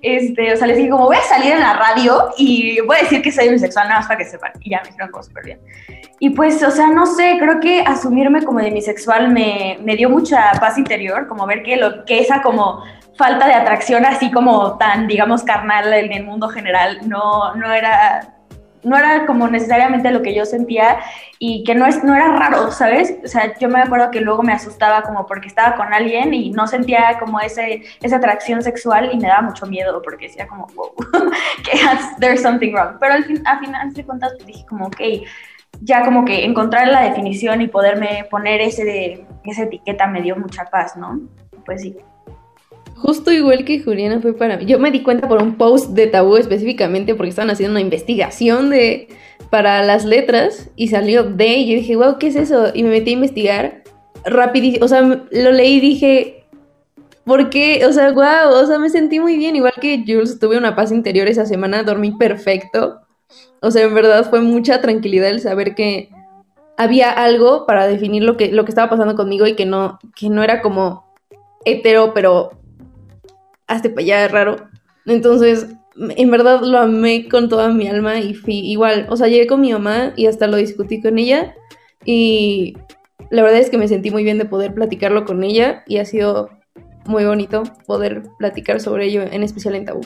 Este, 0.02 0.52
o 0.52 0.56
sea, 0.56 0.66
les 0.66 0.76
dije 0.76 0.90
como, 0.90 1.06
voy 1.06 1.16
a 1.16 1.22
salir 1.22 1.52
en 1.52 1.60
la 1.60 1.74
radio 1.74 2.30
y 2.36 2.80
voy 2.80 2.96
a 2.96 3.02
decir 3.02 3.22
que 3.22 3.30
soy 3.30 3.48
bisexual 3.48 3.86
nada 3.88 4.00
más 4.00 4.08
para 4.08 4.18
que 4.18 4.24
sepan, 4.24 4.52
y 4.60 4.70
ya 4.70 4.80
me 4.82 4.88
dijeron 4.88 5.10
como 5.10 5.22
súper 5.22 5.44
bien. 5.44 5.60
Y 6.20 6.30
pues, 6.30 6.60
o 6.64 6.70
sea, 6.72 6.88
no 6.88 7.06
sé, 7.06 7.36
creo 7.38 7.60
que 7.60 7.80
asumirme 7.82 8.42
como 8.42 8.58
demisexual 8.58 9.30
me, 9.30 9.78
me 9.84 9.94
dio 9.94 10.10
mucha 10.10 10.50
paz 10.58 10.76
interior, 10.76 11.28
como 11.28 11.46
ver 11.46 11.62
que, 11.62 11.76
lo, 11.76 12.04
que 12.04 12.18
esa 12.18 12.42
como 12.42 12.82
falta 13.18 13.46
de 13.46 13.54
atracción 13.54 14.06
así 14.06 14.30
como 14.30 14.78
tan, 14.78 15.06
digamos, 15.06 15.42
carnal 15.42 15.92
en 15.92 16.12
el 16.12 16.24
mundo 16.24 16.48
general 16.48 17.00
no, 17.06 17.54
no 17.54 17.72
era 17.72 18.38
no 18.82 18.96
era 18.96 19.26
como 19.26 19.48
necesariamente 19.48 20.10
lo 20.10 20.22
que 20.22 20.34
yo 20.34 20.44
sentía 20.44 20.98
y 21.38 21.64
que 21.64 21.74
no, 21.74 21.86
es, 21.86 22.02
no 22.04 22.14
era 22.14 22.36
raro, 22.36 22.70
¿sabes? 22.70 23.16
O 23.24 23.28
sea, 23.28 23.58
yo 23.58 23.68
me 23.68 23.80
acuerdo 23.80 24.10
que 24.10 24.20
luego 24.20 24.42
me 24.42 24.52
asustaba 24.52 25.02
como 25.02 25.26
porque 25.26 25.48
estaba 25.48 25.76
con 25.76 25.92
alguien 25.92 26.32
y 26.32 26.50
no 26.50 26.66
sentía 26.66 27.18
como 27.18 27.40
ese, 27.40 27.82
esa 28.02 28.16
atracción 28.16 28.62
sexual 28.62 29.10
y 29.12 29.18
me 29.18 29.28
daba 29.28 29.42
mucho 29.42 29.66
miedo 29.66 30.00
porque 30.02 30.28
decía 30.28 30.46
como, 30.46 30.66
wow, 30.74 30.94
que 31.64 31.78
there's 32.20 32.42
something 32.42 32.72
wrong. 32.72 32.98
Pero 33.00 33.14
al 33.14 33.24
fin, 33.24 33.42
a 33.46 33.58
final 33.58 33.92
de 33.92 34.04
cuentas 34.04 34.32
pues 34.36 34.46
dije 34.46 34.66
como, 34.66 34.86
ok, 34.86 35.00
ya 35.80 36.04
como 36.04 36.24
que 36.24 36.44
encontrar 36.44 36.88
la 36.88 37.02
definición 37.02 37.60
y 37.60 37.68
poderme 37.68 38.26
poner 38.30 38.60
ese 38.60 38.84
de, 38.84 39.26
esa 39.44 39.62
etiqueta 39.62 40.06
me 40.06 40.22
dio 40.22 40.36
mucha 40.36 40.64
paz, 40.64 40.96
¿no? 40.96 41.20
Pues 41.64 41.82
sí. 41.82 41.96
Justo 43.00 43.30
igual 43.32 43.64
que 43.64 43.80
Juliana 43.80 44.20
fue 44.20 44.32
para 44.32 44.56
mí. 44.56 44.66
Yo 44.66 44.78
me 44.78 44.90
di 44.90 45.02
cuenta 45.02 45.28
por 45.28 45.40
un 45.40 45.56
post 45.56 45.90
de 45.90 46.08
tabú 46.08 46.36
específicamente 46.36 47.14
porque 47.14 47.30
estaban 47.30 47.50
haciendo 47.50 47.72
una 47.72 47.80
investigación 47.80 48.70
de 48.70 49.08
para 49.50 49.82
las 49.82 50.04
letras 50.04 50.68
y 50.76 50.88
salió 50.88 51.22
de 51.22 51.48
y 51.58 51.70
yo 51.70 51.76
dije, 51.76 51.96
wow, 51.96 52.18
¿qué 52.18 52.26
es 52.26 52.36
eso? 52.36 52.66
Y 52.74 52.82
me 52.82 52.90
metí 52.90 53.10
a 53.10 53.14
investigar 53.14 53.82
rapidísimo. 54.24 54.84
O 54.84 54.88
sea, 54.88 55.02
lo 55.02 55.52
leí 55.52 55.76
y 55.76 55.80
dije, 55.80 56.44
Porque, 57.24 57.84
o 57.84 57.92
sea, 57.92 58.10
wow, 58.12 58.54
o 58.54 58.66
sea, 58.66 58.78
me 58.78 58.88
sentí 58.88 59.20
muy 59.20 59.36
bien, 59.36 59.54
igual 59.54 59.74
que 59.80 60.02
Jules, 60.06 60.38
tuve 60.40 60.56
una 60.56 60.74
paz 60.74 60.90
interior 60.92 61.28
esa 61.28 61.44
semana, 61.44 61.82
dormí 61.82 62.12
perfecto. 62.12 63.00
O 63.60 63.70
sea, 63.70 63.84
en 63.84 63.94
verdad 63.94 64.28
fue 64.30 64.40
mucha 64.40 64.80
tranquilidad 64.80 65.28
el 65.28 65.40
saber 65.40 65.74
que 65.74 66.08
había 66.78 67.10
algo 67.10 67.66
para 67.66 67.86
definir 67.86 68.22
lo 68.22 68.36
que, 68.38 68.50
lo 68.50 68.64
que 68.64 68.70
estaba 68.70 68.88
pasando 68.88 69.14
conmigo 69.14 69.46
y 69.46 69.54
que 69.56 69.66
no, 69.66 69.98
que 70.16 70.30
no 70.30 70.42
era 70.42 70.62
como 70.62 71.04
hetero, 71.66 72.14
pero 72.14 72.52
hasta 73.68 73.90
para 73.90 74.00
allá 74.00 74.28
raro. 74.28 74.56
Entonces, 75.06 75.68
en 75.96 76.30
verdad 76.30 76.60
lo 76.62 76.78
amé 76.78 77.28
con 77.28 77.48
toda 77.48 77.68
mi 77.68 77.86
alma 77.88 78.18
y 78.18 78.34
fui 78.34 78.58
igual, 78.58 79.06
o 79.10 79.16
sea, 79.16 79.28
llegué 79.28 79.46
con 79.46 79.60
mi 79.60 79.72
mamá 79.72 80.12
y 80.16 80.26
hasta 80.26 80.46
lo 80.46 80.56
discutí 80.56 81.00
con 81.00 81.18
ella 81.18 81.54
y 82.04 82.76
la 83.30 83.42
verdad 83.42 83.60
es 83.60 83.70
que 83.70 83.78
me 83.78 83.88
sentí 83.88 84.10
muy 84.10 84.24
bien 84.24 84.38
de 84.38 84.44
poder 84.44 84.74
platicarlo 84.74 85.24
con 85.24 85.42
ella 85.44 85.82
y 85.86 85.98
ha 85.98 86.04
sido 86.04 86.50
muy 87.04 87.24
bonito 87.24 87.62
poder 87.86 88.22
platicar 88.38 88.80
sobre 88.80 89.06
ello, 89.06 89.22
en 89.22 89.42
especial 89.42 89.74
en 89.74 89.84
Tabú. 89.86 90.00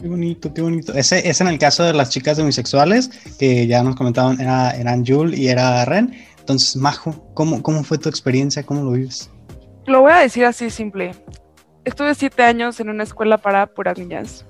Qué 0.00 0.08
bonito, 0.08 0.52
qué 0.52 0.62
bonito. 0.62 0.92
Ese 0.94 1.28
es 1.28 1.40
en 1.40 1.48
el 1.48 1.58
caso 1.58 1.82
de 1.82 1.92
las 1.92 2.10
chicas 2.10 2.36
demisexuales, 2.36 3.08
que 3.38 3.66
ya 3.66 3.82
nos 3.82 3.96
comentaban, 3.96 4.40
era, 4.40 4.70
eran 4.70 5.04
Jul 5.04 5.34
y 5.34 5.48
era 5.48 5.84
Ren. 5.84 6.14
Entonces, 6.38 6.76
Majo, 6.76 7.32
¿cómo, 7.34 7.62
¿cómo 7.62 7.82
fue 7.82 7.98
tu 7.98 8.08
experiencia? 8.08 8.62
¿Cómo 8.62 8.84
lo 8.84 8.92
vives? 8.92 9.30
Lo 9.86 10.02
voy 10.02 10.12
a 10.12 10.18
decir 10.18 10.44
así 10.44 10.70
simple. 10.70 11.12
Estuve 11.86 12.16
siete 12.16 12.42
años 12.42 12.80
en 12.80 12.90
una 12.90 13.04
escuela 13.04 13.38
para 13.38 13.68
puras 13.68 13.96
niñas. 13.96 14.44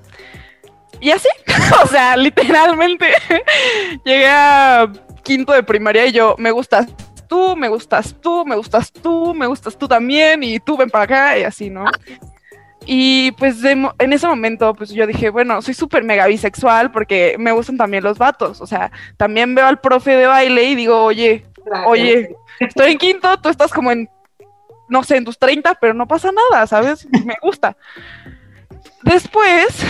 Y 1.00 1.10
así, 1.10 1.28
o 1.84 1.86
sea, 1.86 2.16
literalmente, 2.16 3.12
llegué 4.04 4.26
a 4.26 4.90
quinto 5.22 5.52
de 5.52 5.62
primaria 5.62 6.06
y 6.06 6.12
yo, 6.12 6.34
me 6.38 6.50
gustas 6.50 6.86
tú, 7.28 7.54
me 7.54 7.68
gustas 7.68 8.16
tú, 8.22 8.46
me 8.46 8.56
gustas 8.56 8.90
tú, 8.90 9.34
me 9.34 9.46
gustas 9.46 9.76
tú 9.76 9.86
también, 9.86 10.42
y 10.42 10.58
tú 10.60 10.78
ven 10.78 10.88
para 10.88 11.04
acá, 11.04 11.38
y 11.38 11.42
así, 11.42 11.68
¿no? 11.68 11.84
Y 12.86 13.32
pues 13.32 13.62
en 13.64 14.12
ese 14.12 14.26
momento, 14.26 14.72
pues 14.74 14.90
yo 14.90 15.06
dije, 15.06 15.28
bueno, 15.28 15.60
soy 15.60 15.74
súper 15.74 16.04
mega 16.04 16.26
bisexual 16.26 16.90
porque 16.90 17.36
me 17.38 17.52
gustan 17.52 17.76
también 17.76 18.04
los 18.04 18.16
vatos. 18.16 18.60
O 18.60 18.66
sea, 18.66 18.92
también 19.16 19.56
veo 19.56 19.66
al 19.66 19.80
profe 19.80 20.12
de 20.16 20.26
baile 20.26 20.62
y 20.62 20.76
digo, 20.76 21.02
oye, 21.02 21.44
oye, 21.84 22.34
estoy 22.60 22.92
en 22.92 22.98
quinto, 22.98 23.36
tú 23.38 23.48
estás 23.48 23.72
como 23.72 23.90
en, 23.90 24.08
no 24.88 25.02
sé, 25.02 25.16
en 25.16 25.24
tus 25.24 25.38
30, 25.38 25.76
pero 25.80 25.94
no 25.94 26.06
pasa 26.06 26.30
nada, 26.32 26.66
¿sabes? 26.66 27.06
Me 27.24 27.36
gusta. 27.42 27.76
Después 29.02 29.84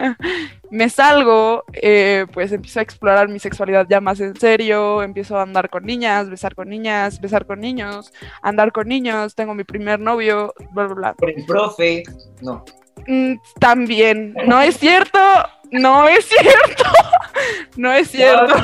me 0.70 0.88
salgo, 0.88 1.64
eh, 1.72 2.26
pues 2.32 2.52
empiezo 2.52 2.78
a 2.78 2.82
explorar 2.82 3.28
mi 3.28 3.38
sexualidad 3.38 3.86
ya 3.88 4.00
más 4.00 4.20
en 4.20 4.38
serio, 4.38 5.02
empiezo 5.02 5.36
a 5.36 5.42
andar 5.42 5.68
con 5.68 5.84
niñas, 5.84 6.30
besar 6.30 6.54
con 6.54 6.68
niñas, 6.68 7.20
besar 7.20 7.44
con 7.44 7.60
niños, 7.60 8.12
andar 8.40 8.72
con 8.72 8.88
niños, 8.88 9.34
tengo 9.34 9.54
mi 9.54 9.64
primer 9.64 9.98
novio, 10.00 10.54
bla, 10.70 10.86
bla, 10.86 10.94
bla. 10.94 11.14
Por 11.14 11.30
el 11.30 11.44
profe, 11.44 12.04
no. 12.40 12.64
Mm, 13.06 13.34
también, 13.58 14.34
no 14.46 14.60
es 14.60 14.78
cierto, 14.78 15.18
no 15.72 16.08
es 16.08 16.26
cierto, 16.26 16.84
no 17.76 17.92
es 17.92 18.10
cierto. 18.10 18.54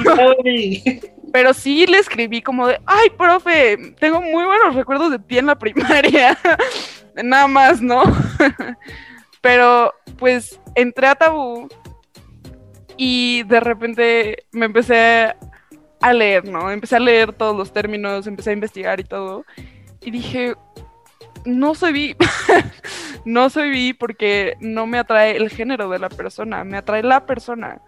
Pero 1.32 1.52
sí 1.52 1.86
le 1.86 1.98
escribí 1.98 2.42
como 2.42 2.66
de, 2.66 2.80
ay, 2.86 3.10
profe, 3.10 3.94
tengo 3.98 4.20
muy 4.20 4.44
buenos 4.44 4.74
recuerdos 4.74 5.10
de 5.10 5.18
ti 5.18 5.38
en 5.38 5.46
la 5.46 5.58
primaria. 5.58 6.38
Nada 7.22 7.46
más, 7.46 7.80
¿no? 7.80 8.02
Pero 9.40 9.94
pues 10.18 10.60
entré 10.74 11.06
a 11.06 11.14
tabú 11.14 11.68
y 12.96 13.42
de 13.44 13.60
repente 13.60 14.46
me 14.52 14.66
empecé 14.66 15.34
a 16.00 16.12
leer, 16.12 16.44
¿no? 16.44 16.70
Empecé 16.70 16.96
a 16.96 17.00
leer 17.00 17.32
todos 17.32 17.56
los 17.56 17.72
términos, 17.72 18.26
empecé 18.26 18.50
a 18.50 18.54
investigar 18.54 19.00
y 19.00 19.04
todo. 19.04 19.44
Y 20.00 20.10
dije, 20.10 20.54
no 21.44 21.74
soy 21.74 21.92
bi. 21.92 22.16
no 23.24 23.50
soy 23.50 23.70
bi 23.70 23.92
porque 23.92 24.56
no 24.60 24.86
me 24.86 24.98
atrae 24.98 25.36
el 25.36 25.50
género 25.50 25.88
de 25.88 25.98
la 25.98 26.08
persona, 26.08 26.64
me 26.64 26.76
atrae 26.76 27.02
la 27.02 27.26
persona. 27.26 27.80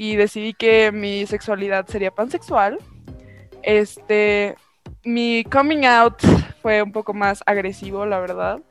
Y 0.00 0.16
decidí 0.16 0.54
que 0.54 0.92
mi 0.92 1.26
sexualidad 1.26 1.86
sería 1.86 2.10
pansexual. 2.10 2.78
Este, 3.62 4.56
mi 5.04 5.44
coming 5.44 5.84
out 5.84 6.22
fue 6.62 6.80
un 6.80 6.90
poco 6.90 7.12
más 7.12 7.42
agresivo, 7.44 8.06
la 8.06 8.18
verdad 8.18 8.62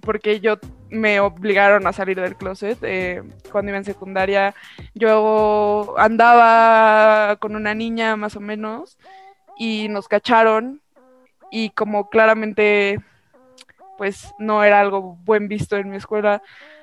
porque 0.00 0.40
yo 0.40 0.56
me 0.90 1.20
obligaron 1.20 1.86
a 1.86 1.92
salir 1.92 2.20
del 2.20 2.36
closet 2.36 2.78
eh, 2.82 3.22
cuando 3.50 3.70
iba 3.70 3.78
en 3.78 3.84
secundaria. 3.84 4.54
Yo 4.94 5.94
andaba 5.98 7.36
con 7.36 7.56
una 7.56 7.74
niña 7.74 8.16
más 8.16 8.36
o 8.36 8.40
menos 8.40 8.98
y 9.56 9.88
nos 9.88 10.08
cacharon 10.08 10.80
y 11.50 11.70
como 11.70 12.08
claramente 12.08 13.00
pues 13.98 14.34
no 14.38 14.64
era 14.64 14.80
algo 14.80 15.18
buen 15.24 15.48
visto 15.48 15.76
en 15.76 15.90
mi 15.90 15.96
escuela, 15.96 16.42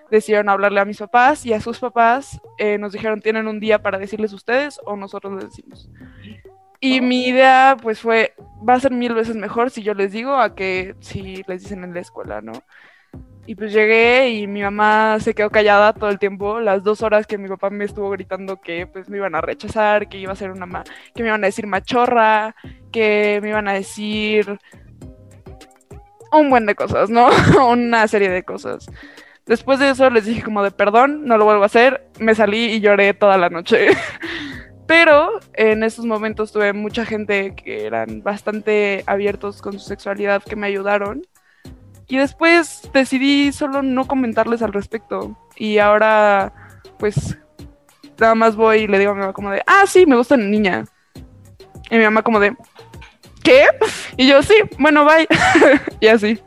decidieron 0.10 0.49
hablarle 0.49 0.80
a 0.80 0.86
mis 0.86 0.99
papás 0.99 1.45
y 1.45 1.53
a 1.53 1.62
sus 1.62 1.80
papás 1.80 2.41
eh, 2.57 2.78
nos 2.78 2.93
dijeron 2.93 3.22
tienen 3.22 3.47
un 3.47 3.60
día 3.60 3.82
para 3.82 3.97
decirles 3.97 4.34
ustedes 4.34 4.80
o 4.86 4.95
nosotros 4.95 5.34
les 5.34 5.45
decimos. 5.45 5.89
Y 6.82 7.01
mi 7.01 7.28
idea 7.28 7.76
pues 7.82 7.99
fue, 7.99 8.34
va 8.68 8.76
a 8.76 8.80
ser 8.80 8.91
mil 8.91 9.14
veces 9.14 9.36
mejor 9.36 9.70
si 9.70 9.84
yo 9.84 9.93
les 9.93 10.12
digo 10.12 10.36
a 10.36 10.55
que 10.55 10.95
si 11.01 11.43
les 11.47 11.64
dicen 11.64 11.84
en 11.84 11.93
la 11.93 11.99
escuela, 11.99 12.41
¿no? 12.41 12.53
Y 13.45 13.55
pues 13.55 13.74
llegué 13.74 14.30
y 14.30 14.47
mi 14.47 14.62
mamá 14.62 15.18
se 15.20 15.34
quedó 15.34 15.49
callada 15.49 15.93
todo 15.93 16.10
el 16.10 16.20
tiempo, 16.20 16.60
las 16.60 16.84
dos 16.84 17.01
horas 17.01 17.26
que 17.26 17.38
mi 17.38 17.49
papá 17.49 17.70
me 17.70 17.84
estuvo 17.84 18.10
gritando 18.12 18.62
que 18.62 18.86
pues 18.88 19.10
me 19.10 19.18
iban 19.18 19.34
a 19.36 19.41
rechazar, 19.41 20.07
que 20.07 20.20
iba 20.20 20.32
a 20.32 20.36
ser 20.36 20.51
una 20.51 20.68
ma 20.68 20.84
que 21.16 21.24
me 21.24 21.30
iban 21.30 21.43
a 21.43 21.47
decir 21.47 21.66
machorra, 21.66 22.55
que 22.91 23.39
me 23.41 23.49
iban 23.49 23.68
a 23.68 23.74
decir 23.74 24.60
un 26.32 26.49
buen 26.49 26.66
de 26.66 26.76
cosas, 26.76 27.10
¿no? 27.10 27.30
una 27.68 28.07
serie 28.07 28.30
de 28.30 28.43
cosas. 28.43 28.89
Después 29.49 29.79
de 29.79 29.89
eso 29.89 30.07
les 30.11 30.25
dije 30.25 30.43
como 30.43 30.61
de 30.61 30.69
perdón, 30.69 31.25
no 31.25 31.35
lo 31.39 31.43
vuelvo 31.43 31.63
a 31.63 31.65
hacer, 31.65 32.07
me 32.19 32.35
salí 32.35 32.65
y 32.65 32.81
lloré 32.81 33.15
toda 33.15 33.35
la 33.35 33.49
noche. 33.49 33.87
Pero 34.85 35.39
en 35.53 35.83
esos 35.83 36.05
momentos 36.05 36.51
tuve 36.51 36.71
mucha 36.71 37.03
gente 37.03 37.55
que 37.55 37.87
eran 37.87 38.21
bastante 38.21 39.03
abiertos 39.07 39.63
con 39.63 39.73
su 39.73 39.79
sexualidad 39.79 40.43
que 40.43 40.55
me 40.55 40.67
ayudaron 40.67 41.23
y 42.07 42.17
después 42.17 42.91
decidí 42.93 43.51
solo 43.51 43.81
no 43.81 44.05
comentarles 44.05 44.61
al 44.61 44.71
respecto. 44.71 45.35
Y 45.55 45.79
ahora, 45.79 46.53
pues, 46.99 47.35
nada 48.19 48.35
más 48.35 48.55
voy 48.55 48.81
y 48.81 48.87
le 48.87 48.99
digo 48.99 49.13
a 49.13 49.15
mi 49.15 49.21
mamá 49.21 49.33
como 49.33 49.49
de, 49.49 49.63
ah, 49.65 49.85
sí, 49.87 50.05
me 50.05 50.15
gusta 50.15 50.37
la 50.37 50.43
niña. 50.43 50.85
Y 51.89 51.97
mi 51.97 52.03
mamá 52.03 52.21
como 52.21 52.39
de, 52.39 52.55
¿qué? 53.41 53.65
Y 54.15 54.27
yo, 54.27 54.43
sí, 54.43 54.53
bueno, 54.77 55.05
bye. 55.05 55.27
y 55.99 56.05
así. 56.05 56.39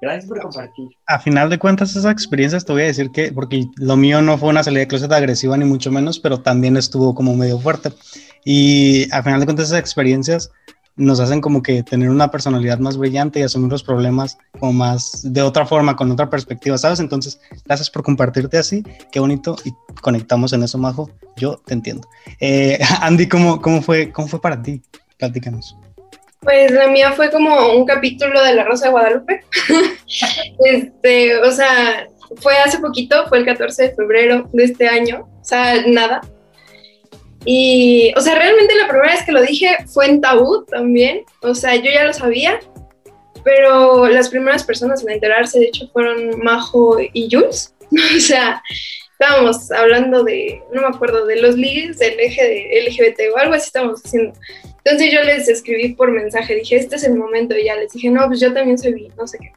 Gracias 0.00 0.26
por 0.26 0.40
compartir. 0.40 0.88
A 1.06 1.18
final 1.18 1.50
de 1.50 1.58
cuentas, 1.58 1.90
esas 1.90 2.10
experiencias 2.10 2.64
te 2.64 2.72
voy 2.72 2.82
a 2.82 2.86
decir 2.86 3.10
que, 3.10 3.32
porque 3.32 3.66
lo 3.76 3.96
mío 3.96 4.22
no 4.22 4.38
fue 4.38 4.48
una 4.48 4.62
salida 4.62 4.80
de 4.80 4.88
closet 4.88 5.12
agresiva 5.12 5.56
ni 5.56 5.64
mucho 5.64 5.92
menos, 5.92 6.18
pero 6.18 6.40
también 6.40 6.76
estuvo 6.76 7.14
como 7.14 7.34
medio 7.34 7.58
fuerte. 7.58 7.92
Y 8.44 9.12
a 9.12 9.22
final 9.22 9.40
de 9.40 9.46
cuentas, 9.46 9.66
esas 9.66 9.80
experiencias 9.80 10.50
nos 10.96 11.20
hacen 11.20 11.40
como 11.40 11.62
que 11.62 11.82
tener 11.82 12.10
una 12.10 12.30
personalidad 12.30 12.78
más 12.78 12.96
brillante 12.96 13.40
y 13.40 13.42
asumir 13.42 13.70
los 13.70 13.82
problemas 13.82 14.38
como 14.58 14.72
más 14.72 15.20
de 15.22 15.42
otra 15.42 15.64
forma, 15.64 15.96
con 15.96 16.10
otra 16.10 16.28
perspectiva, 16.28 16.76
¿sabes? 16.78 17.00
Entonces, 17.00 17.40
gracias 17.64 17.90
por 17.90 18.02
compartirte 18.02 18.58
así, 18.58 18.84
qué 19.10 19.20
bonito 19.20 19.56
y 19.64 19.72
conectamos 20.02 20.52
en 20.52 20.62
eso, 20.62 20.78
Majo, 20.78 21.10
yo 21.36 21.60
te 21.64 21.74
entiendo. 21.74 22.06
Eh, 22.40 22.78
Andy, 23.00 23.28
¿cómo, 23.28 23.60
¿cómo, 23.60 23.80
fue, 23.82 24.12
¿cómo 24.12 24.28
fue 24.28 24.40
para 24.40 24.60
ti? 24.60 24.82
Platícanos. 25.18 25.76
Pues 26.40 26.70
la 26.70 26.88
mía 26.88 27.12
fue 27.12 27.30
como 27.30 27.74
un 27.76 27.84
capítulo 27.84 28.42
de 28.42 28.54
La 28.54 28.64
Rosa 28.64 28.86
de 28.86 28.92
Guadalupe. 28.92 29.44
este, 30.64 31.36
o 31.38 31.50
sea, 31.50 32.08
fue 32.36 32.56
hace 32.58 32.78
poquito, 32.78 33.26
fue 33.28 33.38
el 33.38 33.44
14 33.44 33.82
de 33.82 33.94
febrero 33.94 34.48
de 34.52 34.64
este 34.64 34.88
año, 34.88 35.28
o 35.40 35.44
sea, 35.44 35.82
nada, 35.86 36.22
y, 37.44 38.12
o 38.16 38.20
sea, 38.20 38.34
realmente 38.34 38.74
la 38.76 38.88
primera 38.88 39.12
vez 39.12 39.24
que 39.24 39.32
lo 39.32 39.42
dije 39.42 39.78
fue 39.86 40.06
en 40.06 40.20
tabú 40.20 40.64
también. 40.66 41.24
O 41.42 41.54
sea, 41.54 41.74
yo 41.76 41.90
ya 41.90 42.04
lo 42.04 42.12
sabía, 42.12 42.60
pero 43.44 44.08
las 44.08 44.28
primeras 44.28 44.64
personas 44.64 45.02
en 45.02 45.10
enterarse, 45.10 45.58
de 45.58 45.66
hecho, 45.66 45.88
fueron 45.92 46.38
Majo 46.42 46.98
y 47.00 47.28
Jules. 47.30 47.74
o 48.16 48.20
sea, 48.20 48.62
estábamos 49.12 49.70
hablando 49.70 50.22
de, 50.22 50.62
no 50.72 50.82
me 50.82 50.88
acuerdo, 50.88 51.26
de 51.26 51.40
los 51.40 51.56
ligues 51.56 51.98
del 51.98 52.20
eje 52.20 52.42
de 52.42 52.82
LGBT 52.86 53.34
o 53.34 53.38
algo 53.38 53.54
así 53.54 53.66
estábamos 53.66 54.02
haciendo. 54.04 54.38
Entonces 54.84 55.12
yo 55.12 55.22
les 55.22 55.48
escribí 55.48 55.94
por 55.94 56.10
mensaje, 56.10 56.54
dije, 56.54 56.76
este 56.76 56.96
es 56.96 57.04
el 57.04 57.16
momento, 57.16 57.56
y 57.56 57.64
ya 57.64 57.76
les 57.76 57.92
dije, 57.92 58.10
no, 58.10 58.26
pues 58.26 58.40
yo 58.40 58.52
también 58.52 58.78
soy 58.78 58.94
bi, 58.94 59.08
no 59.16 59.26
sé 59.26 59.38
qué. 59.38 59.52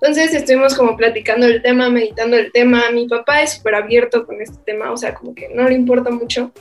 Entonces 0.00 0.34
estuvimos 0.34 0.74
como 0.74 0.96
platicando 0.96 1.46
el 1.46 1.62
tema, 1.62 1.88
meditando 1.88 2.36
el 2.36 2.52
tema. 2.52 2.90
Mi 2.92 3.08
papá 3.08 3.42
es 3.42 3.54
súper 3.54 3.74
abierto 3.76 4.26
con 4.26 4.40
este 4.40 4.58
tema, 4.66 4.92
o 4.92 4.96
sea, 4.98 5.14
como 5.14 5.34
que 5.34 5.48
no 5.48 5.66
le 5.66 5.74
importa 5.74 6.10
mucho. 6.10 6.52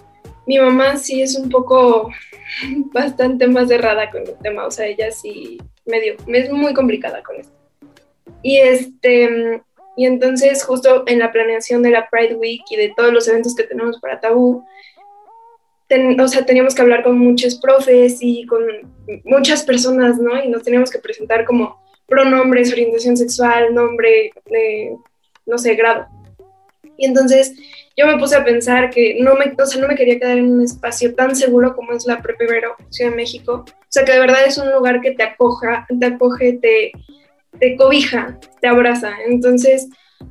Mi 0.48 0.58
mamá 0.60 0.96
sí 0.96 1.22
es 1.22 1.36
un 1.36 1.50
poco 1.50 2.10
bastante 2.94 3.48
más 3.48 3.68
cerrada 3.68 4.10
con 4.12 4.22
el 4.22 4.38
tema, 4.42 4.66
o 4.66 4.72
sea, 4.72 4.88
ella 4.88 5.12
sí 5.12 5.58
medio, 5.86 6.16
es 6.28 6.50
muy 6.52 6.74
complicada 6.74 7.22
con 7.22 7.36
esto. 7.38 7.54
Y 8.42 8.58
este, 8.58 9.62
y 9.96 10.06
entonces 10.06 10.64
justo 10.64 11.04
en 11.08 11.20
la 11.20 11.32
planeación 11.32 11.84
de 11.84 11.92
la 11.92 12.10
Pride 12.10 12.36
Week 12.36 12.64
y 12.70 12.76
de 12.78 12.94
todos 12.96 13.12
los 13.12 13.28
eventos 13.28 13.56
que 13.56 13.64
tenemos 13.64 14.00
para 14.00 14.20
Tabú, 14.20 14.64
o 16.20 16.28
sea, 16.28 16.46
teníamos 16.46 16.76
que 16.76 16.82
hablar 16.82 17.04
con 17.04 17.18
muchos 17.18 17.56
profes 17.60 18.18
y 18.22 18.46
con 18.46 18.64
muchas 19.24 19.64
personas, 19.64 20.18
¿no? 20.18 20.44
Y 20.44 20.50
nos 20.50 20.64
teníamos 20.64 20.90
que 20.90 21.00
presentar 21.00 21.46
como 21.46 21.82
pronombres, 22.08 22.72
orientación 22.72 23.18
sexual, 23.18 23.74
nombre, 23.74 24.32
eh, 24.52 24.96
no 25.46 25.58
sé, 25.58 25.76
grado. 25.76 26.08
Y 26.98 27.06
entonces 27.06 27.54
yo 27.98 28.08
me 28.08 28.18
puse 28.18 28.36
a 28.36 28.44
pensar 28.44 28.90
que 28.90 29.18
no 29.20 29.36
me, 29.36 29.54
o 29.58 29.66
sea, 29.66 29.82
no 29.82 29.88
me 29.88 29.96
quería 29.96 30.20
quedar 30.20 30.38
en 30.38 30.52
un 30.52 30.64
espacio 30.64 31.14
tan 31.16 31.36
seguro 31.36 31.76
como 31.76 31.94
es 31.94 32.06
la 32.06 32.22
Prepa 32.22 32.44
Ibero, 32.44 32.76
Ciudad 32.90 33.12
de 33.12 33.18
México. 33.18 33.66
O 33.68 33.86
sea, 33.90 34.06
que 34.06 34.12
de 34.12 34.20
verdad 34.20 34.46
es 34.46 34.58
un 34.58 34.72
lugar 34.72 35.02
que 35.02 35.12
te 35.12 35.24
acoja, 35.24 35.86
te 36.00 36.06
acoge, 36.06 36.54
te, 36.54 36.92
te 37.60 37.76
cobija, 37.76 38.40
te 38.62 38.68
abraza. 38.68 39.12
Entonces, 39.28 39.90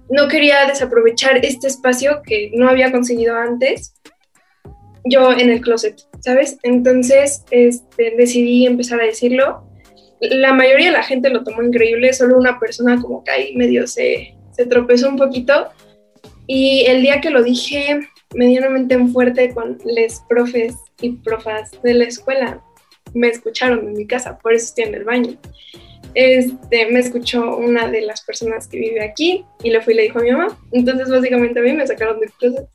no 0.09 0.29
quería 0.29 0.67
desaprovechar 0.67 1.45
este 1.45 1.67
espacio 1.67 2.23
que 2.25 2.51
no 2.55 2.69
había 2.69 2.91
conseguido 2.91 3.37
antes 3.37 3.95
yo 5.05 5.33
en 5.33 5.51
el 5.51 5.61
closet, 5.61 6.01
¿sabes? 6.21 6.59
Entonces 6.63 7.45
este, 7.51 8.15
decidí 8.17 8.67
empezar 8.67 9.01
a 9.01 9.07
decirlo. 9.07 9.65
La 10.21 10.53
mayoría 10.53 10.87
de 10.87 10.93
la 10.93 11.03
gente 11.03 11.31
lo 11.31 11.43
tomó 11.43 11.63
increíble, 11.63 12.13
solo 12.13 12.39
una 12.39 12.61
persona 12.61 13.01
como 13.01 13.25
que 13.25 13.31
ahí 13.31 13.57
medio 13.57 13.87
se, 13.87 14.35
tropezó 14.71 15.09
un 15.09 15.17
poquito. 15.17 15.69
Y 16.47 16.85
el 16.87 17.03
día 17.03 17.21
que 17.21 17.31
lo 17.31 17.43
dije 17.43 18.01
medianamente 18.35 18.95
en 18.95 19.13
fuerte 19.13 19.53
con 19.53 19.79
les 19.85 20.23
profes 20.29 20.75
y 21.01 21.11
profas 21.17 21.71
de 21.83 21.95
la 21.95 22.05
escuela, 22.05 22.63
me 23.15 23.29
escucharon 23.29 23.81
en 23.89 23.93
mi 23.93 24.07
casa, 24.07 24.39
por 24.39 24.55
eso 24.55 24.67
estoy 24.67 24.85
en 24.85 24.95
el 24.95 25.05
baño. 25.05 25.39
Este, 26.15 26.91
me 26.91 27.01
escuchó 27.01 27.57
una 27.57 27.89
de 27.89 28.03
las 28.03 28.23
personas 28.23 28.69
que 28.69 28.79
vive 28.79 29.03
aquí 29.03 29.45
y 29.63 29.71
le 29.71 29.81
fui 29.81 29.95
y 29.95 29.97
le 29.97 30.03
dijo 30.05 30.19
a 30.19 30.23
mi 30.23 30.31
mamá. 30.31 30.59
Entonces, 30.71 31.09
básicamente 31.11 31.61
a 31.61 31.63
mí 31.63 31.73
me 31.73 31.87
sacaron 31.87 32.21
del 32.21 32.31
closet 32.33 32.69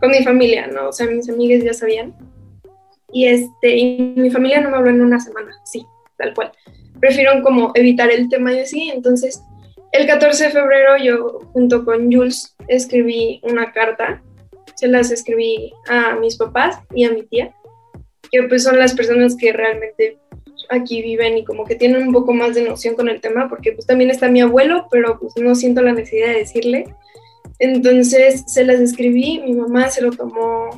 con 0.00 0.10
mi 0.10 0.22
familia, 0.22 0.66
¿no? 0.66 0.88
O 0.88 0.92
sea, 0.92 1.06
mis 1.06 1.28
amigas 1.28 1.64
ya 1.64 1.74
sabían. 1.74 2.14
Y, 3.12 3.26
este, 3.26 3.76
y 3.76 4.14
mi 4.16 4.30
familia 4.30 4.60
no 4.60 4.70
me 4.70 4.76
habló 4.76 4.90
en 4.90 5.00
una 5.00 5.18
semana, 5.18 5.52
sí, 5.64 5.86
tal 6.16 6.34
cual. 6.34 6.52
Prefirieron 7.00 7.42
como 7.42 7.72
evitar 7.74 8.10
el 8.10 8.28
tema 8.28 8.52
y 8.52 8.60
así. 8.60 8.90
Entonces, 8.90 9.42
el 9.92 10.06
14 10.06 10.44
de 10.44 10.50
febrero 10.50 10.96
yo 11.02 11.40
junto 11.52 11.84
con 11.84 12.12
Jules 12.12 12.54
escribí 12.66 13.40
una 13.42 13.72
carta. 13.72 14.22
Se 14.74 14.88
las 14.88 15.10
escribí 15.10 15.72
a 15.88 16.14
mis 16.16 16.36
papás 16.36 16.78
y 16.94 17.04
a 17.04 17.10
mi 17.10 17.24
tía, 17.24 17.54
que 18.30 18.42
pues 18.44 18.62
son 18.62 18.78
las 18.78 18.94
personas 18.94 19.36
que 19.36 19.52
realmente 19.52 20.18
aquí 20.68 21.02
viven 21.02 21.38
y 21.38 21.44
como 21.44 21.64
que 21.64 21.74
tienen 21.74 22.08
un 22.08 22.12
poco 22.12 22.32
más 22.34 22.54
de 22.54 22.62
noción 22.62 22.94
con 22.94 23.08
el 23.08 23.20
tema, 23.20 23.48
porque 23.48 23.72
pues 23.72 23.86
también 23.86 24.10
está 24.10 24.28
mi 24.28 24.40
abuelo, 24.40 24.86
pero 24.90 25.18
pues 25.18 25.32
no 25.36 25.54
siento 25.54 25.82
la 25.82 25.92
necesidad 25.92 26.28
de 26.28 26.40
decirle. 26.40 26.94
Entonces 27.58 28.44
se 28.46 28.64
las 28.64 28.80
escribí, 28.80 29.40
mi 29.40 29.52
mamá 29.52 29.90
se 29.90 30.02
lo 30.02 30.10
tomó, 30.10 30.70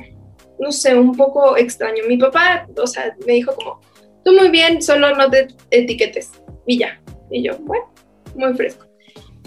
no 0.59 0.71
sé, 0.71 0.95
un 0.95 1.15
poco 1.15 1.57
extraño. 1.57 2.03
Mi 2.07 2.17
papá, 2.17 2.67
o 2.75 2.87
sea, 2.87 3.15
me 3.25 3.33
dijo 3.33 3.53
como, 3.55 3.81
tú 4.23 4.33
muy 4.33 4.49
bien, 4.49 4.81
solo 4.81 5.15
no 5.15 5.29
te 5.29 5.47
etiquetes 5.69 6.31
y 6.65 6.79
ya. 6.79 7.01
Y 7.29 7.43
yo, 7.43 7.57
bueno, 7.59 7.91
muy 8.35 8.53
fresco. 8.53 8.85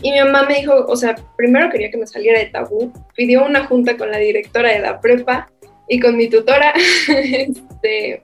Y 0.03 0.13
mi 0.13 0.19
mamá 0.21 0.45
me 0.45 0.57
dijo, 0.57 0.85
o 0.87 0.97
sea, 0.97 1.15
primero 1.37 1.71
quería 1.71 1.91
que 1.91 1.97
me 1.97 2.07
saliera 2.07 2.39
de 2.39 2.47
tabú, 2.47 2.93
pidió 3.15 3.45
una 3.45 3.67
junta 3.67 3.97
con 3.97 4.11
la 4.11 4.19
directora 4.19 4.73
de 4.73 4.81
la 4.81 5.01
prepa 5.01 5.51
y 5.89 6.01
con 6.01 6.17
mi 6.17 6.29
tutora, 6.29 6.75
este, 7.09 8.23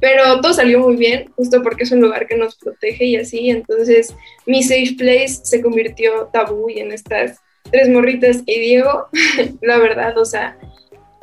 pero 0.00 0.40
todo 0.40 0.52
salió 0.52 0.80
muy 0.80 0.96
bien, 0.96 1.32
justo 1.36 1.62
porque 1.62 1.84
es 1.84 1.92
un 1.92 2.00
lugar 2.00 2.26
que 2.26 2.36
nos 2.36 2.56
protege 2.56 3.04
y 3.04 3.16
así, 3.16 3.50
entonces 3.50 4.14
mi 4.46 4.62
safe 4.62 4.94
place 4.96 5.40
se 5.42 5.62
convirtió 5.62 6.28
tabú 6.32 6.68
y 6.68 6.80
en 6.80 6.92
estas 6.92 7.40
tres 7.70 7.88
morritas 7.88 8.42
y 8.46 8.58
Diego, 8.60 9.08
la 9.62 9.78
verdad, 9.78 10.16
o 10.18 10.24
sea, 10.24 10.58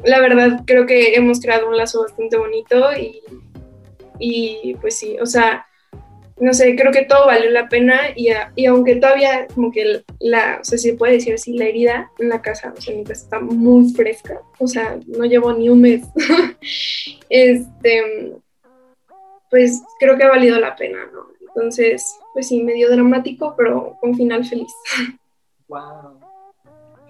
la 0.03 0.19
verdad 0.19 0.61
creo 0.65 0.85
que 0.85 1.15
hemos 1.15 1.39
creado 1.39 1.67
un 1.67 1.77
lazo 1.77 2.03
bastante 2.03 2.37
bonito 2.37 2.91
y, 2.93 3.21
y 4.19 4.75
pues 4.81 4.97
sí, 4.97 5.17
o 5.19 5.25
sea, 5.25 5.65
no 6.37 6.53
sé, 6.53 6.75
creo 6.75 6.91
que 6.91 7.05
todo 7.05 7.27
valió 7.27 7.49
la 7.49 7.69
pena 7.69 8.09
y, 8.15 8.29
y, 8.55 8.65
aunque 8.65 8.97
todavía 8.97 9.47
como 9.53 9.71
que 9.71 10.03
la, 10.19 10.59
o 10.61 10.65
sea, 10.65 10.77
se 10.77 10.93
puede 10.93 11.13
decir 11.13 11.33
así, 11.33 11.57
la 11.57 11.65
herida 11.65 12.11
en 12.19 12.29
la 12.29 12.41
casa, 12.41 12.73
o 12.77 12.81
sea, 12.81 12.93
está 13.09 13.39
muy 13.39 13.93
fresca, 13.93 14.41
o 14.59 14.67
sea, 14.67 14.99
no 15.07 15.23
llevo 15.25 15.53
ni 15.53 15.69
un 15.69 15.81
mes, 15.81 16.05
este, 17.29 18.33
pues 19.49 19.81
creo 19.99 20.17
que 20.17 20.23
ha 20.23 20.29
valido 20.29 20.59
la 20.59 20.75
pena, 20.75 20.99
¿no? 21.13 21.27
Entonces, 21.47 22.17
pues 22.33 22.49
sí, 22.49 22.61
medio 22.61 22.89
dramático, 22.89 23.55
pero 23.55 23.97
con 24.01 24.15
final 24.15 24.45
feliz. 24.45 24.73
Wow. 25.67 26.24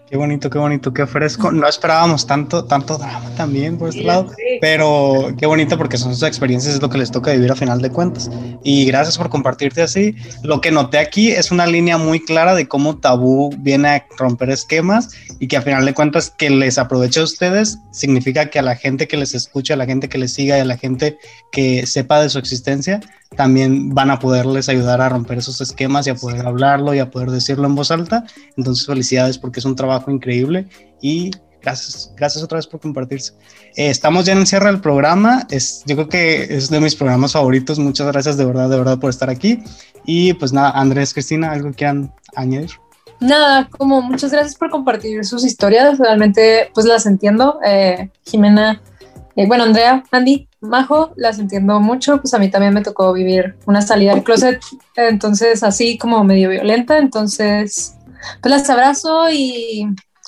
Qué 0.08 0.18
bonito, 0.18 0.50
qué 0.50 0.60
bonito, 0.60 0.94
qué 0.94 1.08
fresco. 1.08 1.52
No 1.52 1.68
esperábamos 1.68 2.28
tanto, 2.28 2.66
tanto 2.66 2.98
drama 2.98 3.32
también 3.36 3.78
por 3.78 3.90
este 3.90 4.04
lado, 4.04 4.32
pero 4.62 5.34
qué 5.38 5.46
bonito 5.46 5.78
porque 5.78 5.98
son 5.98 6.14
sus 6.14 6.24
experiencias, 6.24 6.76
es 6.76 6.82
lo 6.82 6.90
que 6.90 6.98
les 6.98 7.12
toca 7.12 7.32
vivir 7.32 7.52
a 7.52 7.56
final 7.56 7.82
de 7.82 7.90
cuentas. 7.90 8.30
Y 8.64 8.86
gracias 8.86 9.18
por 9.18 9.30
compartirte 9.30 9.82
así. 9.82 10.16
Lo 10.44 10.62
que 10.62 10.72
noté 10.72 10.98
aquí 10.98 11.32
es 11.32 11.52
una 11.52 11.66
línea 11.68 11.98
muy 11.98 12.20
clara 12.20 12.56
de 12.56 12.68
cómo 12.68 12.98
Tabú 12.98 13.54
viene 13.60 13.88
a 13.90 14.06
romper 14.18 14.50
esquemas 14.50 15.10
y 15.40 15.48
que 15.48 15.58
a 15.58 15.62
final 15.62 15.86
de 15.86 15.94
cuentas 15.94 16.30
que 16.30 16.50
les 16.50 16.78
aproveche 16.78 17.20
a 17.20 17.24
ustedes 17.24 17.80
significa 17.92 18.50
que 18.50 18.60
a 18.60 18.62
la 18.62 18.76
gente 18.76 19.08
que 19.08 19.18
les 19.18 19.34
escucha, 19.34 19.74
a 19.74 19.78
la 19.78 19.86
gente 19.86 20.10
que 20.10 20.18
les 20.18 20.34
siga 20.34 20.58
y 20.58 20.62
a 20.62 20.66
la 20.66 20.78
gente 20.78 21.18
que 21.52 21.86
sepa 21.86 22.22
de 22.22 22.30
su 22.30 22.40
existencia, 22.40 23.02
también 23.36 23.94
van 23.94 24.12
a 24.12 24.20
poderles 24.20 24.70
ayudar 24.70 25.02
a 25.02 25.10
romper 25.10 25.40
esos 25.40 25.62
esquemas 25.62 26.08
y 26.08 26.12
a 26.12 26.16
poder 26.16 26.46
hablarlo 26.46 26.94
y 26.94 27.00
a 27.00 27.12
poder 27.12 27.32
decirlo 27.32 27.68
en 27.68 27.76
voz 27.76 27.92
alta. 27.92 28.26
Entonces, 28.58 28.86
felicidades 28.86 29.38
porque 29.38 29.60
es 29.60 29.66
un 29.66 29.76
trabajo 29.76 30.12
increíble 30.12 30.68
y 31.02 31.32
gracias, 31.66 32.14
gracias 32.16 32.44
otra 32.44 32.58
vez 32.58 32.68
por 32.68 32.80
compartirse. 32.80 33.34
Eh, 33.76 33.90
estamos 33.90 34.26
ya 34.26 34.34
en 34.34 34.40
el 34.40 34.48
cierre 34.48 34.68
del 34.68 34.80
programa. 34.80 35.46
Es, 35.50 35.84
yo 35.86 35.96
creo 35.96 36.10
que 36.10 36.44
es 36.56 36.70
de 36.70 36.80
mis 36.80 36.96
programas 36.96 37.34
favoritos. 37.34 37.80
Muchas 37.80 38.08
gracias 38.08 38.38
de 38.38 38.46
verdad, 38.46 38.70
de 38.70 38.78
verdad 38.78 39.00
por 39.00 39.10
estar 39.10 39.30
aquí. 39.30 39.64
Y 40.06 40.34
pues 40.34 40.54
nada, 40.54 40.72
Andrés, 40.72 41.14
Cristina, 41.14 41.52
¿algo 41.52 41.74
quieran 41.74 42.14
añadir? 42.36 42.72
Nada, 43.20 43.68
como 43.70 44.02
muchas 44.02 44.32
gracias 44.32 44.56
por 44.56 44.70
compartir 44.70 45.26
sus 45.26 45.44
historias. 45.44 45.98
Realmente, 45.98 46.70
pues 46.74 46.86
las 46.86 47.06
entiendo. 47.08 47.60
Eh, 47.66 48.10
Jimena, 48.26 48.82
eh, 49.36 49.48
bueno, 49.48 49.64
Andrea, 49.64 50.04
Andy, 50.12 50.48
Majo, 50.62 51.14
las 51.16 51.40
entiendo 51.40 51.80
mucho, 51.80 52.22
pues 52.22 52.34
a 52.34 52.40
mí 52.40 52.50
también 52.50 52.74
me 52.74 52.82
tocó 52.82 53.12
vivir 53.12 53.56
una 53.66 53.82
salida 53.82 54.14
del 54.14 54.24
closet, 54.24 54.62
entonces 54.96 55.62
así 55.62 55.98
como 55.98 56.24
medio 56.24 56.50
violenta, 56.50 56.98
entonces 56.98 57.96
pues 58.42 58.50
las 58.50 58.70
abrazo 58.70 59.30
y 59.30 59.88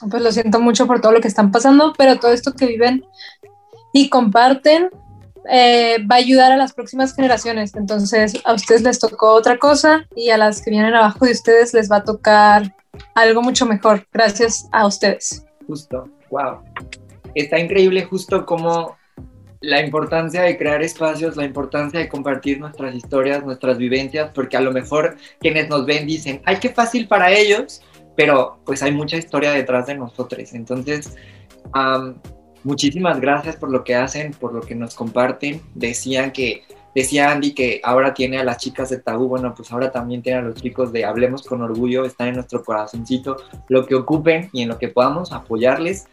pues 0.10 0.22
lo 0.22 0.32
siento 0.32 0.60
mucho 0.60 0.88
por 0.88 1.02
todo 1.02 1.12
lo 1.12 1.22
que 1.22 1.28
están 1.28 1.52
pasando, 1.52 1.93
pero 1.98 2.18
todo 2.18 2.32
esto 2.32 2.54
que 2.54 2.68
viven 2.68 3.06
y 3.93 4.10
comparten 4.10 4.89
eh, 5.50 5.98
va 6.06 6.16
a 6.16 6.20
ayudar 6.20 6.52
a 6.52 6.58
las 6.58 6.74
próximas 6.74 7.16
generaciones, 7.16 7.74
entonces 7.76 8.34
a 8.43 8.54
ustedes 8.54 8.82
les 8.82 9.00
tocó 9.00 9.34
otra 9.34 9.58
cosa 9.58 10.06
y 10.16 10.30
a 10.30 10.38
las 10.38 10.62
que 10.62 10.72
vienen 10.72 10.93
abajo 10.93 11.26
de 11.26 11.32
ustedes 11.32 11.74
les 11.74 11.89
va 11.89 11.98
a 11.98 12.04
tocar 12.04 12.76
algo 13.16 13.41
mucho 13.41 13.66
mejor, 13.66 14.06
gracias 14.12 14.68
a 14.72 14.86
ustedes. 14.86 15.45
Justo, 15.66 16.10
wow. 16.30 16.60
Está 17.34 17.60
increíble 17.60 18.04
justo 18.04 18.45
como 18.45 18.98
la 19.62 19.82
importancia 19.82 20.41
de 20.43 20.58
crear 20.58 20.82
espacios, 20.84 21.36
la 21.36 21.45
importancia 21.45 22.00
de 22.00 22.10
compartir 22.10 22.60
nuestras 22.60 22.93
historias, 22.93 23.43
nuestras 23.43 23.78
vivencias, 23.78 24.32
porque 24.34 24.58
a 24.58 24.62
lo 24.62 24.72
mejor 24.72 25.18
quienes 25.39 25.70
nos 25.70 25.86
ven 25.86 26.06
dicen, 26.06 26.41
ay, 26.45 26.58
qué 26.58 26.70
fácil 26.70 27.08
para 27.08 27.32
ellos, 27.32 27.82
pero 28.18 28.57
pues 28.65 28.84
hay 28.84 28.91
mucha 28.91 29.15
historia 29.15 29.51
detrás 29.51 29.86
de 29.88 29.95
nosotros. 29.95 30.51
Entonces, 30.53 31.15
muchísimas 32.63 33.22
gracias 33.22 33.55
por 33.55 33.72
lo 33.72 33.86
que 33.86 33.95
hacen, 33.95 34.32
por 34.32 34.53
lo 34.53 34.59
que 34.59 34.76
nos 34.76 34.95
comparten. 34.95 35.61
Decían 35.76 36.32
que, 36.32 36.63
decía 36.95 37.32
Andy 37.32 37.53
que 37.53 37.80
ahora 37.84 38.15
tiene 38.15 38.39
a 38.39 38.43
las 38.43 38.57
chicas 38.57 38.89
de 38.89 38.97
tabú, 38.97 39.30
bueno, 39.30 39.53
pues 39.55 39.72
ahora 39.72 39.91
también 39.91 40.24
tiene 40.24 40.39
a 40.39 40.41
los 40.41 40.55
chicos 40.55 40.91
de 40.91 41.05
Hablemos 41.05 41.43
con 41.43 41.61
Orgullo, 41.61 42.05
están 42.05 42.30
en 42.30 42.36
nuestro 42.36 42.63
corazoncito, 42.63 43.38
lo 43.70 43.86
que 43.86 43.93
ocupen 43.93 44.49
y 44.51 44.63
en 44.63 44.70
lo 44.70 44.80
que 44.80 44.88
podamos 44.88 45.32
apoyarles 45.32 46.07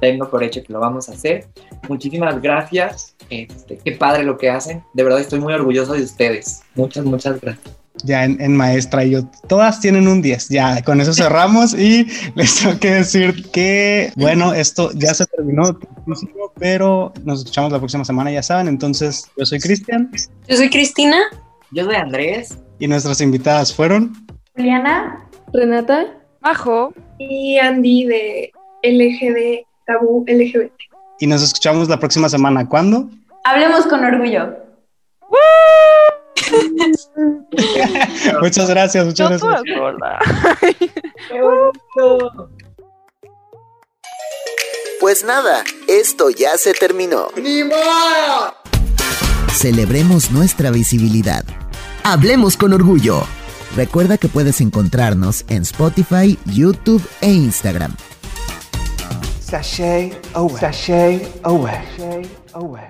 tengo 0.00 0.30
por 0.30 0.42
hecho 0.42 0.62
que 0.62 0.72
lo 0.72 0.80
vamos 0.80 1.08
a 1.08 1.12
hacer. 1.12 1.48
Muchísimas 1.88 2.40
gracias. 2.40 3.16
Este, 3.28 3.76
qué 3.76 3.92
padre 3.92 4.22
lo 4.22 4.38
que 4.38 4.48
hacen. 4.48 4.82
De 4.94 5.02
verdad 5.02 5.20
estoy 5.20 5.40
muy 5.40 5.52
orgulloso 5.52 5.92
de 5.92 6.02
ustedes. 6.02 6.62
Muchas, 6.74 7.04
muchas 7.04 7.40
gracias. 7.40 7.79
Ya 8.04 8.24
en, 8.24 8.56
maestra 8.56 9.04
y 9.04 9.10
yo, 9.10 9.24
todas 9.48 9.80
tienen 9.80 10.08
un 10.08 10.22
10. 10.22 10.48
Ya 10.48 10.82
con 10.82 11.00
eso 11.00 11.12
cerramos 11.12 11.74
y 11.74 12.06
les 12.34 12.60
tengo 12.60 12.78
que 12.78 12.94
decir 12.94 13.50
que, 13.50 14.12
bueno, 14.16 14.52
esto 14.52 14.90
ya 14.94 15.14
se 15.14 15.26
terminó, 15.26 15.78
pero 16.58 17.12
nos 17.24 17.40
escuchamos 17.40 17.72
la 17.72 17.78
próxima 17.78 18.04
semana, 18.04 18.30
ya 18.30 18.42
saben. 18.42 18.68
Entonces, 18.68 19.30
yo 19.36 19.46
soy 19.46 19.60
Cristian. 19.60 20.10
Yo 20.48 20.56
soy 20.56 20.70
Cristina. 20.70 21.18
Yo 21.72 21.84
soy 21.84 21.94
Andrés. 21.94 22.58
Y 22.78 22.88
nuestras 22.88 23.20
invitadas 23.20 23.72
fueron 23.72 24.26
Juliana, 24.56 25.24
Renata, 25.52 26.06
Majo 26.40 26.92
y 27.18 27.58
Andy 27.58 28.04
de 28.06 28.52
LGD 28.82 29.66
tabú 29.86 30.24
LGBT. 30.26 30.72
Y 31.20 31.26
nos 31.26 31.42
escuchamos 31.42 31.88
la 31.88 31.98
próxima 31.98 32.28
semana. 32.28 32.68
¿Cuándo? 32.68 33.08
Hablemos 33.44 33.86
con 33.86 34.04
orgullo. 34.04 34.56
muchas 38.40 38.68
gracias, 38.68 39.04
muchas 39.06 39.42
gracias. 39.42 39.62
Pues 45.00 45.24
nada, 45.24 45.64
esto 45.88 46.30
ya 46.30 46.56
se 46.56 46.74
terminó. 46.74 47.28
Celebremos 49.52 50.30
nuestra 50.30 50.70
visibilidad. 50.70 51.44
Hablemos 52.04 52.56
con 52.56 52.72
orgullo. 52.72 53.22
Recuerda 53.76 54.18
que 54.18 54.28
puedes 54.28 54.60
encontrarnos 54.60 55.44
en 55.48 55.62
Spotify, 55.62 56.38
YouTube 56.44 57.02
e 57.20 57.30
Instagram. 57.32 57.94
Sashay 59.40 60.12
away. 60.34 60.60
Sashay 60.60 61.28
away. 61.42 61.74
Sashay 61.96 62.30
away. 62.52 62.89